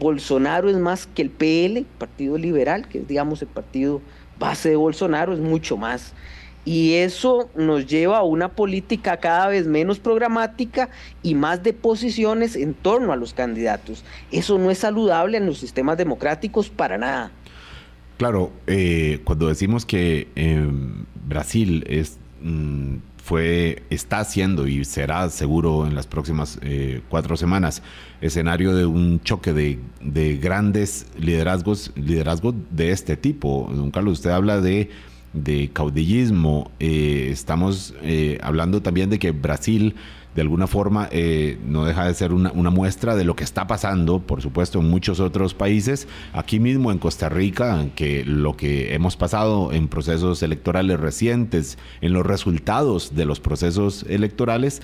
Bolsonaro 0.00 0.68
es 0.68 0.76
más 0.76 1.06
que 1.06 1.22
el 1.22 1.30
PL, 1.30 1.84
Partido 1.98 2.38
Liberal, 2.38 2.88
que 2.88 2.98
es 2.98 3.08
digamos 3.08 3.42
el 3.42 3.48
partido 3.48 4.00
base 4.38 4.70
de 4.70 4.76
Bolsonaro, 4.76 5.32
es 5.32 5.38
mucho 5.38 5.76
más. 5.76 6.14
Y 6.64 6.94
eso 6.94 7.50
nos 7.56 7.86
lleva 7.86 8.18
a 8.18 8.22
una 8.22 8.48
política 8.48 9.16
cada 9.16 9.48
vez 9.48 9.66
menos 9.66 9.98
programática 9.98 10.90
y 11.22 11.34
más 11.34 11.62
de 11.62 11.72
posiciones 11.72 12.54
en 12.54 12.72
torno 12.74 13.12
a 13.12 13.16
los 13.16 13.34
candidatos. 13.34 14.04
Eso 14.30 14.58
no 14.58 14.70
es 14.70 14.78
saludable 14.78 15.38
en 15.38 15.46
los 15.46 15.58
sistemas 15.58 15.98
democráticos 15.98 16.68
para 16.70 16.98
nada. 16.98 17.32
Claro, 18.16 18.52
eh, 18.68 19.20
cuando 19.24 19.48
decimos 19.48 19.84
que 19.84 20.28
Brasil 21.26 21.84
es 21.88 22.18
mm, 22.42 22.96
fue, 23.22 23.84
está 23.88 24.18
haciendo 24.18 24.66
y 24.66 24.84
será 24.84 25.30
seguro 25.30 25.86
en 25.86 25.94
las 25.94 26.06
próximas 26.06 26.58
eh, 26.62 27.02
cuatro 27.08 27.36
semanas 27.36 27.82
escenario 28.20 28.74
de 28.74 28.84
un 28.84 29.20
choque 29.22 29.52
de, 29.52 29.78
de, 30.00 30.36
grandes 30.38 31.06
liderazgos, 31.16 31.92
liderazgos 31.94 32.54
de 32.70 32.90
este 32.90 33.16
tipo. 33.16 33.70
Don 33.72 33.90
Carlos, 33.92 34.14
usted 34.14 34.30
habla 34.30 34.60
de, 34.60 34.90
de 35.32 35.70
caudillismo, 35.72 36.70
eh, 36.78 37.28
estamos 37.30 37.94
eh, 38.02 38.38
hablando 38.42 38.82
también 38.82 39.10
de 39.10 39.18
que 39.18 39.30
Brasil 39.30 39.94
de 40.34 40.40
alguna 40.40 40.66
forma 40.66 41.08
eh, 41.10 41.58
no 41.66 41.84
deja 41.84 42.06
de 42.06 42.14
ser 42.14 42.32
una, 42.32 42.52
muestra 42.70 43.14
de 43.16 43.24
lo 43.24 43.36
que 43.36 43.44
está 43.44 43.66
pasando, 43.66 44.20
por 44.20 44.40
supuesto, 44.40 44.80
en 44.80 44.88
muchos 44.88 45.20
otros 45.20 45.52
países. 45.52 46.08
Aquí 46.32 46.58
mismo 46.58 46.90
en 46.90 46.98
Costa 46.98 47.28
Rica, 47.28 47.86
que 47.94 48.24
lo 48.24 48.56
que 48.56 48.94
hemos 48.94 49.16
pasado 49.16 49.72
en 49.72 49.88
procesos 49.88 50.42
electorales 50.42 50.98
recientes, 50.98 51.76
en 52.00 52.14
los 52.14 52.24
resultados 52.24 53.14
de 53.14 53.26
los 53.26 53.40
procesos 53.40 54.04
electorales, 54.08 54.80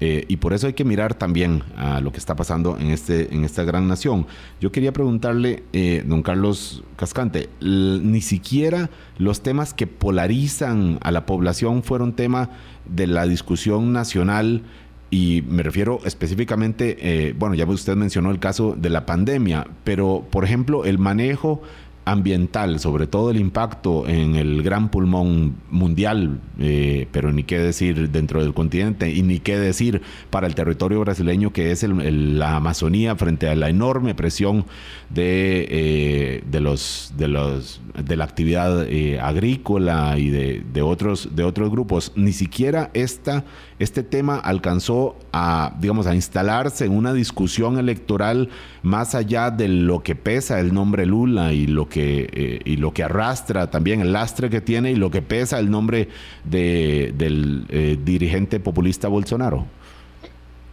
eh, 0.00 0.24
y 0.28 0.36
por 0.36 0.52
eso 0.52 0.66
hay 0.66 0.74
que 0.74 0.84
mirar 0.84 1.14
también 1.14 1.62
a 1.76 2.00
lo 2.00 2.12
que 2.12 2.18
está 2.18 2.36
pasando 2.36 2.76
en, 2.78 2.90
este, 2.90 3.34
en 3.34 3.44
esta 3.44 3.64
gran 3.64 3.88
nación. 3.88 4.26
Yo 4.60 4.70
quería 4.70 4.92
preguntarle, 4.92 5.62
eh, 5.72 6.04
don 6.06 6.22
Carlos 6.22 6.82
Cascante, 6.96 7.48
ni 7.60 8.20
siquiera 8.20 8.90
los 9.18 9.42
temas 9.42 9.72
que 9.72 9.86
polarizan 9.86 10.98
a 11.02 11.10
la 11.10 11.24
población 11.24 11.82
fueron 11.82 12.12
tema 12.12 12.50
de 12.84 13.06
la 13.06 13.26
discusión 13.26 13.92
nacional 13.92 14.62
y 15.10 15.44
me 15.48 15.62
refiero 15.62 16.00
específicamente, 16.04 16.96
eh, 17.00 17.34
bueno, 17.38 17.54
ya 17.54 17.64
usted 17.64 17.94
mencionó 17.94 18.30
el 18.30 18.40
caso 18.40 18.74
de 18.76 18.90
la 18.90 19.06
pandemia, 19.06 19.66
pero 19.84 20.26
por 20.30 20.44
ejemplo, 20.44 20.84
el 20.84 20.98
manejo 20.98 21.62
ambiental, 22.06 22.78
sobre 22.78 23.08
todo 23.08 23.32
el 23.32 23.36
impacto 23.36 24.06
en 24.06 24.36
el 24.36 24.62
gran 24.62 24.90
pulmón 24.90 25.56
mundial, 25.70 26.40
eh, 26.60 27.08
pero 27.10 27.32
ni 27.32 27.42
qué 27.42 27.58
decir 27.58 28.10
dentro 28.10 28.40
del 28.40 28.54
continente 28.54 29.10
y 29.10 29.22
ni 29.22 29.40
qué 29.40 29.58
decir 29.58 30.02
para 30.30 30.46
el 30.46 30.54
territorio 30.54 31.00
brasileño 31.00 31.52
que 31.52 31.72
es 31.72 31.82
la 31.82 32.54
Amazonía 32.54 33.16
frente 33.16 33.48
a 33.48 33.56
la 33.56 33.70
enorme 33.70 34.14
presión 34.14 34.66
de, 35.10 35.66
eh, 35.68 36.44
de 36.48 36.60
los 36.60 37.12
de 37.18 37.26
los 37.26 37.80
de 38.00 38.16
la 38.16 38.24
actividad 38.24 38.86
eh, 38.88 39.18
agrícola 39.18 40.16
y 40.16 40.30
de, 40.30 40.62
de, 40.72 40.82
otros 40.82 41.30
de 41.34 41.42
otros 41.42 41.70
grupos. 41.70 42.12
Ni 42.14 42.32
siquiera 42.32 42.90
esta 42.94 43.44
este 43.78 44.02
tema 44.02 44.38
alcanzó 44.38 45.16
a, 45.32 45.74
digamos, 45.80 46.06
a 46.06 46.14
instalarse 46.14 46.86
en 46.86 46.92
una 46.92 47.12
discusión 47.12 47.78
electoral 47.78 48.48
más 48.82 49.14
allá 49.14 49.50
de 49.50 49.68
lo 49.68 50.02
que 50.02 50.14
pesa 50.14 50.60
el 50.60 50.72
nombre 50.72 51.04
Lula 51.04 51.52
y 51.52 51.66
lo 51.66 51.88
que, 51.88 52.28
eh, 52.32 52.60
y 52.64 52.76
lo 52.76 52.94
que 52.94 53.04
arrastra 53.04 53.70
también 53.70 54.00
el 54.00 54.12
lastre 54.12 54.48
que 54.48 54.60
tiene 54.60 54.92
y 54.92 54.96
lo 54.96 55.10
que 55.10 55.20
pesa 55.22 55.58
el 55.58 55.70
nombre 55.70 56.08
de, 56.44 57.12
del 57.16 57.66
eh, 57.68 57.98
dirigente 58.02 58.60
populista 58.60 59.08
Bolsonaro. 59.08 59.66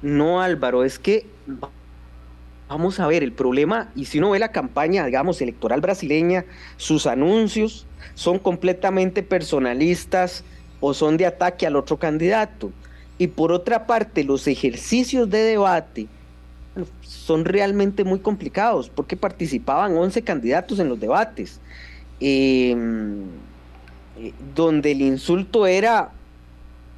No, 0.01 0.41
Álvaro, 0.41 0.83
es 0.83 0.99
que 0.99 1.25
vamos 2.69 2.99
a 2.99 3.07
ver 3.07 3.23
el 3.23 3.33
problema, 3.33 3.91
y 3.95 4.05
si 4.05 4.19
uno 4.19 4.31
ve 4.31 4.39
la 4.39 4.51
campaña, 4.51 5.05
digamos, 5.05 5.41
electoral 5.41 5.81
brasileña, 5.81 6.45
sus 6.77 7.05
anuncios 7.05 7.85
son 8.15 8.39
completamente 8.39 9.23
personalistas 9.23 10.43
o 10.79 10.93
son 10.93 11.17
de 11.17 11.25
ataque 11.25 11.65
al 11.67 11.75
otro 11.75 11.97
candidato. 11.97 12.71
Y 13.23 13.27
por 13.27 13.53
otra 13.53 13.87
parte 13.87 14.25
los 14.25 14.47
ejercicios 14.47 15.29
de 15.29 15.37
debate 15.43 16.07
son 17.03 17.45
realmente 17.45 18.03
muy 18.03 18.19
complicados 18.19 18.89
porque 18.89 19.15
participaban 19.15 19.95
11 19.95 20.23
candidatos 20.23 20.77
en 20.79 20.89
los 20.89 20.99
debates, 20.99 21.61
em, 22.19 23.21
eh, 24.19 24.33
donde 24.53 24.91
el 24.91 25.01
insulto 25.03 25.65
era 25.65 26.11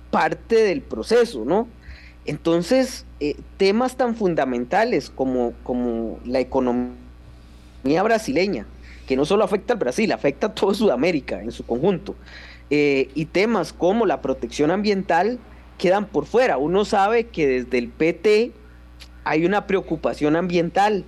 parte 0.10 0.56
del 0.56 0.82
proceso, 0.82 1.46
¿no? 1.46 1.68
Entonces, 2.26 3.06
eh, 3.20 3.36
temas 3.58 3.96
tan 3.96 4.16
fundamentales 4.16 5.12
como, 5.12 5.54
como 5.62 6.18
la 6.26 6.40
economía 6.40 6.96
brasileña, 8.02 8.66
que 9.08 9.16
no 9.16 9.26
solo 9.26 9.44
afecta 9.44 9.74
al 9.74 9.80
Brasil, 9.80 10.12
afecta 10.12 10.48
a 10.48 10.56
toda 10.56 10.74
Sudamérica 10.74 11.40
en 11.40 11.52
su 11.52 11.64
conjunto, 11.68 12.16
eh, 12.72 13.10
y 13.14 13.26
temas 13.26 13.74
como 13.74 14.08
la 14.08 14.24
protección 14.24 14.72
ambiental 14.72 15.38
quedan 15.78 16.06
por 16.06 16.26
fuera. 16.26 16.58
Uno 16.58 16.86
sabe 16.86 17.26
que 17.26 17.48
desde 17.48 17.78
el 17.78 17.90
PT 17.90 18.52
hay 19.24 19.46
una 19.46 19.68
preocupación 19.68 20.36
ambiental, 20.36 21.04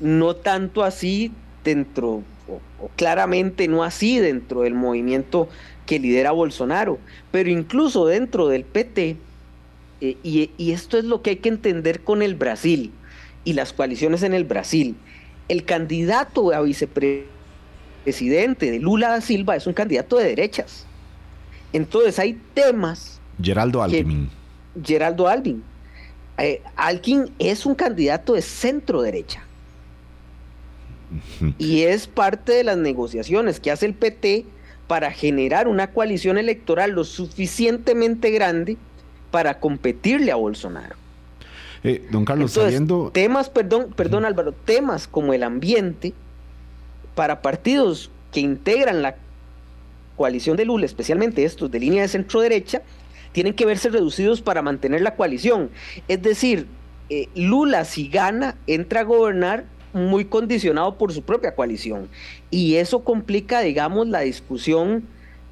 no 0.00 0.36
tanto 0.36 0.82
así 0.82 1.32
dentro, 1.64 2.22
o, 2.48 2.90
claramente 2.96 3.68
no 3.68 3.82
así 3.82 4.18
dentro 4.18 4.62
del 4.62 4.74
movimiento 4.74 5.48
que 5.86 5.98
lidera 5.98 6.30
Bolsonaro, 6.30 6.98
pero 7.30 7.50
incluso 7.50 8.06
dentro 8.06 8.48
del 8.48 8.64
PT, 8.64 9.16
eh, 10.00 10.16
y, 10.22 10.50
y 10.56 10.72
esto 10.72 10.98
es 10.98 11.04
lo 11.04 11.22
que 11.22 11.30
hay 11.30 11.36
que 11.36 11.48
entender 11.48 12.00
con 12.00 12.22
el 12.22 12.34
Brasil 12.34 12.92
y 13.44 13.54
las 13.54 13.72
coaliciones 13.72 14.22
en 14.22 14.34
el 14.34 14.44
Brasil. 14.44 14.96
El 15.48 15.64
candidato 15.64 16.52
a 16.52 16.60
vicepresidente 16.60 18.70
de 18.70 18.78
Lula 18.78 19.10
da 19.10 19.20
Silva 19.20 19.56
es 19.56 19.66
un 19.66 19.72
candidato 19.72 20.16
de 20.16 20.24
derechas. 20.24 20.86
Entonces 21.72 22.18
hay 22.18 22.40
temas. 22.54 23.19
Geraldo 23.42 23.82
Alvin. 23.82 24.30
Geraldo 24.84 25.28
Alvin 25.28 25.62
eh, 26.40 26.62
Alkin 26.76 27.30
es 27.38 27.66
un 27.66 27.74
candidato 27.74 28.34
de 28.34 28.42
centro 28.42 29.02
derecha. 29.02 29.44
Y 31.58 31.82
es 31.82 32.06
parte 32.06 32.52
de 32.52 32.62
las 32.62 32.76
negociaciones 32.76 33.58
que 33.58 33.72
hace 33.72 33.84
el 33.84 33.94
PT 33.94 34.46
para 34.86 35.10
generar 35.10 35.66
una 35.66 35.88
coalición 35.88 36.38
electoral 36.38 36.92
lo 36.92 37.02
suficientemente 37.02 38.30
grande 38.30 38.76
para 39.32 39.58
competirle 39.58 40.30
a 40.30 40.36
Bolsonaro. 40.36 40.94
Eh, 41.82 42.06
don 42.12 42.24
Carlos, 42.24 42.52
sabiendo... 42.52 43.10
Temas, 43.12 43.50
perdón, 43.50 43.92
perdón 43.96 44.24
Álvaro, 44.24 44.52
temas 44.52 45.08
como 45.08 45.34
el 45.34 45.42
ambiente 45.42 46.12
para 47.16 47.42
partidos 47.42 48.10
que 48.32 48.40
integran 48.40 49.02
la 49.02 49.16
coalición 50.16 50.56
de 50.56 50.64
Lula, 50.64 50.86
especialmente 50.86 51.44
estos 51.44 51.70
de 51.72 51.80
línea 51.80 52.02
de 52.02 52.08
centro 52.08 52.40
derecha, 52.40 52.82
tienen 53.32 53.54
que 53.54 53.66
verse 53.66 53.90
reducidos 53.90 54.40
para 54.42 54.62
mantener 54.62 55.02
la 55.02 55.14
coalición. 55.16 55.70
Es 56.08 56.22
decir, 56.22 56.66
eh, 57.08 57.28
Lula 57.34 57.84
si 57.84 58.08
gana, 58.08 58.56
entra 58.66 59.00
a 59.00 59.04
gobernar 59.04 59.64
muy 59.92 60.24
condicionado 60.24 60.96
por 60.96 61.12
su 61.12 61.22
propia 61.22 61.54
coalición. 61.54 62.08
Y 62.50 62.76
eso 62.76 63.02
complica, 63.04 63.60
digamos, 63.60 64.08
la 64.08 64.20
discusión 64.20 65.04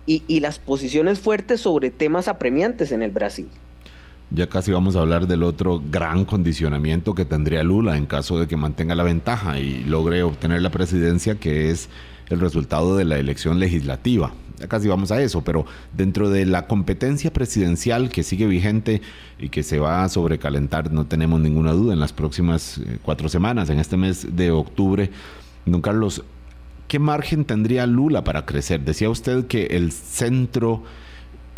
y, 0.06 0.22
y 0.28 0.40
las 0.40 0.58
posiciones 0.58 1.18
fuertes 1.18 1.60
sobre 1.60 1.90
temas 1.90 2.28
apremiantes 2.28 2.92
en 2.92 3.02
el 3.02 3.10
Brasil. 3.10 3.48
Ya 4.30 4.48
casi 4.48 4.70
vamos 4.72 4.94
a 4.94 5.00
hablar 5.00 5.26
del 5.26 5.42
otro 5.42 5.82
gran 5.90 6.24
condicionamiento 6.24 7.14
que 7.14 7.24
tendría 7.24 7.62
Lula 7.62 7.96
en 7.96 8.06
caso 8.06 8.38
de 8.38 8.46
que 8.46 8.56
mantenga 8.56 8.94
la 8.94 9.02
ventaja 9.02 9.58
y 9.58 9.84
logre 9.84 10.22
obtener 10.22 10.60
la 10.60 10.70
presidencia, 10.70 11.36
que 11.36 11.70
es 11.70 11.88
el 12.28 12.40
resultado 12.40 12.96
de 12.96 13.06
la 13.06 13.18
elección 13.18 13.58
legislativa 13.58 14.32
ya 14.58 14.68
casi 14.68 14.88
vamos 14.88 15.12
a 15.12 15.22
eso, 15.22 15.42
pero 15.42 15.66
dentro 15.92 16.30
de 16.30 16.46
la 16.46 16.66
competencia 16.66 17.32
presidencial 17.32 18.10
que 18.10 18.22
sigue 18.22 18.46
vigente 18.46 19.02
y 19.38 19.48
que 19.48 19.62
se 19.62 19.78
va 19.78 20.04
a 20.04 20.08
sobrecalentar, 20.08 20.92
no 20.92 21.06
tenemos 21.06 21.40
ninguna 21.40 21.72
duda, 21.72 21.92
en 21.92 22.00
las 22.00 22.12
próximas 22.12 22.78
eh, 22.78 22.98
cuatro 23.02 23.28
semanas, 23.28 23.70
en 23.70 23.78
este 23.78 23.96
mes 23.96 24.36
de 24.36 24.50
octubre, 24.50 25.10
don 25.66 25.80
Carlos, 25.80 26.24
¿qué 26.88 26.98
margen 26.98 27.44
tendría 27.44 27.86
Lula 27.86 28.24
para 28.24 28.46
crecer? 28.46 28.80
Decía 28.80 29.10
usted 29.10 29.46
que 29.46 29.66
el 29.66 29.92
centro 29.92 30.82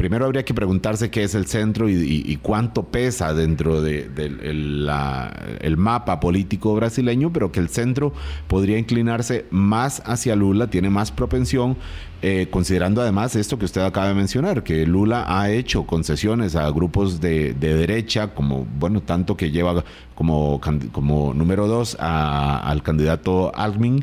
primero 0.00 0.24
habría 0.24 0.46
que 0.46 0.54
preguntarse 0.54 1.10
qué 1.10 1.24
es 1.24 1.34
el 1.34 1.44
centro 1.44 1.86
y, 1.86 2.38
cuánto 2.40 2.84
pesa 2.84 3.34
dentro 3.34 3.82
del 3.82 4.14
de, 4.14 5.76
mapa 5.76 6.20
político 6.20 6.74
brasileño, 6.74 7.30
pero 7.34 7.52
que 7.52 7.60
el 7.60 7.68
centro 7.68 8.14
podría 8.48 8.78
inclinarse 8.78 9.44
más 9.50 10.02
hacia 10.06 10.36
Lula, 10.36 10.68
tiene 10.68 10.88
más 10.88 11.12
propensión, 11.12 11.76
eh, 12.22 12.48
considerando 12.50 13.02
además 13.02 13.36
esto 13.36 13.58
que 13.58 13.66
usted 13.66 13.82
acaba 13.82 14.08
de 14.08 14.14
mencionar, 14.14 14.62
que 14.62 14.86
Lula 14.86 15.26
ha 15.28 15.50
hecho 15.50 15.82
concesiones 15.84 16.56
a 16.56 16.70
grupos 16.70 17.20
de, 17.20 17.52
derecha, 17.52 18.28
como, 18.28 18.66
bueno, 18.78 19.02
tanto 19.02 19.36
que 19.36 19.50
lleva 19.50 19.84
como, 20.14 20.62
como 20.92 21.34
número 21.34 21.66
dos 21.66 21.94
al 22.00 22.82
candidato 22.82 23.52
Almin. 23.54 24.02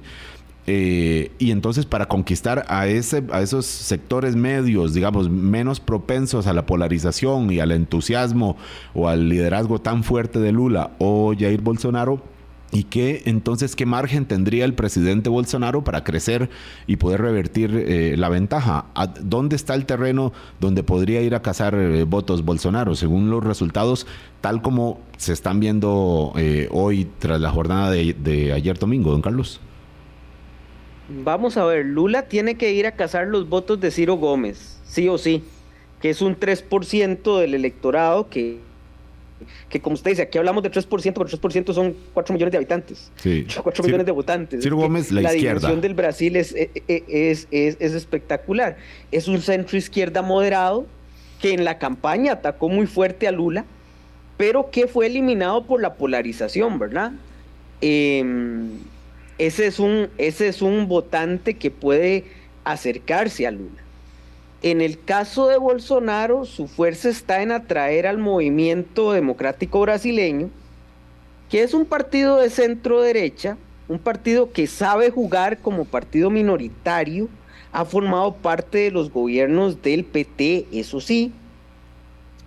Eh, 0.69 1.31
y 1.39 1.51
entonces 1.51 1.85
para 1.85 2.07
conquistar 2.07 2.65
a, 2.67 2.87
ese, 2.87 3.23
a 3.31 3.41
esos 3.41 3.65
sectores 3.65 4.35
medios, 4.35 4.93
digamos, 4.93 5.29
menos 5.29 5.79
propensos 5.79 6.45
a 6.45 6.51
la 6.51 6.65
polarización 6.65 7.49
y 7.53 7.61
al 7.61 7.71
entusiasmo 7.71 8.57
o 8.93 9.07
al 9.07 9.29
liderazgo 9.29 9.79
tan 9.79 10.03
fuerte 10.03 10.39
de 10.39 10.51
Lula 10.51 10.91
o 10.99 11.33
Jair 11.37 11.61
Bolsonaro, 11.61 12.21
¿Y 12.69 12.83
qué 12.83 13.21
entonces 13.23 13.77
qué 13.77 13.85
margen 13.85 14.25
tendría 14.25 14.65
el 14.65 14.73
presidente 14.73 15.29
Bolsonaro 15.29 15.85
para 15.85 16.03
crecer 16.03 16.49
y 16.85 16.97
poder 16.97 17.21
revertir 17.21 17.73
eh, 17.73 18.15
la 18.17 18.27
ventaja? 18.27 18.87
¿Dónde 19.21 19.55
está 19.55 19.73
el 19.73 19.85
terreno 19.85 20.33
donde 20.59 20.83
podría 20.83 21.21
ir 21.21 21.33
a 21.33 21.41
cazar 21.41 21.75
eh, 21.75 22.03
votos 22.03 22.43
Bolsonaro? 22.43 22.93
Según 22.95 23.29
los 23.29 23.41
resultados, 23.41 24.05
tal 24.41 24.61
como 24.61 24.99
se 25.15 25.31
están 25.31 25.61
viendo 25.61 26.33
hoy 26.71 27.07
tras 27.19 27.39
la 27.39 27.51
jornada 27.51 27.89
de 27.89 28.51
ayer 28.53 28.77
domingo, 28.77 29.11
don 29.11 29.21
Carlos. 29.21 29.61
Vamos 31.09 31.55
a 31.57 31.65
ver, 31.65 31.85
Lula 31.85 32.23
tiene 32.23 32.55
que 32.55 32.73
ir 32.73 32.85
a 32.85 32.91
cazar 32.91 33.27
los 33.27 33.47
votos 33.47 33.79
de 33.79 33.91
Ciro 33.91 34.15
Gómez, 34.15 34.79
sí 34.85 35.07
o 35.07 35.17
sí, 35.17 35.43
que 36.01 36.09
es 36.09 36.21
un 36.21 36.37
3% 36.37 37.39
del 37.39 37.53
electorado 37.53 38.29
que, 38.29 38.59
que 39.69 39.79
como 39.79 39.93
usted 39.93 40.11
dice, 40.11 40.23
aquí 40.23 40.37
hablamos 40.37 40.63
de 40.63 40.71
3%, 40.71 40.87
pero 40.89 41.15
3% 41.15 41.73
son 41.73 41.95
4 42.13 42.33
millones 42.33 42.51
de 42.51 42.57
habitantes. 42.57 43.11
Sí. 43.15 43.47
4 43.63 43.83
millones 43.85 44.05
de 44.05 44.11
votantes. 44.11 44.63
Ciro 44.63 44.75
Gómez, 44.75 45.11
la, 45.11 45.21
la 45.21 45.33
izquierda. 45.33 45.73
del 45.75 45.93
Brasil 45.93 46.35
es, 46.35 46.53
e, 46.53 46.71
e, 46.87 47.03
es, 47.07 47.47
es, 47.51 47.77
es 47.79 47.93
espectacular. 47.93 48.75
Es 49.11 49.29
un 49.29 49.41
centro 49.41 49.77
izquierda 49.77 50.21
moderado 50.21 50.85
que 51.41 51.53
en 51.53 51.63
la 51.63 51.77
campaña 51.77 52.33
atacó 52.33 52.67
muy 52.67 52.85
fuerte 52.85 53.27
a 53.27 53.31
Lula, 53.31 53.63
pero 54.35 54.71
que 54.71 54.87
fue 54.87 55.05
eliminado 55.05 55.63
por 55.65 55.81
la 55.81 55.93
polarización, 55.93 56.79
¿verdad? 56.79 57.13
Eh, 57.79 58.23
ese 59.37 59.67
es 59.67 59.79
un, 59.79 60.09
ese 60.17 60.47
es 60.47 60.61
un 60.61 60.87
votante 60.87 61.55
que 61.55 61.69
puede 61.71 62.25
acercarse 62.63 63.45
a 63.45 63.51
Lula. 63.51 63.83
En 64.63 64.81
el 64.81 64.99
caso 65.03 65.47
de 65.47 65.57
Bolsonaro, 65.57 66.45
su 66.45 66.67
fuerza 66.67 67.09
está 67.09 67.43
en 67.43 67.51
atraer 67.51 68.07
al 68.07 68.17
movimiento 68.17 69.11
democrático 69.11 69.81
brasileño, 69.81 70.49
que 71.49 71.61
es 71.61 71.73
un 71.73 71.85
partido 71.85 72.37
de 72.37 72.49
centro 72.49 73.01
derecha, 73.01 73.57
un 73.87 73.99
partido 73.99 74.51
que 74.51 74.65
sabe 74.65 75.11
jugar 75.11 75.59
como 75.59 75.85
partido 75.85 76.31
minoritario, 76.31 77.29
ha 77.71 77.85
formado 77.85 78.33
parte 78.33 78.79
de 78.79 78.91
los 78.91 79.11
gobiernos 79.11 79.81
del 79.83 80.03
PT, 80.03 80.65
eso 80.71 80.99
sí, 80.99 81.31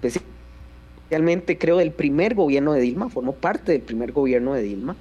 especialmente 0.02 1.56
creo 1.56 1.76
del 1.76 1.92
primer 1.92 2.34
gobierno 2.34 2.72
de 2.72 2.80
Dilma, 2.80 3.08
formó 3.08 3.32
parte 3.32 3.72
del 3.72 3.82
primer 3.82 4.10
gobierno 4.10 4.54
de 4.54 4.62
Dilma 4.62 4.96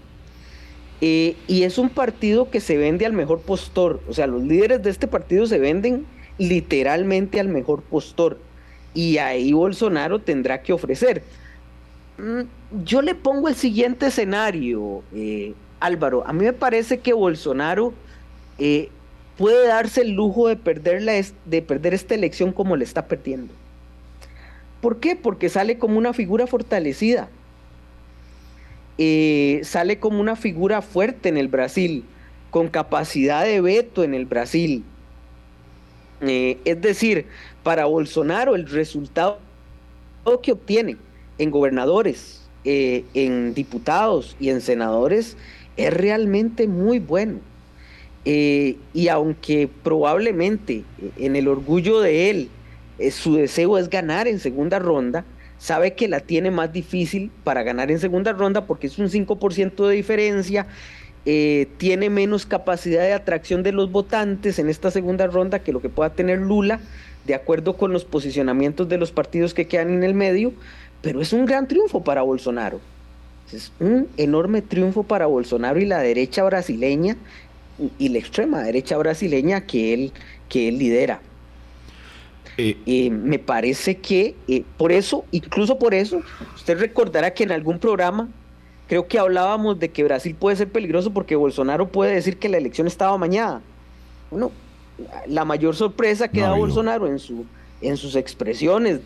eh, 1.01 1.37
y 1.47 1.63
es 1.63 1.77
un 1.77 1.89
partido 1.89 2.49
que 2.49 2.59
se 2.59 2.77
vende 2.77 3.05
al 3.05 3.13
mejor 3.13 3.41
postor. 3.41 4.01
O 4.09 4.13
sea, 4.13 4.27
los 4.27 4.43
líderes 4.43 4.83
de 4.83 4.89
este 4.89 5.07
partido 5.07 5.45
se 5.45 5.59
venden 5.59 6.05
literalmente 6.37 7.39
al 7.39 7.47
mejor 7.47 7.81
postor. 7.81 8.37
Y 8.93 9.17
ahí 9.17 9.53
Bolsonaro 9.53 10.19
tendrá 10.19 10.61
que 10.61 10.73
ofrecer. 10.73 11.23
Mm, 12.17 12.41
yo 12.83 13.01
le 13.01 13.15
pongo 13.15 13.47
el 13.47 13.55
siguiente 13.55 14.07
escenario, 14.07 15.03
eh, 15.13 15.53
Álvaro. 15.79 16.23
A 16.27 16.33
mí 16.33 16.43
me 16.43 16.53
parece 16.53 16.99
que 16.99 17.13
Bolsonaro 17.13 17.93
eh, 18.57 18.89
puede 19.37 19.67
darse 19.67 20.01
el 20.01 20.11
lujo 20.11 20.49
de, 20.49 20.57
de 21.45 21.61
perder 21.61 21.93
esta 21.93 22.15
elección 22.15 22.51
como 22.51 22.75
le 22.75 22.83
está 22.83 23.07
perdiendo. 23.07 23.53
¿Por 24.81 24.99
qué? 24.99 25.15
Porque 25.15 25.49
sale 25.49 25.77
como 25.77 25.97
una 25.97 26.13
figura 26.13 26.47
fortalecida 26.47 27.29
eh, 29.01 29.61
sale 29.63 29.97
como 29.97 30.19
una 30.19 30.35
figura 30.35 30.81
fuerte 30.81 31.29
en 31.29 31.37
el 31.37 31.47
Brasil, 31.47 32.03
con 32.49 32.67
capacidad 32.67 33.45
de 33.45 33.61
veto 33.61 34.03
en 34.03 34.13
el 34.13 34.25
Brasil. 34.25 34.83
Eh, 36.19 36.57
es 36.65 36.81
decir, 36.81 37.25
para 37.63 37.85
Bolsonaro 37.85 38.55
el 38.55 38.67
resultado 38.67 39.39
que 40.43 40.51
obtiene 40.51 40.97
en 41.37 41.49
gobernadores, 41.49 42.41
eh, 42.65 43.05
en 43.13 43.53
diputados 43.53 44.35
y 44.37 44.49
en 44.49 44.59
senadores 44.59 45.37
es 45.77 45.93
realmente 45.93 46.67
muy 46.67 46.99
bueno. 46.99 47.39
y 48.25 49.07
aunque 49.07 49.69
probablemente 49.81 50.83
en 51.17 51.35
el 51.37 51.47
orgullo 51.47 52.01
de 52.01 52.29
él 52.29 52.49
su 53.11 53.35
deseo 53.35 53.77
es 53.77 53.89
ganar 53.89 54.27
en 54.27 54.39
segunda 54.39 54.77
ronda, 54.77 55.25
sabe 55.59 55.93
que 55.93 56.07
la 56.07 56.21
tiene 56.21 56.49
más 56.49 56.73
difícil 56.73 57.31
para 57.43 57.63
ganar 57.63 57.91
en 57.91 57.99
segunda 57.99 58.31
ronda 58.31 58.65
porque 58.65 58.87
es 58.87 58.97
un 58.97 59.09
5% 59.09 59.87
de 59.87 59.95
diferencia, 59.95 60.67
eh, 61.25 61.67
tiene 61.77 62.09
menos 62.09 62.45
capacidad 62.45 63.03
de 63.03 63.13
atracción 63.13 63.61
de 63.61 63.73
los 63.73 63.91
votantes 63.91 64.57
en 64.57 64.69
esta 64.69 64.89
segunda 64.89 65.27
ronda 65.27 65.59
que 65.59 65.73
lo 65.73 65.81
que 65.81 65.89
pueda 65.89 66.09
tener 66.11 66.39
Lula, 66.39 66.79
de 67.27 67.35
acuerdo 67.35 67.77
con 67.77 67.91
los 67.91 68.05
posicionamientos 68.05 68.87
de 68.87 68.97
los 68.97 69.11
partidos 69.11 69.53
que 69.53 69.67
quedan 69.67 69.89
en 69.91 70.03
el 70.03 70.13
medio, 70.13 70.53
pero 71.01 71.21
es 71.21 71.33
un 71.33 71.45
gran 71.45 71.67
triunfo 71.67 72.03
para 72.03 72.21
Bolsonaro. 72.21 72.79
Es 73.51 73.71
un 73.79 74.07
enorme 74.17 74.61
triunfo 74.61 75.03
para 75.03 75.25
Bolsonaro 75.25 75.79
y 75.79 75.85
la 75.85 75.99
derecha 75.99 76.43
brasileña 76.43 77.17
y 77.97 78.09
la 78.09 78.19
extrema 78.19 78.63
derecha 78.63 78.97
brasileña 78.97 79.61
que 79.61 79.93
él, 79.93 80.11
que 80.47 80.69
él 80.69 80.77
lidera. 80.77 81.21
Eh, 82.61 82.77
eh, 82.85 83.09
me 83.09 83.39
parece 83.39 83.95
que 83.95 84.35
eh, 84.49 84.65
por 84.77 84.91
eso, 84.91 85.23
incluso 85.31 85.79
por 85.79 85.93
eso, 85.93 86.21
usted 86.55 86.77
recordará 86.77 87.33
que 87.33 87.43
en 87.43 87.53
algún 87.53 87.79
programa 87.79 88.27
creo 88.89 89.07
que 89.07 89.17
hablábamos 89.17 89.79
de 89.79 89.87
que 89.87 90.03
Brasil 90.03 90.35
puede 90.35 90.57
ser 90.57 90.69
peligroso 90.69 91.13
porque 91.13 91.37
Bolsonaro 91.37 91.87
puede 91.87 92.15
decir 92.15 92.37
que 92.37 92.49
la 92.49 92.57
elección 92.57 92.85
estaba 92.85 93.17
mañana. 93.17 93.61
Bueno, 94.29 94.51
la 95.25 95.45
mayor 95.45 95.73
sorpresa 95.73 96.27
que 96.27 96.41
da 96.41 96.53
Bolsonaro 96.53 97.07
en, 97.07 97.19
su, 97.19 97.45
en 97.79 97.95
sus 97.95 98.17
expresiones 98.17 98.99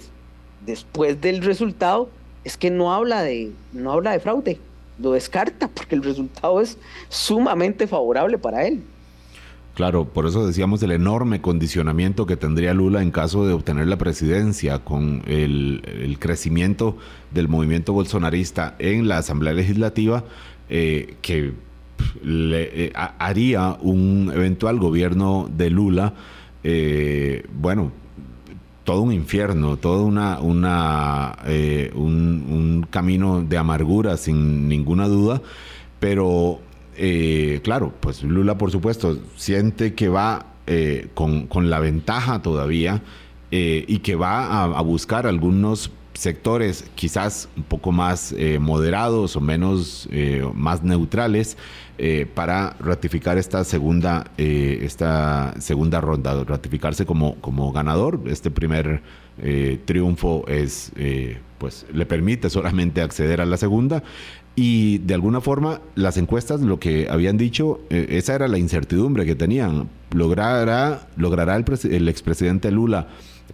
después 0.65 1.21
del 1.21 1.43
resultado 1.43 2.09
es 2.43 2.57
que 2.57 2.71
no 2.71 2.91
habla 2.91 3.21
de, 3.21 3.51
no 3.71 3.91
habla 3.91 4.13
de 4.13 4.19
fraude, 4.19 4.59
lo 4.97 5.11
descarta 5.11 5.67
porque 5.67 5.93
el 5.93 6.01
resultado 6.01 6.59
es 6.59 6.79
sumamente 7.09 7.85
favorable 7.85 8.39
para 8.39 8.65
él. 8.65 8.81
Claro, 9.73 10.05
por 10.05 10.27
eso 10.27 10.45
decíamos 10.45 10.83
el 10.83 10.91
enorme 10.91 11.41
condicionamiento 11.41 12.27
que 12.27 12.37
tendría 12.37 12.75
Lula 12.75 13.01
en 13.01 13.09
caso 13.09 13.47
de 13.47 13.53
obtener 13.53 13.87
la 13.87 13.97
presidencia 13.97 14.79
con 14.79 15.23
el, 15.25 16.17
crecimiento 16.19 16.95
del 17.31 17.47
movimiento 17.47 17.91
bolsonarista 17.91 18.75
en 18.77 19.07
la 19.07 19.17
Asamblea 19.17 19.53
Legislativa 19.53 20.25
eh, 20.69 21.15
que 21.23 21.53
le, 22.23 22.85
eh, 22.85 22.93
haría 22.95 23.75
un 23.81 24.31
eventual 24.33 24.77
gobierno 24.77 25.49
de 25.51 25.71
Lula, 25.71 26.13
eh, 26.63 27.43
bueno, 27.59 27.91
todo 28.83 29.01
un 29.01 29.11
infierno, 29.11 29.77
todo 29.77 30.05
una, 30.05 30.39
un, 30.39 30.55
un 31.95 32.87
camino 32.91 33.41
de 33.41 33.57
amargura 33.57 34.17
sin 34.17 34.67
ninguna 34.67 35.07
duda, 35.07 35.41
pero 35.99 36.59
eh, 36.97 37.59
claro, 37.63 37.93
pues 37.99 38.23
Lula, 38.23 38.57
por 38.57 38.71
supuesto, 38.71 39.17
siente 39.35 39.93
que 39.93 40.09
va 40.09 40.45
eh, 40.67 41.09
con, 41.13 41.47
la 41.69 41.79
ventaja 41.79 42.41
todavía 42.41 43.01
eh, 43.51 43.85
y 43.87 43.99
que 43.99 44.15
va 44.15 44.63
a, 44.63 44.81
buscar 44.81 45.27
algunos 45.27 45.91
sectores 46.13 46.85
quizás 46.95 47.49
un 47.57 47.63
poco 47.63 47.91
más 47.91 48.35
moderados 48.59 49.35
o 49.35 49.41
menos 49.41 50.07
más 50.53 50.83
neutrales 50.83 51.57
para 52.35 52.75
ratificar 52.79 53.39
esta 53.39 53.63
segunda 53.63 54.25
esta 54.37 55.55
segunda 55.59 56.01
ronda 56.01 56.43
ratificarse 56.43 57.07
como 57.07 57.35
como 57.41 57.71
ganador. 57.71 58.21
Este 58.27 58.51
primer 58.51 59.01
triunfo 59.85 60.45
es 60.47 60.91
pues 61.57 61.87
le 61.91 62.05
permite 62.05 62.51
solamente 62.51 63.01
acceder 63.01 63.41
a 63.41 63.45
la 63.45 63.57
segunda 63.57 64.03
y 64.55 64.99
de 64.99 65.15
alguna 65.15 65.41
forma, 65.41 65.81
las 65.95 66.17
encuestas, 66.17 66.61
lo 66.61 66.79
que 66.79 67.07
habían 67.09 67.37
dicho, 67.37 67.81
eh, 67.89 68.07
esa 68.11 68.35
era 68.35 68.47
la 68.47 68.59
incertidumbre 68.59 69.25
que 69.25 69.35
tenían. 69.35 69.89
¿Logrará, 70.11 71.07
logrará 71.17 71.55
el, 71.55 71.65
el 71.91 72.07
expresidente 72.07 72.69
Lula 72.69 73.07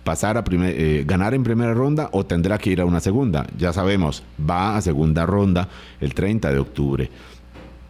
pasar 0.03 0.37
a 0.37 0.43
eh, 0.49 1.05
ganar 1.07 1.33
en 1.33 1.43
primera 1.43 1.73
ronda 1.73 2.09
o 2.11 2.25
tendrá 2.25 2.57
que 2.57 2.71
ir 2.71 2.81
a 2.81 2.85
una 2.85 2.99
segunda? 2.99 3.47
Ya 3.57 3.71
sabemos, 3.71 4.23
va 4.47 4.75
a 4.75 4.81
segunda 4.81 5.25
ronda 5.25 5.69
el 6.01 6.13
30 6.13 6.51
de 6.51 6.59
octubre. 6.59 7.09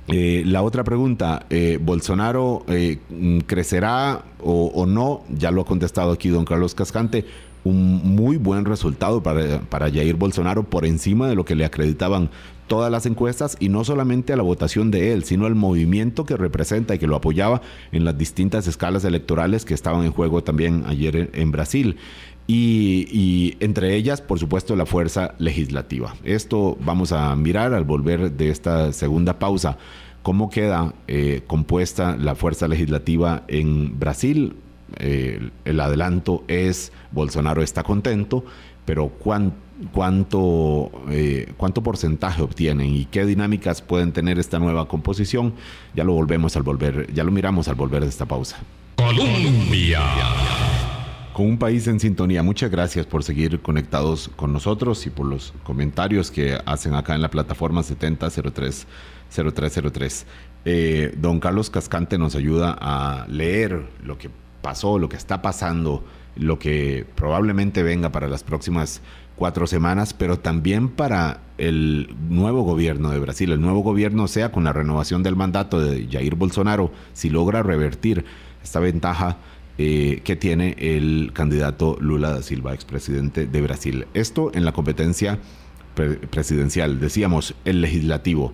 Eh, 0.07 0.43
la 0.45 0.61
otra 0.61 0.83
pregunta, 0.83 1.45
¿Bolsonaro 1.81 2.65
crecerá 3.47 4.23
o, 4.39 4.67
o, 4.67 4.85
no? 4.85 5.23
Ya 5.35 5.49
lo 5.49 5.61
ha 5.61 5.65
contestado 5.65 6.11
aquí 6.11 6.29
don 6.29 6.45
Carlos 6.45 6.75
Cascante 6.75 7.25
un 7.63 8.15
muy 8.15 8.37
buen 8.37 8.65
resultado 8.65 9.21
para, 9.21 9.59
para 9.61 9.91
Jair 9.91 10.15
Bolsonaro 10.15 10.63
por 10.63 10.85
encima 10.85 11.27
de 11.27 11.35
lo 11.35 11.45
que 11.45 11.55
le 11.55 11.65
acreditaban 11.65 12.29
todas 12.69 12.89
las 12.89 13.05
encuestas 13.05 13.57
y 13.59 13.67
no 13.67 13.83
solamente 13.83 14.31
a 14.31 14.37
la 14.37 14.43
votación 14.43 14.91
de 14.91 15.11
él, 15.11 15.25
sino 15.25 15.45
al 15.45 15.55
movimiento 15.55 16.23
que 16.23 16.37
representa 16.37 16.95
y 16.95 16.99
que 16.99 17.07
lo 17.07 17.17
apoyaba 17.17 17.61
en 17.91 18.05
las 18.05 18.17
distintas 18.17 18.67
escalas 18.67 19.03
electorales 19.03 19.65
que 19.65 19.73
estaban 19.73 20.05
en 20.05 20.13
juego 20.13 20.41
también 20.41 20.83
ayer 20.87 21.29
en, 21.33 21.51
Brasil. 21.51 21.97
Y, 22.47 23.57
entre 23.59 23.95
ellas, 23.95 24.21
por 24.21 24.39
supuesto, 24.39 24.75
la 24.75 24.85
fuerza 24.85 25.33
legislativa. 25.37 26.15
Esto 26.23 26.77
vamos 26.79 27.11
a 27.11 27.35
mirar 27.35 27.73
al 27.73 27.83
volver 27.83 28.31
de 28.31 28.49
esta 28.49 28.93
segunda 28.93 29.37
pausa. 29.37 29.77
¿Cómo 30.23 30.49
queda 30.49 30.93
eh, 31.07 31.41
compuesta 31.47 32.15
la 32.17 32.35
fuerza 32.35 32.67
legislativa 32.67 33.43
en 33.47 33.99
Brasil? 33.99 34.55
Eh, 34.97 35.49
el 35.65 35.79
adelanto 35.79 36.43
es 36.47 36.91
Bolsonaro 37.11 37.61
está 37.61 37.83
contento, 37.83 38.43
pero 38.85 39.09
cuánto, 39.09 39.55
eh, 41.09 41.53
cuánto 41.57 41.83
porcentaje 41.83 42.41
obtienen 42.41 42.93
y 42.93 43.05
qué 43.05 43.25
dinámicas 43.25 43.81
pueden 43.81 44.11
tener 44.11 44.39
esta 44.39 44.59
nueva 44.59 44.87
composición, 44.87 45.53
ya 45.95 46.03
lo 46.03 46.13
volvemos 46.13 46.55
al 46.55 46.63
volver, 46.63 47.11
ya 47.13 47.23
lo 47.23 47.31
miramos 47.31 47.67
al 47.67 47.75
volver 47.75 48.03
de 48.03 48.09
esta 48.09 48.25
pausa. 48.25 48.57
Colombia. 48.95 50.01
Con 51.33 51.45
un 51.45 51.57
país 51.57 51.87
en 51.87 52.01
sintonía, 52.01 52.43
muchas 52.43 52.69
gracias 52.69 53.05
por 53.05 53.23
seguir 53.23 53.61
conectados 53.61 54.29
con 54.35 54.51
nosotros 54.51 55.05
y 55.05 55.09
por 55.09 55.25
los 55.25 55.53
comentarios 55.63 56.31
que 56.31 56.57
hacen 56.65 56.95
acá 56.95 57.15
en 57.15 57.21
la 57.21 57.29
plataforma 57.29 57.81
70030303. 57.81 60.25
Eh, 60.65 61.15
don 61.17 61.39
Carlos 61.39 61.69
Cascante 61.69 62.17
nos 62.17 62.35
ayuda 62.35 62.77
a 62.77 63.25
leer 63.29 63.87
lo 64.03 64.17
que 64.17 64.29
pasó, 64.61 64.99
lo 64.99 65.07
que 65.07 65.15
está 65.15 65.41
pasando, 65.41 66.03
lo 66.35 66.59
que 66.59 67.05
probablemente 67.15 67.83
venga 67.83 68.11
para 68.11 68.27
las 68.27 68.43
próximas 68.43 69.01
cuatro 69.39 69.67
semanas, 69.67 70.13
pero 70.13 70.37
también 70.37 70.89
para 70.89 71.39
el 71.57 72.13
nuevo 72.29 72.63
gobierno 72.63 73.09
de 73.09 73.19
Brasil. 73.19 73.53
El 73.53 73.61
nuevo 73.61 73.79
gobierno, 73.79 74.27
sea 74.27 74.51
con 74.51 74.65
la 74.65 74.73
renovación 74.73 75.23
del 75.23 75.37
mandato 75.37 75.79
de 75.79 76.07
Jair 76.11 76.35
Bolsonaro, 76.35 76.91
si 77.13 77.29
logra 77.29 77.63
revertir 77.63 78.25
esta 78.61 78.81
ventaja 78.81 79.37
eh, 79.77 80.19
que 80.25 80.35
tiene 80.35 80.75
el 80.77 81.31
candidato 81.33 81.97
Lula 82.01 82.31
da 82.31 82.43
Silva, 82.43 82.73
expresidente 82.73 83.47
de 83.47 83.61
Brasil. 83.61 84.07
Esto 84.13 84.51
en 84.53 84.65
la 84.65 84.73
competencia 84.73 85.39
presidencial, 86.29 86.99
decíamos, 86.99 87.55
el 87.63 87.81
legislativo. 87.81 88.53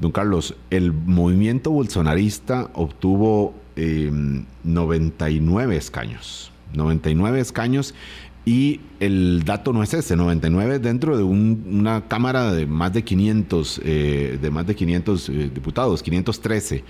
Don 0.00 0.12
Carlos, 0.12 0.54
el 0.68 0.92
movimiento 0.92 1.70
bolsonarista 1.70 2.70
obtuvo 2.74 3.54
99 3.74 5.74
em, 5.74 5.78
escaños. 5.78 6.52
99 6.74 7.40
escaños 7.40 7.94
y 8.46 8.80
el 9.00 9.42
dato 9.44 9.72
no 9.72 9.82
es 9.82 9.92
ese, 9.92 10.14
99 10.14 10.78
dentro 10.78 11.16
de 11.16 11.24
una 11.24 12.06
Cámara 12.06 12.52
de 12.52 12.64
más 12.64 12.92
de 12.92 13.02
500, 13.02 13.80
eh, 13.84 14.38
de 14.40 14.50
más 14.50 14.64
de 14.68 14.76
500 14.76 15.28
eh, 15.28 15.50
diputados, 15.52 16.00
513 16.00 16.84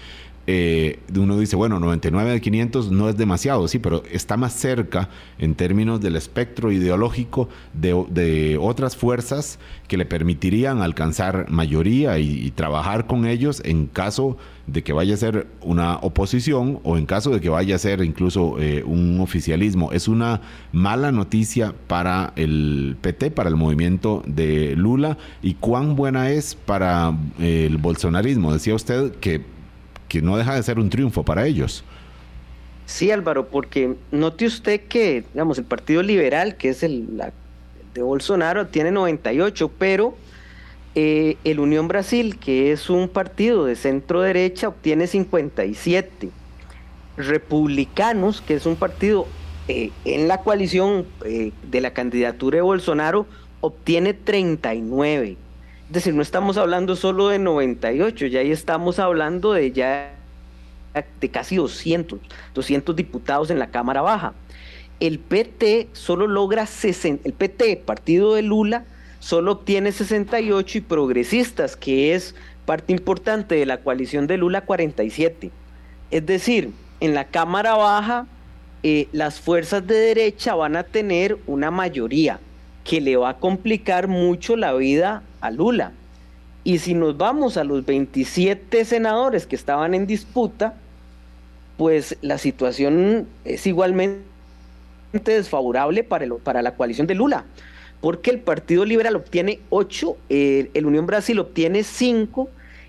eh, 0.48 1.00
uno 1.14 1.38
dice, 1.38 1.56
bueno, 1.56 1.80
99 1.80 2.30
de 2.30 2.40
500 2.40 2.90
no 2.92 3.08
es 3.08 3.16
demasiado, 3.16 3.66
sí, 3.66 3.78
pero 3.80 4.04
está 4.10 4.36
más 4.36 4.52
cerca 4.52 5.08
en 5.38 5.54
términos 5.56 6.00
del 6.00 6.14
espectro 6.14 6.70
ideológico 6.70 7.48
de, 7.72 8.56
otras 8.60 8.96
fuerzas 8.96 9.58
que 9.88 9.96
le 9.96 10.06
permitirían 10.06 10.82
alcanzar 10.82 11.50
mayoría 11.50 12.18
y, 12.18 12.50
trabajar 12.56 13.06
con 13.06 13.26
ellos 13.26 13.60
en 13.64 13.86
caso 13.86 14.36
de 14.66 14.82
que 14.82 14.92
vaya 14.92 15.14
a 15.14 15.16
ser 15.16 15.46
una 15.60 15.96
oposición 15.96 16.80
o 16.84 16.96
en 16.96 17.06
caso 17.06 17.30
de 17.30 17.40
que 17.40 17.48
vaya 17.48 17.74
a 17.74 17.78
ser 17.78 18.02
incluso 18.02 18.56
eh, 18.58 18.82
un 18.84 19.20
oficialismo. 19.20 19.92
Es 19.92 20.08
una 20.08 20.40
mala 20.72 21.12
noticia 21.12 21.74
para 21.86 22.32
el 22.36 22.96
PT, 23.00 23.32
para 23.32 23.48
el 23.48 23.56
movimiento 23.56 24.22
de 24.26 24.74
Lula 24.76 25.18
y 25.42 25.54
cuán 25.54 25.96
buena 25.96 26.30
es 26.30 26.54
para 26.54 27.16
eh, 27.38 27.66
el 27.66 27.78
bolsonarismo. 27.78 28.52
Decía 28.52 28.74
usted 28.74 29.12
que 29.16 29.55
no 30.22 30.36
deja 30.36 30.54
de 30.54 30.62
ser 30.62 30.78
un 30.78 30.90
triunfo 30.90 31.24
para 31.24 31.46
ellos. 31.46 31.84
Sí, 32.86 33.10
Álvaro, 33.10 33.48
porque 33.48 33.96
note 34.12 34.46
usted 34.46 34.80
que, 34.82 35.24
digamos, 35.32 35.58
el 35.58 35.64
Partido 35.64 36.02
Liberal, 36.02 36.56
que 36.56 36.68
es 36.68 36.82
el 36.82 37.20
de 37.94 38.02
Bolsonaro, 38.02 38.68
tiene 38.68 38.92
98, 38.92 39.70
pero 39.78 40.16
eh, 40.94 41.36
el 41.44 41.58
Unión 41.58 41.88
Brasil, 41.88 42.38
que 42.38 42.72
es 42.72 42.88
un 42.88 43.08
partido 43.08 43.64
de 43.64 43.74
centro 43.74 44.22
derecha, 44.22 44.68
obtiene 44.68 45.06
57. 45.06 46.30
Republicanos, 47.16 48.40
que 48.40 48.54
es 48.54 48.66
un 48.66 48.76
partido 48.76 49.26
eh, 49.68 49.90
en 50.04 50.28
la 50.28 50.42
coalición 50.42 51.06
eh, 51.24 51.52
de 51.68 51.80
la 51.80 51.92
candidatura 51.92 52.56
de 52.56 52.62
Bolsonaro, 52.62 53.26
obtiene 53.60 54.14
39. 54.14 55.36
Es 55.88 55.92
decir, 55.92 56.14
no 56.14 56.22
estamos 56.22 56.56
hablando 56.56 56.96
solo 56.96 57.28
de 57.28 57.38
98, 57.38 58.26
ya 58.26 58.40
ahí 58.40 58.50
estamos 58.50 58.98
hablando 58.98 59.52
de 59.52 59.70
ya 59.70 60.12
de 61.20 61.28
casi 61.28 61.56
200, 61.56 62.18
200 62.54 62.96
diputados 62.96 63.50
en 63.50 63.58
la 63.58 63.70
Cámara 63.70 64.02
Baja. 64.02 64.34
El 64.98 65.20
PT 65.20 65.88
solo 65.92 66.26
logra 66.26 66.66
60, 66.66 67.28
el 67.28 67.34
PT, 67.34 67.76
partido 67.84 68.34
de 68.34 68.42
Lula, 68.42 68.84
solo 69.20 69.52
obtiene 69.52 69.92
68 69.92 70.78
y 70.78 70.80
Progresistas, 70.80 71.76
que 71.76 72.14
es 72.14 72.34
parte 72.64 72.92
importante 72.92 73.54
de 73.54 73.66
la 73.66 73.78
coalición 73.78 74.26
de 74.26 74.38
Lula, 74.38 74.62
47. 74.62 75.50
Es 76.10 76.26
decir, 76.26 76.72
en 76.98 77.14
la 77.14 77.26
Cámara 77.26 77.74
Baja 77.74 78.26
eh, 78.82 79.08
las 79.12 79.40
fuerzas 79.40 79.86
de 79.86 79.94
derecha 79.94 80.54
van 80.54 80.76
a 80.76 80.82
tener 80.82 81.38
una 81.46 81.70
mayoría 81.70 82.40
que 82.88 83.00
le 83.00 83.16
va 83.16 83.30
a 83.30 83.36
complicar 83.38 84.06
mucho 84.06 84.56
la 84.56 84.72
vida 84.74 85.22
a 85.40 85.50
Lula. 85.50 85.92
Y 86.62 86.78
si 86.78 86.94
nos 86.94 87.16
vamos 87.16 87.56
a 87.56 87.64
los 87.64 87.84
27 87.84 88.84
senadores 88.84 89.46
que 89.46 89.56
estaban 89.56 89.94
en 89.94 90.06
disputa, 90.06 90.74
pues 91.76 92.16
la 92.22 92.38
situación 92.38 93.26
es 93.44 93.66
igualmente 93.66 94.22
desfavorable 95.12 96.04
para, 96.04 96.26
para 96.42 96.62
la 96.62 96.74
coalición 96.74 97.06
de 97.06 97.14
Lula, 97.14 97.44
porque 98.00 98.30
el 98.30 98.40
Partido 98.40 98.84
Liberal 98.84 99.16
obtiene 99.16 99.60
8, 99.70 100.16
eh, 100.28 100.70
el 100.74 100.86
Unión 100.86 101.06
Brasil 101.06 101.38
obtiene 101.38 101.82
5 101.82 102.48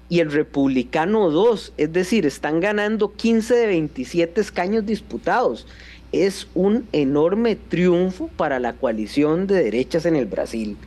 y 0.10 0.20
el 0.20 0.32
Republicano 0.32 1.30
2, 1.30 1.74
es 1.78 1.92
decir, 1.92 2.26
están 2.26 2.60
ganando 2.60 3.14
15 3.14 3.54
de 3.56 3.68
27 3.68 4.42
escaños 4.42 4.86
disputados. 4.86 5.68
Es 6.12 6.48
un 6.56 6.88
enorme 6.92 7.56
triunfo 7.56 8.30
para 8.38 8.60
la 8.60 8.74
coalición 8.74 9.48
de 9.48 9.64
derechas 9.64 10.06
en 10.06 10.16
el 10.16 10.26
Brasil. 10.26 10.78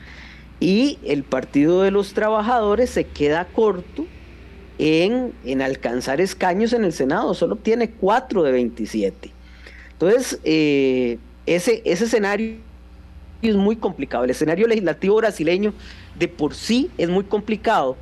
Y 0.61 0.99
el 1.05 1.25
Partido 1.25 1.83
de 1.83 1.91
los 1.91 2.13
Trabajadores 2.13 2.91
se 2.91 3.05
queda 3.05 3.47
corto 3.47 4.07
en, 4.79 5.33
en 5.45 5.63
alcanzar 5.63 6.21
escaños 6.21 6.73
en 6.73 6.85
el 6.85 6.93
Senado, 6.93 7.35
solo 7.35 7.55
obtiene 7.55 7.91
4 7.91 8.43
de 8.43 8.53
27. 8.53 9.31
Entonces, 9.93 10.41
eh, 10.45 11.19
ese, 11.45 11.83
ese 11.85 12.05
escenario 12.05 12.57
es 13.43 13.57
muy 13.57 13.77
complicado. 13.77 14.25
El 14.25 14.31
escenario 14.31 14.67
legislativo 14.67 15.17
brasileño 15.17 15.75
de 16.19 16.29
por 16.29 16.55
sí 16.55 16.91
es 16.97 17.09
muy 17.09 17.25
complicado 17.25 17.97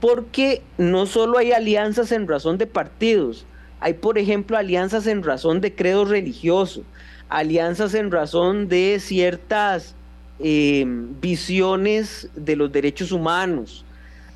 porque 0.00 0.62
no 0.78 1.06
solo 1.06 1.38
hay 1.38 1.52
alianzas 1.52 2.12
en 2.12 2.26
razón 2.26 2.58
de 2.58 2.66
partidos, 2.66 3.46
hay 3.82 3.94
por 3.94 4.16
ejemplo 4.16 4.56
alianzas 4.56 5.08
en 5.08 5.24
razón 5.24 5.60
de 5.60 5.74
credo 5.74 6.04
religioso, 6.04 6.84
alianzas 7.28 7.94
en 7.94 8.12
razón 8.12 8.68
de 8.68 8.98
ciertas 9.00 9.96
eh, 10.38 10.84
visiones 11.20 12.30
de 12.36 12.54
los 12.54 12.70
derechos 12.70 13.10
humanos, 13.10 13.84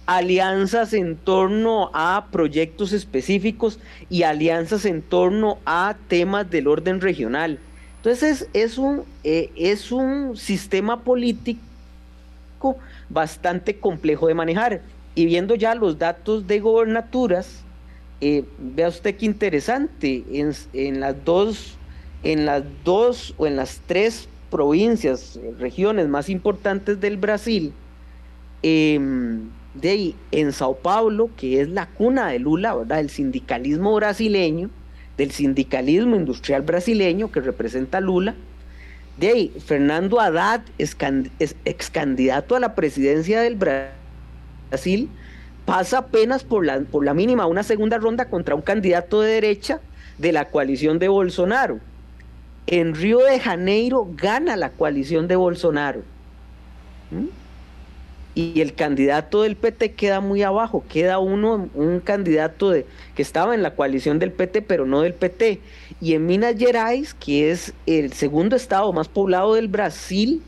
alianzas 0.06 0.92
en 0.92 1.16
torno 1.16 1.92
a 1.94 2.26
proyectos 2.32 2.92
específicos 2.92 3.78
y 4.10 4.24
alianzas 4.24 4.84
en 4.84 5.00
torno 5.00 5.58
a 5.64 5.94
temas 6.08 6.50
del 6.50 6.66
orden 6.66 7.00
regional. 7.00 7.60
Entonces 7.98 8.48
es 8.52 8.78
un, 8.78 9.04
eh, 9.22 9.52
es 9.54 9.92
un 9.92 10.36
sistema 10.36 11.02
político 11.02 11.60
bastante 13.08 13.76
complejo 13.76 14.26
de 14.26 14.34
manejar. 14.34 14.80
Y 15.14 15.26
viendo 15.26 15.54
ya 15.54 15.76
los 15.76 15.98
datos 15.98 16.48
de 16.48 16.58
gobernaturas, 16.58 17.64
eh, 18.20 18.44
vea 18.58 18.88
usted 18.88 19.16
qué 19.16 19.26
interesante, 19.26 20.24
en, 20.32 21.00
las 21.00 21.24
dos, 21.24 21.76
en 22.22 22.46
las 22.46 22.62
dos 22.84 23.34
o 23.36 23.46
en 23.46 23.56
las 23.56 23.80
tres 23.86 24.28
provincias, 24.50 25.38
regiones 25.58 26.08
más 26.08 26.28
importantes 26.28 27.00
del 27.00 27.18
Brasil, 27.18 27.72
em, 28.62 29.50
de 29.74 29.90
ahí, 29.90 30.16
en 30.30 30.52
Sao 30.52 30.76
Paulo, 30.76 31.28
que 31.36 31.60
es 31.60 31.68
la 31.68 31.86
cuna 31.86 32.28
de 32.28 32.38
Lula, 32.38 32.74
¿verdad? 32.74 33.00
El 33.00 33.10
sindicalismo 33.10 33.94
brasileño, 33.94 34.70
del 35.18 35.30
sindicalismo 35.30 36.16
industrial 36.16 36.62
brasileño 36.62 37.30
que 37.30 37.40
representa 37.40 38.00
Lula. 38.00 38.34
De 39.18 39.28
ahí, 39.28 39.52
Fernando 39.64 40.20
Haddad 40.20 40.62
ex 40.78 41.90
candidato 41.90 42.54
a 42.54 42.60
la 42.60 42.74
presidencia 42.74 43.40
del 43.40 43.56
Brasil 43.56 45.10
pasa 45.66 45.98
apenas 45.98 46.44
por 46.44 46.64
la, 46.64 46.80
por 46.80 47.04
la 47.04 47.12
mínima 47.12 47.46
una 47.46 47.62
segunda 47.62 47.98
ronda 47.98 48.30
contra 48.30 48.54
un 48.54 48.62
candidato 48.62 49.20
de 49.20 49.32
derecha 49.32 49.80
de 50.16 50.32
la 50.32 50.46
coalición 50.46 50.98
de 50.98 51.08
Bolsonaro. 51.08 51.80
En 52.66 52.94
Río 52.94 53.18
de 53.18 53.38
Janeiro 53.38 54.08
gana 54.16 54.56
la 54.56 54.70
coalición 54.70 55.28
de 55.28 55.36
Bolsonaro. 55.36 56.02
¿Mm? 57.10 57.26
Y 58.34 58.60
el 58.60 58.74
candidato 58.74 59.42
del 59.42 59.56
PT 59.56 59.92
queda 59.92 60.20
muy 60.20 60.42
abajo, 60.42 60.84
queda 60.88 61.18
uno, 61.18 61.70
un 61.74 62.00
candidato 62.00 62.70
de, 62.70 62.86
que 63.14 63.22
estaba 63.22 63.54
en 63.54 63.62
la 63.62 63.74
coalición 63.74 64.18
del 64.18 64.30
PT, 64.30 64.62
pero 64.62 64.84
no 64.84 65.00
del 65.00 65.14
PT. 65.14 65.60
Y 66.02 66.12
en 66.14 66.26
Minas 66.26 66.56
Gerais, 66.58 67.14
que 67.14 67.50
es 67.50 67.72
el 67.86 68.12
segundo 68.12 68.54
estado 68.54 68.92
más 68.92 69.08
poblado 69.08 69.54
del 69.54 69.68
Brasil, 69.68 70.42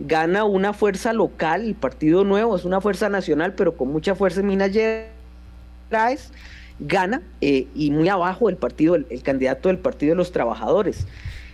gana 0.00 0.44
una 0.44 0.72
fuerza 0.72 1.12
local, 1.12 1.64
el 1.64 1.74
Partido 1.74 2.24
Nuevo 2.24 2.56
es 2.56 2.64
una 2.64 2.80
fuerza 2.80 3.08
nacional, 3.08 3.54
pero 3.54 3.76
con 3.76 3.88
mucha 3.90 4.14
fuerza 4.14 4.40
en 4.40 4.46
Minas 4.46 4.70
Gerais, 4.72 6.32
gana 6.78 7.22
eh, 7.40 7.66
y 7.74 7.90
muy 7.90 8.08
abajo 8.08 8.48
el 8.48 8.56
partido, 8.56 8.94
el, 8.94 9.22
candidato 9.22 9.68
del 9.68 9.78
Partido 9.78 10.10
de 10.10 10.16
los 10.16 10.32
Trabajadores. 10.32 11.06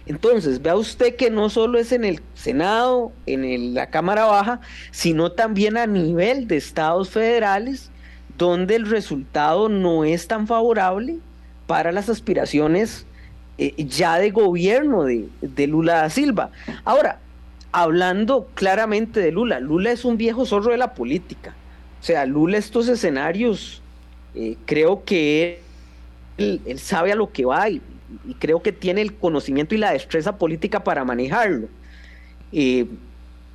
Entonces, 0.06 0.60
vea 0.60 0.76
usted 0.76 1.16
que 1.16 1.30
no 1.30 1.48
solo 1.48 1.78
es 1.78 1.90
en 1.92 2.04
el 2.04 2.20
Senado, 2.34 3.10
en 3.24 3.72
la 3.72 3.88
Cámara 3.88 4.26
Baja, 4.26 4.60
sino 4.90 5.32
también 5.32 5.78
a 5.78 5.86
nivel 5.86 6.46
de 6.46 6.58
estados 6.58 7.08
federales, 7.08 7.90
donde 8.36 8.76
el 8.76 8.86
resultado 8.86 9.70
no 9.70 10.04
es 10.04 10.28
tan 10.28 10.46
favorable 10.46 11.16
para 11.66 11.90
las 11.90 12.10
aspiraciones 12.10 13.06
eh, 13.56 13.72
ya 13.86 14.18
de 14.18 14.30
gobierno 14.30 15.04
de, 15.04 15.28
de 15.40 15.66
Lula 15.66 15.94
da 15.94 16.10
Silva. 16.10 16.50
Ahora, 16.84 17.20
hablando 17.74 18.48
claramente 18.54 19.18
de 19.18 19.32
Lula. 19.32 19.58
Lula 19.58 19.90
es 19.90 20.04
un 20.04 20.16
viejo 20.16 20.46
zorro 20.46 20.70
de 20.70 20.78
la 20.78 20.94
política. 20.94 21.56
O 22.00 22.04
sea, 22.04 22.24
Lula 22.24 22.56
estos 22.56 22.86
escenarios, 22.88 23.82
eh, 24.36 24.56
creo 24.64 25.04
que 25.04 25.58
él, 26.38 26.60
sabe 26.78 27.10
a 27.10 27.16
lo 27.16 27.32
que 27.32 27.44
va 27.44 27.68
y, 27.68 27.82
creo 28.38 28.62
que 28.62 28.70
tiene 28.70 29.00
el 29.00 29.14
conocimiento 29.14 29.74
y 29.74 29.78
la 29.78 29.90
destreza 29.90 30.38
política 30.38 30.84
para 30.84 31.04
manejarlo. 31.04 31.66
Eh, 32.52 32.86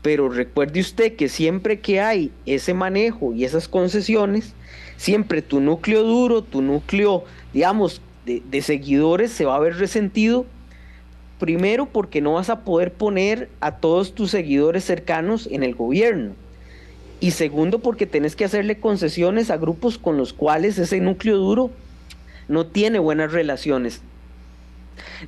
pero 0.01 0.27
recuerde 0.27 0.81
usted 0.81 1.15
que 1.15 1.29
siempre 1.29 1.79
que 1.79 2.01
hay 2.01 2.29
ese 2.45 2.73
manejo 2.73 3.33
y 3.33 3.45
esas 3.45 3.69
concesiones, 3.69 4.53
siempre 4.97 5.41
tu 5.41 5.61
núcleo 5.61 6.03
duro, 6.03 6.41
tu 6.43 6.61
núcleo, 6.61 7.23
digamos, 7.53 8.01
de, 8.25 8.43
de 8.51 8.61
seguidores 8.61 9.31
se 9.31 9.45
va 9.45 9.55
a 9.55 9.59
ver 9.59 9.77
resentido 9.77 10.45
Primero 11.39 11.85
porque 11.85 12.21
no 12.21 12.33
vas 12.33 12.49
a 12.49 12.61
poder 12.65 12.91
poner 12.91 13.49
a 13.61 13.77
todos 13.77 14.13
tus 14.13 14.31
seguidores 14.31 14.83
cercanos 14.83 15.47
en 15.49 15.63
el 15.63 15.73
gobierno. 15.73 16.33
Y 17.21 17.31
segundo 17.31 17.79
porque 17.79 18.05
tenés 18.05 18.35
que 18.35 18.45
hacerle 18.45 18.79
concesiones 18.79 19.49
a 19.49 19.57
grupos 19.57 19.97
con 19.97 20.17
los 20.17 20.33
cuales 20.33 20.77
ese 20.77 20.99
núcleo 20.99 21.37
duro 21.37 21.71
no 22.49 22.65
tiene 22.65 22.99
buenas 22.99 23.31
relaciones. 23.31 24.01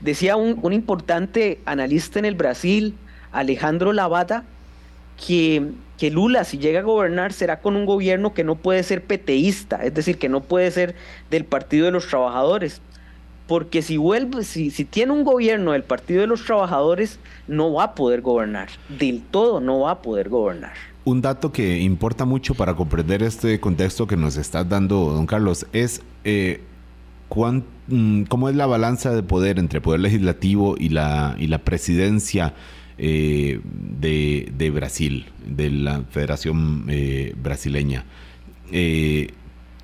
Decía 0.02 0.36
un, 0.36 0.74
importante 0.74 1.60
analista 1.66 2.20
en 2.20 2.26
el 2.26 2.36
Brasil, 2.36 2.96
Alejandro 3.32 3.94
Lavada, 3.94 4.44
que, 5.26 5.72
que, 5.98 6.12
Lula, 6.12 6.44
si 6.44 6.58
llega 6.58 6.80
a 6.80 6.84
gobernar, 6.84 7.32
será 7.32 7.62
con 7.62 7.78
un 7.78 7.86
gobierno 7.86 8.34
que 8.34 8.44
no 8.44 8.56
puede 8.56 8.84
ser 8.84 9.04
peteísta, 9.04 9.78
es 9.84 9.94
decir, 9.94 10.18
que 10.18 10.30
no 10.30 10.42
puede 10.42 10.72
ser 10.72 10.96
del 11.30 11.46
Partido 11.46 11.86
de 11.86 11.92
los 11.92 12.08
Trabajadores, 12.08 12.82
porque 13.48 13.82
si 13.82 13.98
vuelve, 13.98 14.44
si, 14.44 14.70
tiene 14.86 15.12
un 15.12 15.24
gobierno 15.24 15.74
del 15.74 15.84
Partido 15.84 16.22
de 16.22 16.28
los 16.28 16.46
Trabajadores, 16.46 17.20
no 17.48 17.74
va 17.74 17.84
a 17.86 17.96
poder 17.96 18.22
gobernar, 18.22 18.70
del 18.88 19.22
todo 19.22 19.60
no 19.60 19.82
va 19.82 19.92
a 19.92 20.02
poder 20.02 20.30
gobernar. 20.30 20.74
Un 21.04 21.22
dato 21.22 21.52
que 21.52 21.80
importa 21.80 22.26
mucho 22.26 22.54
para 22.54 22.76
comprender 22.76 23.24
este 23.24 23.60
contexto 23.60 24.08
que 24.08 24.16
nos 24.16 24.38
está 24.38 24.64
dando 24.64 25.12
don 25.12 25.26
Carlos 25.26 25.66
es 25.74 26.02
eh, 26.24 26.62
mm, 27.88 28.24
cómo 28.24 28.50
es 28.50 28.56
la 28.56 28.68
balanza 28.68 29.12
de 29.12 29.24
poder 29.24 29.58
entre 29.58 29.78
el 29.78 29.82
poder 29.82 30.00
legislativo 30.00 30.76
y 30.78 30.90
la, 30.90 31.36
y 31.40 31.48
la 31.48 31.58
presidencia 31.58 32.54
eh, 33.00 33.60
de, 34.00 34.72
Brasil, 34.72 35.26
de 35.44 35.72
la 35.72 36.04
Federación 36.12 36.86
eh, 36.88 37.34
Brasileña 37.42 38.06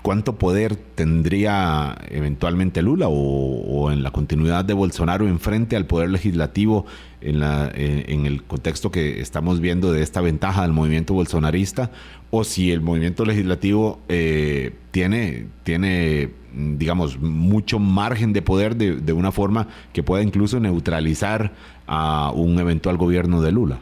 cuánto 0.02 0.36
poder 0.36 0.76
tendría 0.76 1.98
eventualmente 2.10 2.82
Lula 2.82 3.08
o, 3.10 3.92
en 3.92 4.04
la 4.04 4.12
continuidad 4.12 4.66
de 4.66 4.74
Bolsonaro 4.74 5.28
en 5.28 5.40
frente 5.40 5.76
al 5.76 5.86
poder 5.86 6.10
legislativo 6.10 6.86
en, 7.22 7.40
la, 7.40 7.70
en, 7.74 8.26
el 8.26 8.44
contexto 8.44 8.92
que 8.92 9.22
estamos 9.22 9.60
viendo 9.60 9.92
de 9.92 10.02
esta 10.02 10.22
ventaja 10.22 10.62
del 10.62 10.72
movimiento 10.72 11.14
bolsonarista 11.14 11.92
o 12.32 12.44
si 12.44 12.72
el 12.72 12.82
movimiento 12.82 13.26
legislativo 13.26 14.00
eh, 14.08 14.74
tiene, 14.92 15.48
tiene, 15.64 16.30
digamos, 16.54 17.20
mucho 17.20 17.80
margen 17.80 18.34
de 18.34 18.42
poder 18.42 18.76
de, 18.76 18.96
de 18.98 19.14
una 19.14 19.32
forma 19.32 19.68
que 19.94 20.04
pueda 20.04 20.24
incluso 20.24 20.60
neutralizar 20.60 21.54
a 21.88 22.32
un 22.34 22.60
eventual 22.60 22.98
gobierno 22.98 23.42
de 23.42 23.52
Lula. 23.52 23.80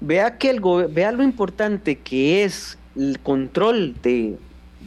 Vea, 0.00 0.38
que 0.38 0.50
el 0.50 0.60
vea 0.90 1.10
lo 1.12 1.22
importante 1.22 1.96
que 1.96 2.44
es 2.44 2.78
el 2.96 3.18
control 3.20 3.94
de, 4.02 4.36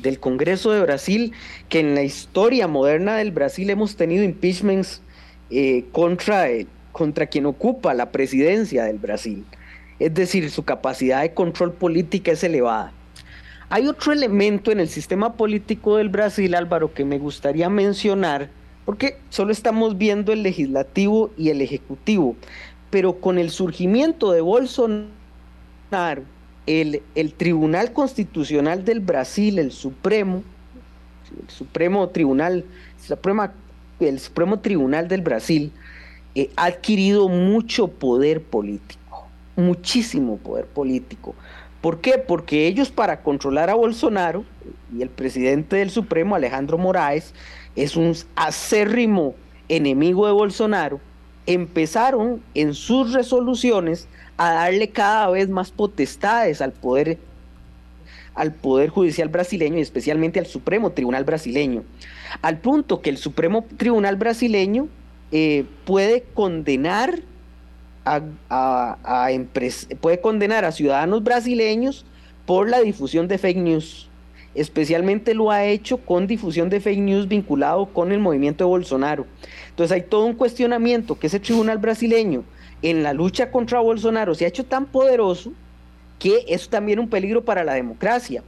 del 0.01 0.19
Congreso 0.19 0.71
de 0.71 0.81
Brasil, 0.81 1.33
que 1.69 1.79
en 1.79 1.95
la 1.95 2.03
historia 2.03 2.67
moderna 2.67 3.15
del 3.17 3.31
Brasil 3.31 3.69
hemos 3.69 3.95
tenido 3.95 4.23
impeachments 4.23 5.01
eh, 5.49 5.85
contra, 5.91 6.47
contra 6.91 7.27
quien 7.27 7.45
ocupa 7.45 7.93
la 7.93 8.11
presidencia 8.11 8.83
del 8.83 8.97
Brasil. 8.97 9.45
es 9.99 10.13
decir, 10.13 10.49
su 10.49 10.63
capacidad 10.63 11.21
de 11.21 11.33
control 11.33 11.73
política 11.73 12.31
es 12.31 12.43
elevada. 12.43 12.93
Hay 13.71 13.87
otro 13.87 14.13
elemento 14.13 14.71
en 14.71 14.79
el 14.79 14.89
sistema 14.89 15.33
político 15.33 15.97
del 15.97 16.09
Brasil, 16.09 16.55
Álvaro, 16.55 16.93
que 16.93 17.05
me 17.05 17.19
gustaría 17.19 17.69
mencionar, 17.69 18.49
porque 18.85 19.17
solo 19.29 19.51
estamos 19.51 19.97
viendo 19.97 20.31
el 20.31 20.41
legislativo 20.41 21.31
y 21.37 21.49
el 21.49 21.61
ejecutivo, 21.61 22.35
pero 22.89 23.19
con 23.19 23.37
el 23.37 23.51
surgimiento 23.51 24.31
de 24.31 24.41
Bolsonaro, 24.41 25.09
el, 26.69 27.33
Tribunal 27.33 27.93
Constitucional 27.93 28.85
del 28.85 28.99
Brasil, 28.99 29.57
el 29.57 29.71
Supremo, 29.71 30.43
el 31.41 31.49
Supremo 31.49 32.09
Tribunal, 32.09 32.63
el 33.99 34.19
Supremo 34.19 34.59
Tribunal 34.59 35.07
del 35.07 35.21
Brasil, 35.21 35.71
eh, 36.35 36.51
ha 36.55 36.65
adquirido 36.65 37.27
mucho 37.27 37.87
poder 37.87 38.43
político, 38.43 39.27
muchísimo 39.55 40.37
poder 40.37 40.67
político. 40.67 41.33
¿Por 41.81 42.01
qué? 42.01 42.19
Porque 42.19 42.67
ellos 42.67 42.91
para 42.91 43.23
controlar 43.23 43.71
a 43.71 43.73
Bolsonaro 43.73 44.45
y 44.95 45.01
el 45.01 45.09
presidente 45.09 45.77
del 45.77 45.89
Supremo, 45.89 46.35
Alejandro 46.35 46.77
Moraes, 46.77 47.33
es 47.75 47.95
un 47.95 48.13
acérrimo 48.35 49.33
enemigo 49.69 50.27
de 50.27 50.33
Bolsonaro, 50.33 50.99
empezaron 51.47 52.43
en 52.53 52.75
sus 52.75 53.13
resoluciones 53.13 54.07
a 54.39 54.53
darle 54.53 54.87
cada 54.87 55.29
vez 55.29 55.49
más 55.49 55.69
potestades 55.69 56.61
al 56.61 56.71
poder 56.71 57.17
al 58.35 58.53
poder 58.53 58.89
judicial 58.89 59.27
brasileño 59.27 59.79
y 59.79 59.81
especialmente 59.81 60.39
al 60.39 60.45
Supremo 60.45 60.91
Tribunal 60.91 61.25
brasileño, 61.25 61.83
al 62.41 62.59
punto 62.59 63.01
que 63.01 63.09
el 63.09 63.17
Supremo 63.17 63.65
Tribunal 63.75 64.15
brasileño 64.15 64.87
eh, 65.33 65.65
puede 65.83 66.23
condenar 66.33 67.19
a, 68.05 68.21
puede 69.99 70.21
condenar 70.21 70.63
a 70.63 70.71
ciudadanos 70.71 71.21
brasileños 71.21 72.05
por 72.45 72.69
la 72.69 72.79
difusión 72.79 73.27
de 73.27 73.37
fake 73.37 73.57
news. 73.57 74.09
Especialmente 74.55 75.33
lo 75.33 75.51
ha 75.51 75.65
hecho 75.65 75.97
con 75.97 76.27
difusión 76.27 76.69
de 76.69 76.79
fake 76.79 76.99
news 76.99 77.27
vinculado 77.27 77.87
con 77.87 78.13
el 78.13 78.19
movimiento 78.19 78.63
de 78.63 78.69
Bolsonaro. 78.69 79.27
Entonces 79.69 79.93
hay 79.93 80.03
todo 80.03 80.23
un 80.23 80.33
cuestionamiento 80.33 81.19
que 81.19 81.27
ese 81.27 81.41
tribunal 81.41 81.77
brasileño 81.77 82.45
en 82.81 83.03
la 83.03 83.13
lucha 83.13 83.51
contra 83.51 83.79
Bolsonaro 83.79 84.35
se 84.35 84.45
ha 84.45 84.49
hecho 84.49 84.65
tan 84.65 84.85
poderoso 84.85 85.51
que 86.17 86.45
es 86.47 86.69
también 86.69 86.99
un 86.99 87.09
peligro 87.09 87.43
para 87.43 87.63
la 87.63 87.73
democracia 87.73 88.43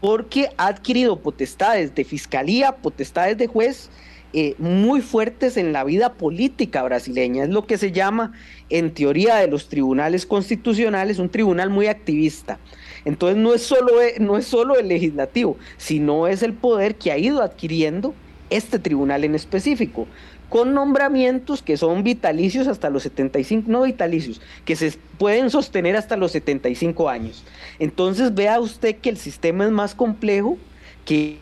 porque 0.00 0.48
ha 0.56 0.68
adquirido 0.68 1.18
potestades 1.20 1.94
de 1.94 2.04
fiscalía, 2.04 2.72
potestades 2.72 3.36
de 3.36 3.46
juez 3.46 3.90
eh, 4.32 4.54
muy 4.58 5.00
fuertes 5.00 5.56
en 5.56 5.72
la 5.72 5.84
vida 5.84 6.12
política 6.12 6.82
brasileña. 6.82 7.44
Es 7.44 7.50
lo 7.50 7.66
que 7.66 7.78
se 7.78 7.92
llama, 7.92 8.32
en 8.68 8.92
teoría 8.92 9.36
de 9.36 9.48
los 9.48 9.68
tribunales 9.68 10.26
constitucionales, 10.26 11.18
un 11.18 11.30
tribunal 11.30 11.70
muy 11.70 11.86
activista. 11.86 12.58
Entonces 13.04 13.38
no 13.38 13.54
es 13.54 13.62
solo, 13.62 14.02
eh, 14.02 14.16
no 14.20 14.36
es 14.36 14.46
solo 14.46 14.76
el 14.76 14.88
legislativo, 14.88 15.56
sino 15.78 16.26
es 16.26 16.42
el 16.42 16.52
poder 16.52 16.96
que 16.96 17.10
ha 17.10 17.18
ido 17.18 17.42
adquiriendo 17.42 18.14
este 18.50 18.78
tribunal 18.78 19.24
en 19.24 19.34
específico, 19.34 20.06
con 20.48 20.74
nombramientos 20.74 21.62
que 21.62 21.76
son 21.76 22.02
vitalicios 22.02 22.66
hasta 22.66 22.90
los 22.90 23.02
75, 23.02 23.70
no 23.70 23.82
vitalicios, 23.82 24.40
que 24.64 24.76
se 24.76 24.92
pueden 25.18 25.50
sostener 25.50 25.96
hasta 25.96 26.16
los 26.16 26.32
75 26.32 27.08
años. 27.08 27.44
Entonces 27.78 28.34
vea 28.34 28.58
usted 28.60 28.96
que 28.96 29.10
el 29.10 29.18
sistema 29.18 29.64
es 29.64 29.70
más 29.70 29.94
complejo 29.94 30.56
que 31.04 31.38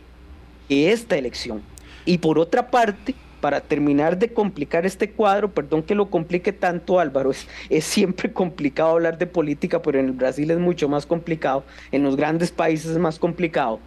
esta 0.69 1.17
elección. 1.17 1.63
Y 2.05 2.19
por 2.19 2.39
otra 2.39 2.71
parte, 2.71 3.15
para 3.41 3.61
terminar 3.61 4.19
de 4.19 4.33
complicar 4.33 4.87
este 4.87 5.11
cuadro, 5.11 5.53
perdón 5.53 5.83
que 5.83 5.95
lo 5.95 6.11
complique 6.11 6.53
tanto 6.53 6.99
Álvaro, 6.99 7.31
es, 7.31 7.85
siempre 7.85 8.33
complicado 8.33 8.91
hablar 8.91 9.19
de 9.19 9.27
política, 9.27 9.83
pero 9.83 9.99
en 9.99 10.17
Brasil 10.17 10.51
es 10.51 10.59
mucho 10.59 10.89
más 10.89 11.07
complicado, 11.07 11.65
en 11.93 12.03
los 12.03 12.17
grandes 12.17 12.51
países 12.51 12.93
es 12.93 12.99
más 12.99 13.19
complicado. 13.19 13.79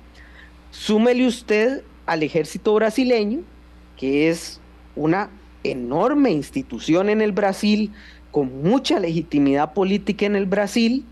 Súmele 0.71 1.27
usted 1.27 1.81
al 2.05 2.23
ejército 2.23 2.73
brasileño, 2.73 3.39
que 3.97 4.29
es 4.29 4.58
una 4.95 5.29
enorme 5.63 6.31
institución 6.31 7.09
en 7.09 7.21
el 7.21 7.31
Brasil, 7.31 7.91
con 8.31 8.63
mucha 8.63 8.99
legitimidad 8.99 9.73
política 9.73 10.25
en 10.25 10.35
el 10.35 10.45
Brasil, 10.45 11.05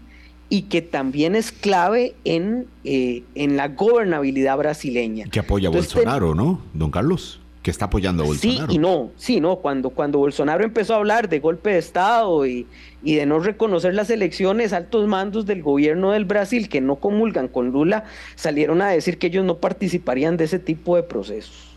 y 0.50 0.64
que 0.64 0.82
también 0.82 1.36
es 1.36 1.52
clave 1.52 2.16
en, 2.24 2.68
eh, 2.84 3.24
en 3.36 3.58
la 3.58 3.68
gobernabilidad 3.70 4.58
brasileña. 4.58 5.26
Que 5.30 5.40
apoya 5.40 5.70
a 5.70 5.72
Bolsonaro, 5.72 6.36
¿no, 6.36 6.62
don 6.74 6.90
Carlos? 6.90 7.42
Que 7.62 7.72
está 7.72 7.86
apoyando 7.86 8.24
a 8.24 8.28
Bolsonaro. 8.28 8.68
Sí 8.68 8.76
y 8.76 8.80
no, 8.80 9.10
sí, 9.18 9.42
no. 9.42 9.58
Cuando, 9.58 9.90
cuando 9.90 10.20
Bolsonaro 10.20 10.64
empezó 10.64 10.94
a 10.94 10.98
hablar 10.98 11.28
de 11.28 11.40
golpe 11.40 11.72
de 11.72 11.80
Estado 11.80 12.46
y, 12.46 12.66
y 13.04 13.16
de 13.16 13.26
no 13.26 13.40
reconocer 13.40 13.94
las 13.94 14.10
elecciones, 14.10 14.72
altos 14.72 15.06
mandos 15.06 15.46
del 15.46 15.62
gobierno 15.62 16.12
del 16.12 16.24
Brasil 16.24 16.70
que 16.70 16.80
no 16.80 16.96
comulgan 16.96 17.50
con 17.50 17.72
Lula 17.72 18.06
salieron 18.36 18.82
a 18.82 18.88
decir 18.88 19.18
que 19.18 19.28
ellos 19.28 19.44
no 19.44 19.58
participarían 19.58 20.38
de 20.38 20.46
ese 20.46 20.60
tipo 20.60 20.96
de 20.96 21.04
procesos. 21.04 21.76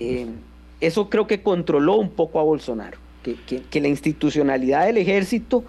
Eh, 0.00 0.26
eso 0.80 1.08
creo 1.08 1.26
que 1.26 1.42
controló 1.42 1.96
un 1.96 2.10
poco 2.10 2.40
a 2.40 2.42
Bolsonaro, 2.42 2.98
que, 3.22 3.36
que, 3.70 3.80
la 3.80 3.88
institucionalidad 3.88 4.86
del 4.86 4.98
ejército 4.98 5.64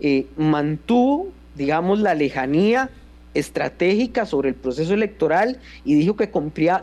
eh, 0.00 0.26
mantuvo 0.36 1.32
digamos, 1.60 2.00
la 2.00 2.14
lejanía 2.14 2.90
estratégica 3.34 4.26
sobre 4.26 4.48
el 4.48 4.54
proceso 4.54 4.94
electoral 4.94 5.58
y 5.84 5.94
dijo 5.94 6.16
que, 6.16 6.30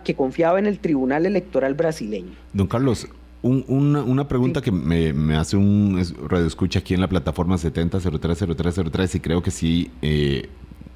que 0.03 0.15
confiaba 0.15 0.59
en 0.59 0.65
el 0.65 0.79
Tribunal 0.79 1.25
Electoral 1.25 1.73
brasileño. 1.73 2.31
Don 2.53 2.67
Carlos, 2.67 3.07
una, 3.41 4.27
pregunta 4.27 4.61
que 4.61 4.71
me, 4.71 5.35
hace 5.35 5.57
un 5.57 6.01
radio 6.27 6.45
escucha 6.45 6.79
aquí 6.79 6.93
en 6.93 7.01
la 7.01 7.09
plataforma 7.09 7.55
70030303 7.55 9.15
y 9.15 9.19
creo 9.19 9.41
que 9.41 9.51
sí 9.51 9.91
eh, 10.01 10.47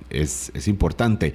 es, 0.10 0.52
es 0.54 0.68
importante. 0.68 1.34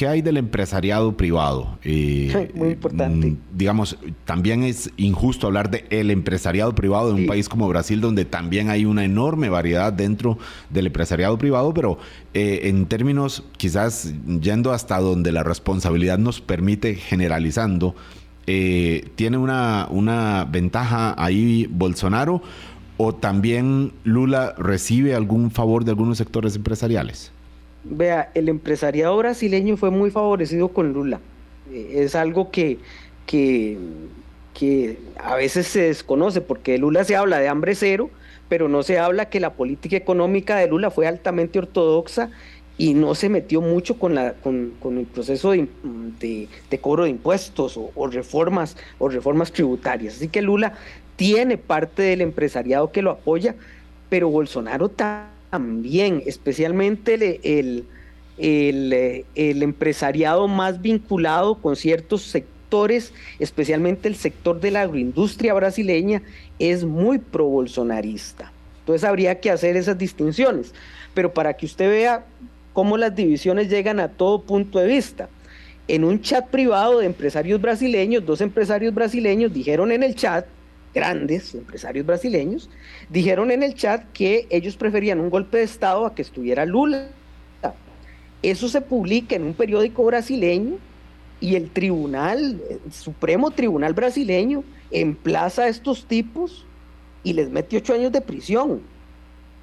¿Qué 0.00 0.08
hay 0.08 0.22
del 0.22 0.38
empresariado 0.38 1.14
privado? 1.14 1.78
Eh, 1.84 2.50
muy 2.54 2.70
importante. 2.70 3.32
Mm, 3.32 3.36
digamos, 3.52 3.98
también 4.24 4.62
es 4.62 4.90
injusto 4.96 5.46
hablar 5.46 5.70
del 5.70 5.84
el 5.90 6.10
empresariado 6.10 6.74
privado 6.74 7.08
de 7.12 7.20
un 7.20 7.26
país 7.26 7.50
como 7.50 7.68
Brasil, 7.68 8.00
donde 8.00 8.24
también 8.24 8.70
hay 8.70 8.86
una 8.86 9.04
enorme 9.04 9.50
variedad 9.50 9.92
dentro 9.92 10.38
del 10.70 10.86
empresariado 10.86 11.36
privado, 11.36 11.74
pero 11.74 11.98
eh, 12.32 12.60
en 12.62 12.86
términos 12.86 13.44
quizás 13.58 14.14
yendo 14.40 14.72
hasta 14.72 14.98
donde 15.00 15.32
la 15.32 15.42
responsabilidad 15.42 16.16
nos 16.16 16.40
permite 16.40 16.94
generalizando, 16.94 17.94
eh, 18.46 19.06
¿tiene 19.16 19.36
una, 19.36 19.86
una 19.90 20.46
ventaja 20.50 21.14
ahí 21.22 21.68
Bolsonaro 21.70 22.40
o 22.96 23.14
también 23.14 23.92
Lula 24.04 24.54
recibe 24.56 25.14
algún 25.14 25.50
favor 25.50 25.84
de 25.84 25.90
algunos 25.90 26.16
sectores 26.16 26.56
empresariales? 26.56 27.32
Vea, 27.82 28.30
el 28.34 28.48
empresariado 28.48 29.16
brasileño 29.16 29.76
fue 29.76 29.90
muy 29.90 30.10
favorecido 30.10 30.68
con 30.68 30.92
Lula. 30.92 31.20
Eh, 31.72 32.02
es 32.04 32.14
algo 32.14 32.50
que, 32.50 32.78
que, 33.26 33.78
que 34.54 34.98
a 35.18 35.34
veces 35.36 35.66
se 35.66 35.82
desconoce, 35.82 36.40
porque 36.40 36.72
de 36.72 36.78
Lula 36.78 37.04
se 37.04 37.16
habla 37.16 37.38
de 37.38 37.48
hambre 37.48 37.74
cero, 37.74 38.10
pero 38.48 38.68
no 38.68 38.82
se 38.82 38.98
habla 38.98 39.30
que 39.30 39.40
la 39.40 39.54
política 39.54 39.96
económica 39.96 40.56
de 40.56 40.68
Lula 40.68 40.90
fue 40.90 41.06
altamente 41.06 41.58
ortodoxa 41.58 42.30
y 42.76 42.94
no 42.94 43.14
se 43.14 43.28
metió 43.28 43.60
mucho 43.60 43.98
con, 43.98 44.14
la, 44.14 44.34
con, 44.34 44.72
el 44.84 45.06
proceso 45.06 45.52
de, 45.52 45.68
de, 46.20 46.78
cobro 46.80 47.04
de 47.04 47.10
impuestos 47.10 47.76
o, 47.76 47.90
o, 47.94 48.06
reformas 48.08 48.76
o 48.98 49.08
reformas 49.08 49.52
tributarias. 49.52 50.16
Así 50.16 50.28
que 50.28 50.42
Lula 50.42 50.74
tiene 51.16 51.58
parte 51.58 52.02
del 52.02 52.22
empresariado 52.22 52.90
que 52.90 53.02
lo 53.02 53.10
apoya, 53.10 53.54
pero 54.08 54.30
Bolsonaro 54.30 54.88
también 54.88 55.39
también, 55.50 56.22
especialmente 56.26 57.14
el, 57.14 57.84
el, 58.38 59.24
el, 59.34 59.62
empresariado 59.62 60.48
más 60.48 60.80
vinculado 60.80 61.56
con 61.56 61.76
ciertos 61.76 62.22
sectores, 62.22 63.12
especialmente 63.38 64.08
el 64.08 64.16
sector 64.16 64.60
de 64.60 64.70
la 64.70 64.82
agroindustria 64.82 65.52
brasileña, 65.54 66.22
es 66.58 66.84
muy 66.84 67.18
pro-bolsonarista. 67.18 68.52
Entonces 68.80 69.08
habría 69.08 69.40
que 69.40 69.50
hacer 69.50 69.76
esas 69.76 69.98
distinciones. 69.98 70.72
Pero 71.14 71.34
para 71.34 71.54
que 71.54 71.66
usted 71.66 71.90
vea 71.90 72.24
cómo 72.72 72.96
las 72.96 73.14
divisiones 73.14 73.68
llegan 73.68 74.00
a 74.00 74.08
todo 74.08 74.42
punto 74.42 74.78
de 74.78 74.86
vista. 74.86 75.28
En 75.88 76.04
un 76.04 76.20
chat 76.20 76.48
privado 76.48 77.00
de 77.00 77.06
empresarios 77.06 77.60
brasileños, 77.60 78.24
dos 78.24 78.40
empresarios 78.40 78.94
brasileños 78.94 79.52
dijeron 79.52 79.90
en 79.90 80.04
el 80.04 80.14
chat 80.14 80.46
grandes 80.94 81.54
empresarios 81.54 82.06
brasileños, 82.06 82.68
dijeron 83.08 83.50
en 83.50 83.62
el 83.62 83.74
chat 83.74 84.04
que 84.12 84.46
ellos 84.50 84.76
preferían 84.76 85.20
un 85.20 85.30
golpe 85.30 85.58
de 85.58 85.64
Estado 85.64 86.06
a 86.06 86.14
que 86.14 86.22
estuviera 86.22 86.66
Lula. 86.66 87.08
Eso 88.42 88.68
se 88.68 88.80
publica 88.80 89.36
en 89.36 89.44
un 89.44 89.54
periódico 89.54 90.04
brasileño 90.04 90.78
y 91.40 91.56
el 91.56 91.70
tribunal, 91.70 92.60
el 92.68 92.92
Supremo 92.92 93.50
Tribunal 93.50 93.92
brasileño, 93.94 94.64
emplaza 94.90 95.62
a 95.62 95.68
estos 95.68 96.06
tipos 96.06 96.64
y 97.22 97.34
les 97.34 97.50
mete 97.50 97.76
ocho 97.76 97.94
años 97.94 98.12
de 98.12 98.20
prisión 98.20 98.80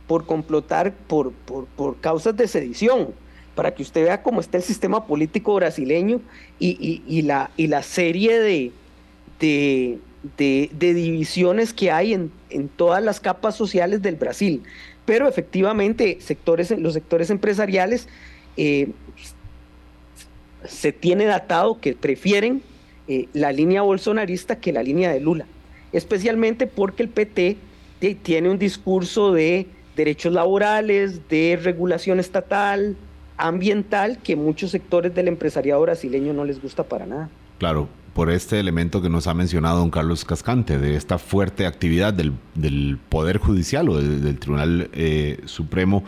por 0.07 0.25
complotar 0.25 0.93
por, 0.93 1.33
por, 1.33 1.97
causas 1.99 2.35
de 2.37 2.47
sedición, 2.47 3.09
para 3.55 3.73
que 3.73 3.83
usted 3.83 4.03
vea 4.03 4.23
cómo 4.23 4.39
está 4.39 4.57
el 4.57 4.63
sistema 4.63 5.05
político 5.05 5.55
brasileño 5.55 6.21
y, 6.59 7.21
la, 7.23 7.51
y 7.57 7.67
la 7.67 7.83
serie 7.83 8.39
de, 8.39 8.71
de, 9.39 9.99
de, 10.37 10.69
divisiones 10.79 11.73
que 11.73 11.91
hay 11.91 12.13
en, 12.13 12.31
todas 12.75 13.03
las 13.03 13.19
capas 13.19 13.55
sociales 13.55 14.01
del 14.01 14.15
Brasil. 14.15 14.63
pero 15.05 15.27
efectivamente 15.27 16.17
sectores, 16.19 16.71
los 16.71 16.93
sectores 16.93 17.29
empresariales 17.29 18.07
eh, 18.57 18.89
se 20.65 20.91
tiene 20.91 21.25
datado 21.25 21.79
que 21.79 21.93
prefieren 21.93 22.61
eh, 23.07 23.27
la 23.33 23.51
línea 23.51 23.81
bolsonarista 23.83 24.59
que 24.59 24.73
la 24.73 24.83
línea 24.83 25.11
de 25.11 25.19
Lula, 25.19 25.45
especialmente 25.93 26.67
porque 26.67 27.03
el 27.03 27.09
PT 27.09 27.57
tiene 28.21 28.49
un 28.49 28.59
discurso 28.59 29.31
de 29.31 29.67
derechos 29.95 30.33
laborales, 30.33 31.27
de 31.29 31.59
regulación 31.61 32.19
estatal, 32.19 32.95
ambiental, 33.37 34.19
que 34.21 34.35
muchos 34.35 34.71
sectores 34.71 35.13
del 35.15 35.27
empresariado 35.27 35.81
brasileño 35.81 36.33
no 36.33 36.45
les 36.45 36.61
gusta 36.61 36.83
para 36.83 37.05
nada. 37.05 37.29
Claro, 37.57 37.87
por 38.17 38.31
este 38.31 38.59
elemento 38.59 38.99
que 38.99 39.11
nos 39.11 39.27
ha 39.27 39.35
mencionado 39.35 39.77
don 39.77 39.91
Carlos 39.91 40.25
Cascante, 40.25 40.79
de 40.79 40.95
esta 40.95 41.19
fuerte 41.19 41.67
actividad 41.67 42.15
del, 42.15 42.97
Poder 43.09 43.37
Judicial 43.37 43.87
o 43.89 44.01
del, 44.01 44.39
Tribunal 44.39 44.89
eh, 44.93 45.39
Supremo 45.45 46.03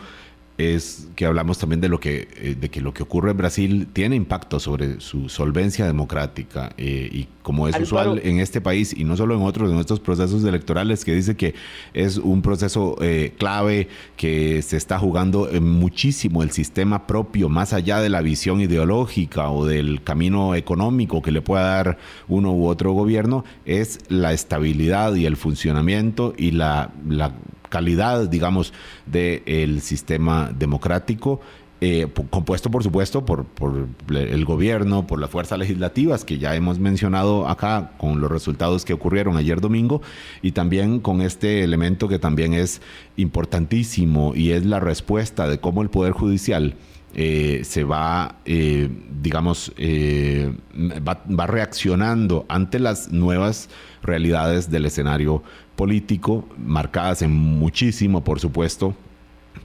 es 0.60 1.08
que 1.16 1.26
hablamos 1.26 1.58
también 1.58 1.80
de 1.80 1.88
lo 1.88 2.00
que, 2.00 2.28
eh, 2.36 2.56
de 2.58 2.68
que 2.68 2.80
lo 2.80 2.92
que 2.94 3.02
ocurre 3.02 3.30
en 3.30 3.36
Brasil 3.36 3.88
tiene 3.92 4.16
impacto 4.16 4.60
sobre 4.60 5.00
su 5.00 5.28
solvencia 5.28 5.86
democrática 5.86 6.72
eh, 6.76 7.08
y 7.10 7.28
como 7.42 7.68
es 7.68 7.78
usual 7.80 8.20
en 8.22 8.38
este 8.38 8.60
país 8.60 8.94
y 8.96 9.04
no 9.04 9.16
solo 9.16 9.34
en 9.34 9.42
otros, 9.42 9.70
en 9.70 9.78
estos 9.78 10.00
procesos 10.00 10.44
electorales 10.44 11.04
que 11.04 11.14
dice 11.14 11.36
que 11.36 11.54
es 11.94 12.18
un 12.18 12.42
proceso 12.42 12.96
eh, 13.00 13.34
clave 13.38 13.88
que 14.16 14.62
se 14.62 14.76
está 14.76 14.98
jugando 14.98 15.48
muchísimo 15.60 16.42
el 16.42 16.50
sistema 16.50 17.06
propio 17.06 17.48
más 17.48 17.72
allá 17.72 18.00
de 18.00 18.08
la 18.08 18.20
visión 18.20 18.60
ideológica 18.60 19.50
o 19.50 19.66
del 19.66 20.02
camino 20.02 20.54
económico 20.54 21.22
que 21.22 21.32
le 21.32 21.42
pueda 21.42 21.62
dar 21.62 21.98
uno 22.28 22.52
u 22.52 22.66
otro 22.66 22.92
gobierno, 22.92 23.44
es 23.64 23.98
la 24.08 24.32
estabilidad 24.32 25.14
y 25.14 25.26
el 25.26 25.36
funcionamiento 25.36 26.34
y 26.36 26.52
la, 26.52 26.92
la 27.08 27.32
calidad, 27.70 28.28
digamos, 28.28 28.74
del 29.06 29.80
sistema 29.80 30.52
democrático. 30.54 31.40
Eh, 31.82 32.06
compuesto 32.28 32.70
por 32.70 32.82
supuesto 32.82 33.24
por, 33.24 33.46
por, 33.46 33.88
el 34.14 34.44
gobierno, 34.44 35.06
por 35.06 35.18
las 35.18 35.30
fuerzas 35.30 35.58
legislativas 35.58 36.26
que 36.26 36.36
ya 36.36 36.54
hemos 36.54 36.78
mencionado 36.78 37.48
acá 37.48 37.92
con 37.96 38.20
los 38.20 38.30
resultados 38.30 38.84
que 38.84 38.92
ocurrieron 38.92 39.38
ayer 39.38 39.62
domingo 39.62 40.02
y 40.42 40.52
también 40.52 41.00
con 41.00 41.22
este 41.22 41.64
elemento 41.64 42.06
que 42.06 42.18
también 42.18 42.52
es 42.52 42.82
importantísimo 43.16 44.34
y 44.36 44.50
es 44.50 44.66
la 44.66 44.78
respuesta 44.78 45.48
de 45.48 45.58
cómo 45.58 45.80
el 45.80 45.88
Poder 45.88 46.12
Judicial 46.12 46.74
eh, 47.14 47.62
se 47.64 47.82
va, 47.82 48.36
eh, 48.44 48.90
digamos, 49.22 49.72
va, 49.78 51.24
va 51.26 51.46
reaccionando 51.46 52.44
ante 52.50 52.78
las 52.78 53.10
nuevas 53.10 53.70
realidades 54.02 54.70
del 54.70 54.84
escenario 54.84 55.42
político, 55.80 56.46
marcadas 56.58 57.22
en 57.22 57.32
muchísimo, 57.32 58.22
por 58.22 58.38
supuesto, 58.38 58.94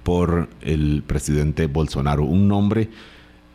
por 0.04 0.48
el 0.62 1.04
presidente 1.06 1.68
Bolsonaro. 1.68 2.24
Un 2.24 2.48
nombre 2.48 2.90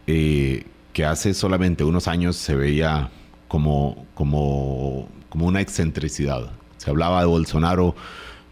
eh, 0.07 0.67
que 0.93 1.07
hace 1.07 1.33
solamente 1.33 1.85
unos 1.85 2.07
años 2.07 2.37
se 2.37 2.55
veía 2.55 3.09
como, 3.49 4.05
como, 4.13 5.09
como 5.31 5.47
una 5.47 5.63
excentricidad. 5.63 6.51
Se 6.77 6.91
hablaba 6.91 7.21
de 7.21 7.29
Bolsonaro 7.29 7.95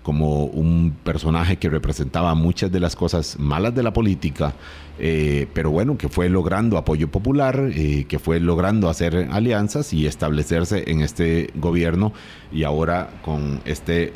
como 0.08 0.46
un 0.46 0.96
personaje 1.04 1.58
que 1.58 1.68
representaba 1.68 2.34
muchas 2.34 2.72
de 2.72 2.80
las 2.80 2.96
cosas 2.96 3.38
malas 3.38 3.74
de 3.74 3.82
la 3.82 3.92
política, 3.92 4.54
eh, 4.98 5.46
pero 5.52 5.70
bueno, 5.70 5.98
que 5.98 6.08
fue 6.08 6.30
logrando 6.30 6.78
apoyo 6.78 7.10
popular, 7.10 7.68
eh, 7.74 8.06
que 8.08 8.18
fue 8.18 8.40
logrando 8.40 8.88
hacer 8.88 9.28
alianzas 9.30 9.92
y 9.92 10.06
establecerse 10.06 10.90
en 10.90 11.02
este 11.02 11.50
gobierno 11.56 12.14
y 12.50 12.64
ahora 12.64 13.10
con 13.22 13.60
este 13.66 14.14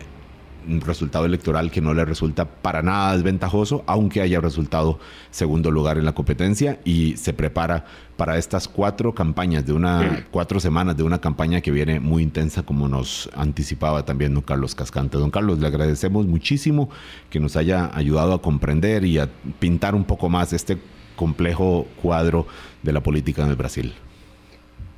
un 0.69 0.81
resultado 0.81 1.25
electoral 1.25 1.71
que 1.71 1.81
no 1.81 1.95
le 1.95 2.05
resulta 2.05 2.45
para 2.45 2.83
nada 2.83 3.15
desventajoso, 3.15 3.85
aunque 3.87 4.21
haya 4.21 4.41
resultado 4.41 4.99
segundo 5.31 5.71
lugar 5.71 5.99
en 5.99 6.05
la 6.05 6.13
competencia 6.13 6.81
y 6.85 7.17
se 7.17 7.33
prepara 7.33 7.85
para 8.17 8.39
estas 8.39 8.69
cuatro 8.69 9.15
campañas 9.15 9.67
de 9.67 9.73
una, 9.73 10.27
cuatro 10.31 10.61
semanas 10.61 10.97
de 10.97 11.03
una 11.03 11.21
campaña 11.21 11.61
que 11.61 11.71
viene 11.71 12.01
muy 12.01 12.23
intensa, 12.23 12.63
como 12.63 12.89
nos 12.89 13.29
anticipaba 13.35 14.05
también 14.05 14.35
don 14.35 14.43
Carlos 14.43 14.75
Cascante. 14.75 15.19
Don 15.19 15.31
Carlos, 15.31 15.59
le 15.59 15.67
agradecemos 15.67 16.27
muchísimo 16.27 16.91
que 17.31 17.41
nos 17.41 17.57
haya 17.57 17.91
ayudado 17.95 18.35
a 18.35 18.43
comprender 18.43 19.05
y 19.05 19.19
a 19.19 19.29
pintar 19.59 19.95
un 19.95 20.05
poco 20.05 20.29
más 20.29 20.53
este 20.53 20.79
complejo 21.17 21.87
cuadro 22.01 22.47
de 22.83 22.93
la 22.93 23.03
política 23.03 23.43
en 23.43 23.49
el 23.49 23.57
Brasil. 23.57 23.95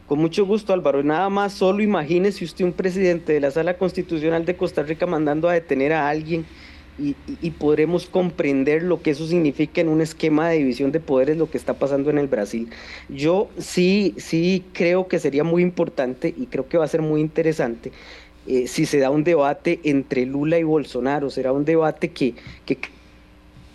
Con 0.06 0.18
mucho 0.18 0.44
gusto, 0.44 0.72
Álvaro. 0.72 1.02
Nada 1.02 1.30
más, 1.30 1.54
solo 1.54 1.82
imagínese 1.82 2.44
usted 2.44 2.64
un 2.64 2.72
presidente 2.72 3.32
de 3.32 3.40
la 3.40 3.50
Sala 3.50 3.78
Constitucional 3.78 4.44
de 4.44 4.56
Costa 4.56 4.82
Rica 4.82 5.06
mandando 5.06 5.48
a 5.48 5.54
detener 5.54 5.94
a 5.94 6.08
alguien 6.08 6.44
y, 6.98 7.50
podremos 7.52 8.06
comprender 8.06 8.82
lo 8.82 9.02
que 9.02 9.10
eso 9.10 9.26
significa 9.26 9.80
en 9.80 9.88
un 9.88 10.00
esquema 10.00 10.48
de 10.48 10.58
división 10.58 10.92
de 10.92 11.00
poderes, 11.00 11.36
lo 11.36 11.50
que 11.50 11.58
está 11.58 11.74
pasando 11.74 12.10
en 12.10 12.18
el 12.18 12.28
Brasil. 12.28 12.68
Yo 13.08 13.48
sí, 13.58 14.14
sí 14.16 14.62
creo 14.72 15.08
que 15.08 15.18
sería 15.18 15.42
muy 15.42 15.62
importante 15.62 16.32
y 16.36 16.46
creo 16.46 16.68
que 16.68 16.78
va 16.78 16.84
a 16.84 16.88
ser 16.88 17.02
muy 17.02 17.20
interesante 17.20 17.90
eh, 18.46 18.66
si 18.68 18.86
se 18.86 18.98
da 18.98 19.10
un 19.10 19.24
debate 19.24 19.80
entre 19.84 20.26
Lula 20.26 20.58
y 20.58 20.62
Bolsonaro. 20.62 21.30
Será 21.30 21.52
un 21.52 21.64
debate 21.64 22.10
que, 22.10 22.34
que 22.66 22.78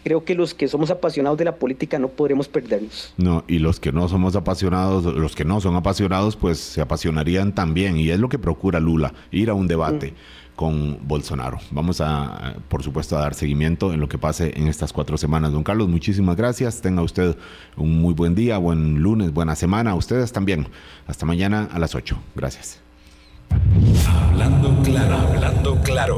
creo 0.04 0.24
que 0.24 0.36
los 0.36 0.54
que 0.54 0.68
somos 0.68 0.91
apasionados 0.91 1.38
de 1.38 1.45
la 1.45 1.56
política 1.56 2.00
no 2.00 2.08
podremos 2.08 2.47
perdernos. 2.47 3.14
No, 3.18 3.43
y 3.47 3.60
los 3.60 3.80
que 3.80 3.91
no 3.91 4.08
somos 4.08 4.36
apasionados, 4.36 5.06
los 5.06 5.36
que 5.36 5.45
no 5.45 5.62
son 5.62 5.76
apasionados, 5.76 6.36
pues 6.36 6.60
se 6.60 6.82
apasionarían 6.82 7.54
también. 7.54 7.97
Y 7.97 8.10
es 8.10 8.20
lo 8.20 8.30
que 8.30 8.39
procura 8.39 8.80
Lula, 8.80 9.14
ir 9.32 9.50
a 9.50 9.54
un 9.54 9.68
debate. 9.68 10.12
Mm. 10.12 10.39
con 10.60 11.08
Bolsonaro. 11.08 11.58
Vamos 11.72 12.02
a, 12.02 12.56
por 12.68 12.84
supuesto, 12.84 13.18
a 13.18 13.22
dar 13.22 13.34
seguimiento 13.34 13.93
en 13.93 14.02
lo 14.02 14.10
que 14.10 14.18
pase 14.18 14.52
en 14.58 14.68
estas 14.68 14.91
cuatro 14.91 15.18
semanas. 15.18 15.54
Don 15.54 15.64
Carlos, 15.64 15.88
muchísimas 15.88 16.36
gracias. 16.36 16.82
Tenga 16.82 17.02
usted 17.02 17.38
un 17.78 18.02
muy 18.02 18.14
buen 18.14 18.36
día, 18.36 18.58
buen 18.58 19.02
lunes, 19.02 19.32
buena 19.32 19.56
semana. 19.56 19.95
Ustedes 19.95 20.34
también. 20.34 20.68
Hasta 21.08 21.26
mañana 21.26 21.70
a 21.72 21.80
las 21.80 21.95
8. 21.95 22.18
Gracias. 22.36 22.82
Hablando 24.06 24.84
claro, 24.84 25.16
hablando 25.16 25.76
claro. 25.82 26.18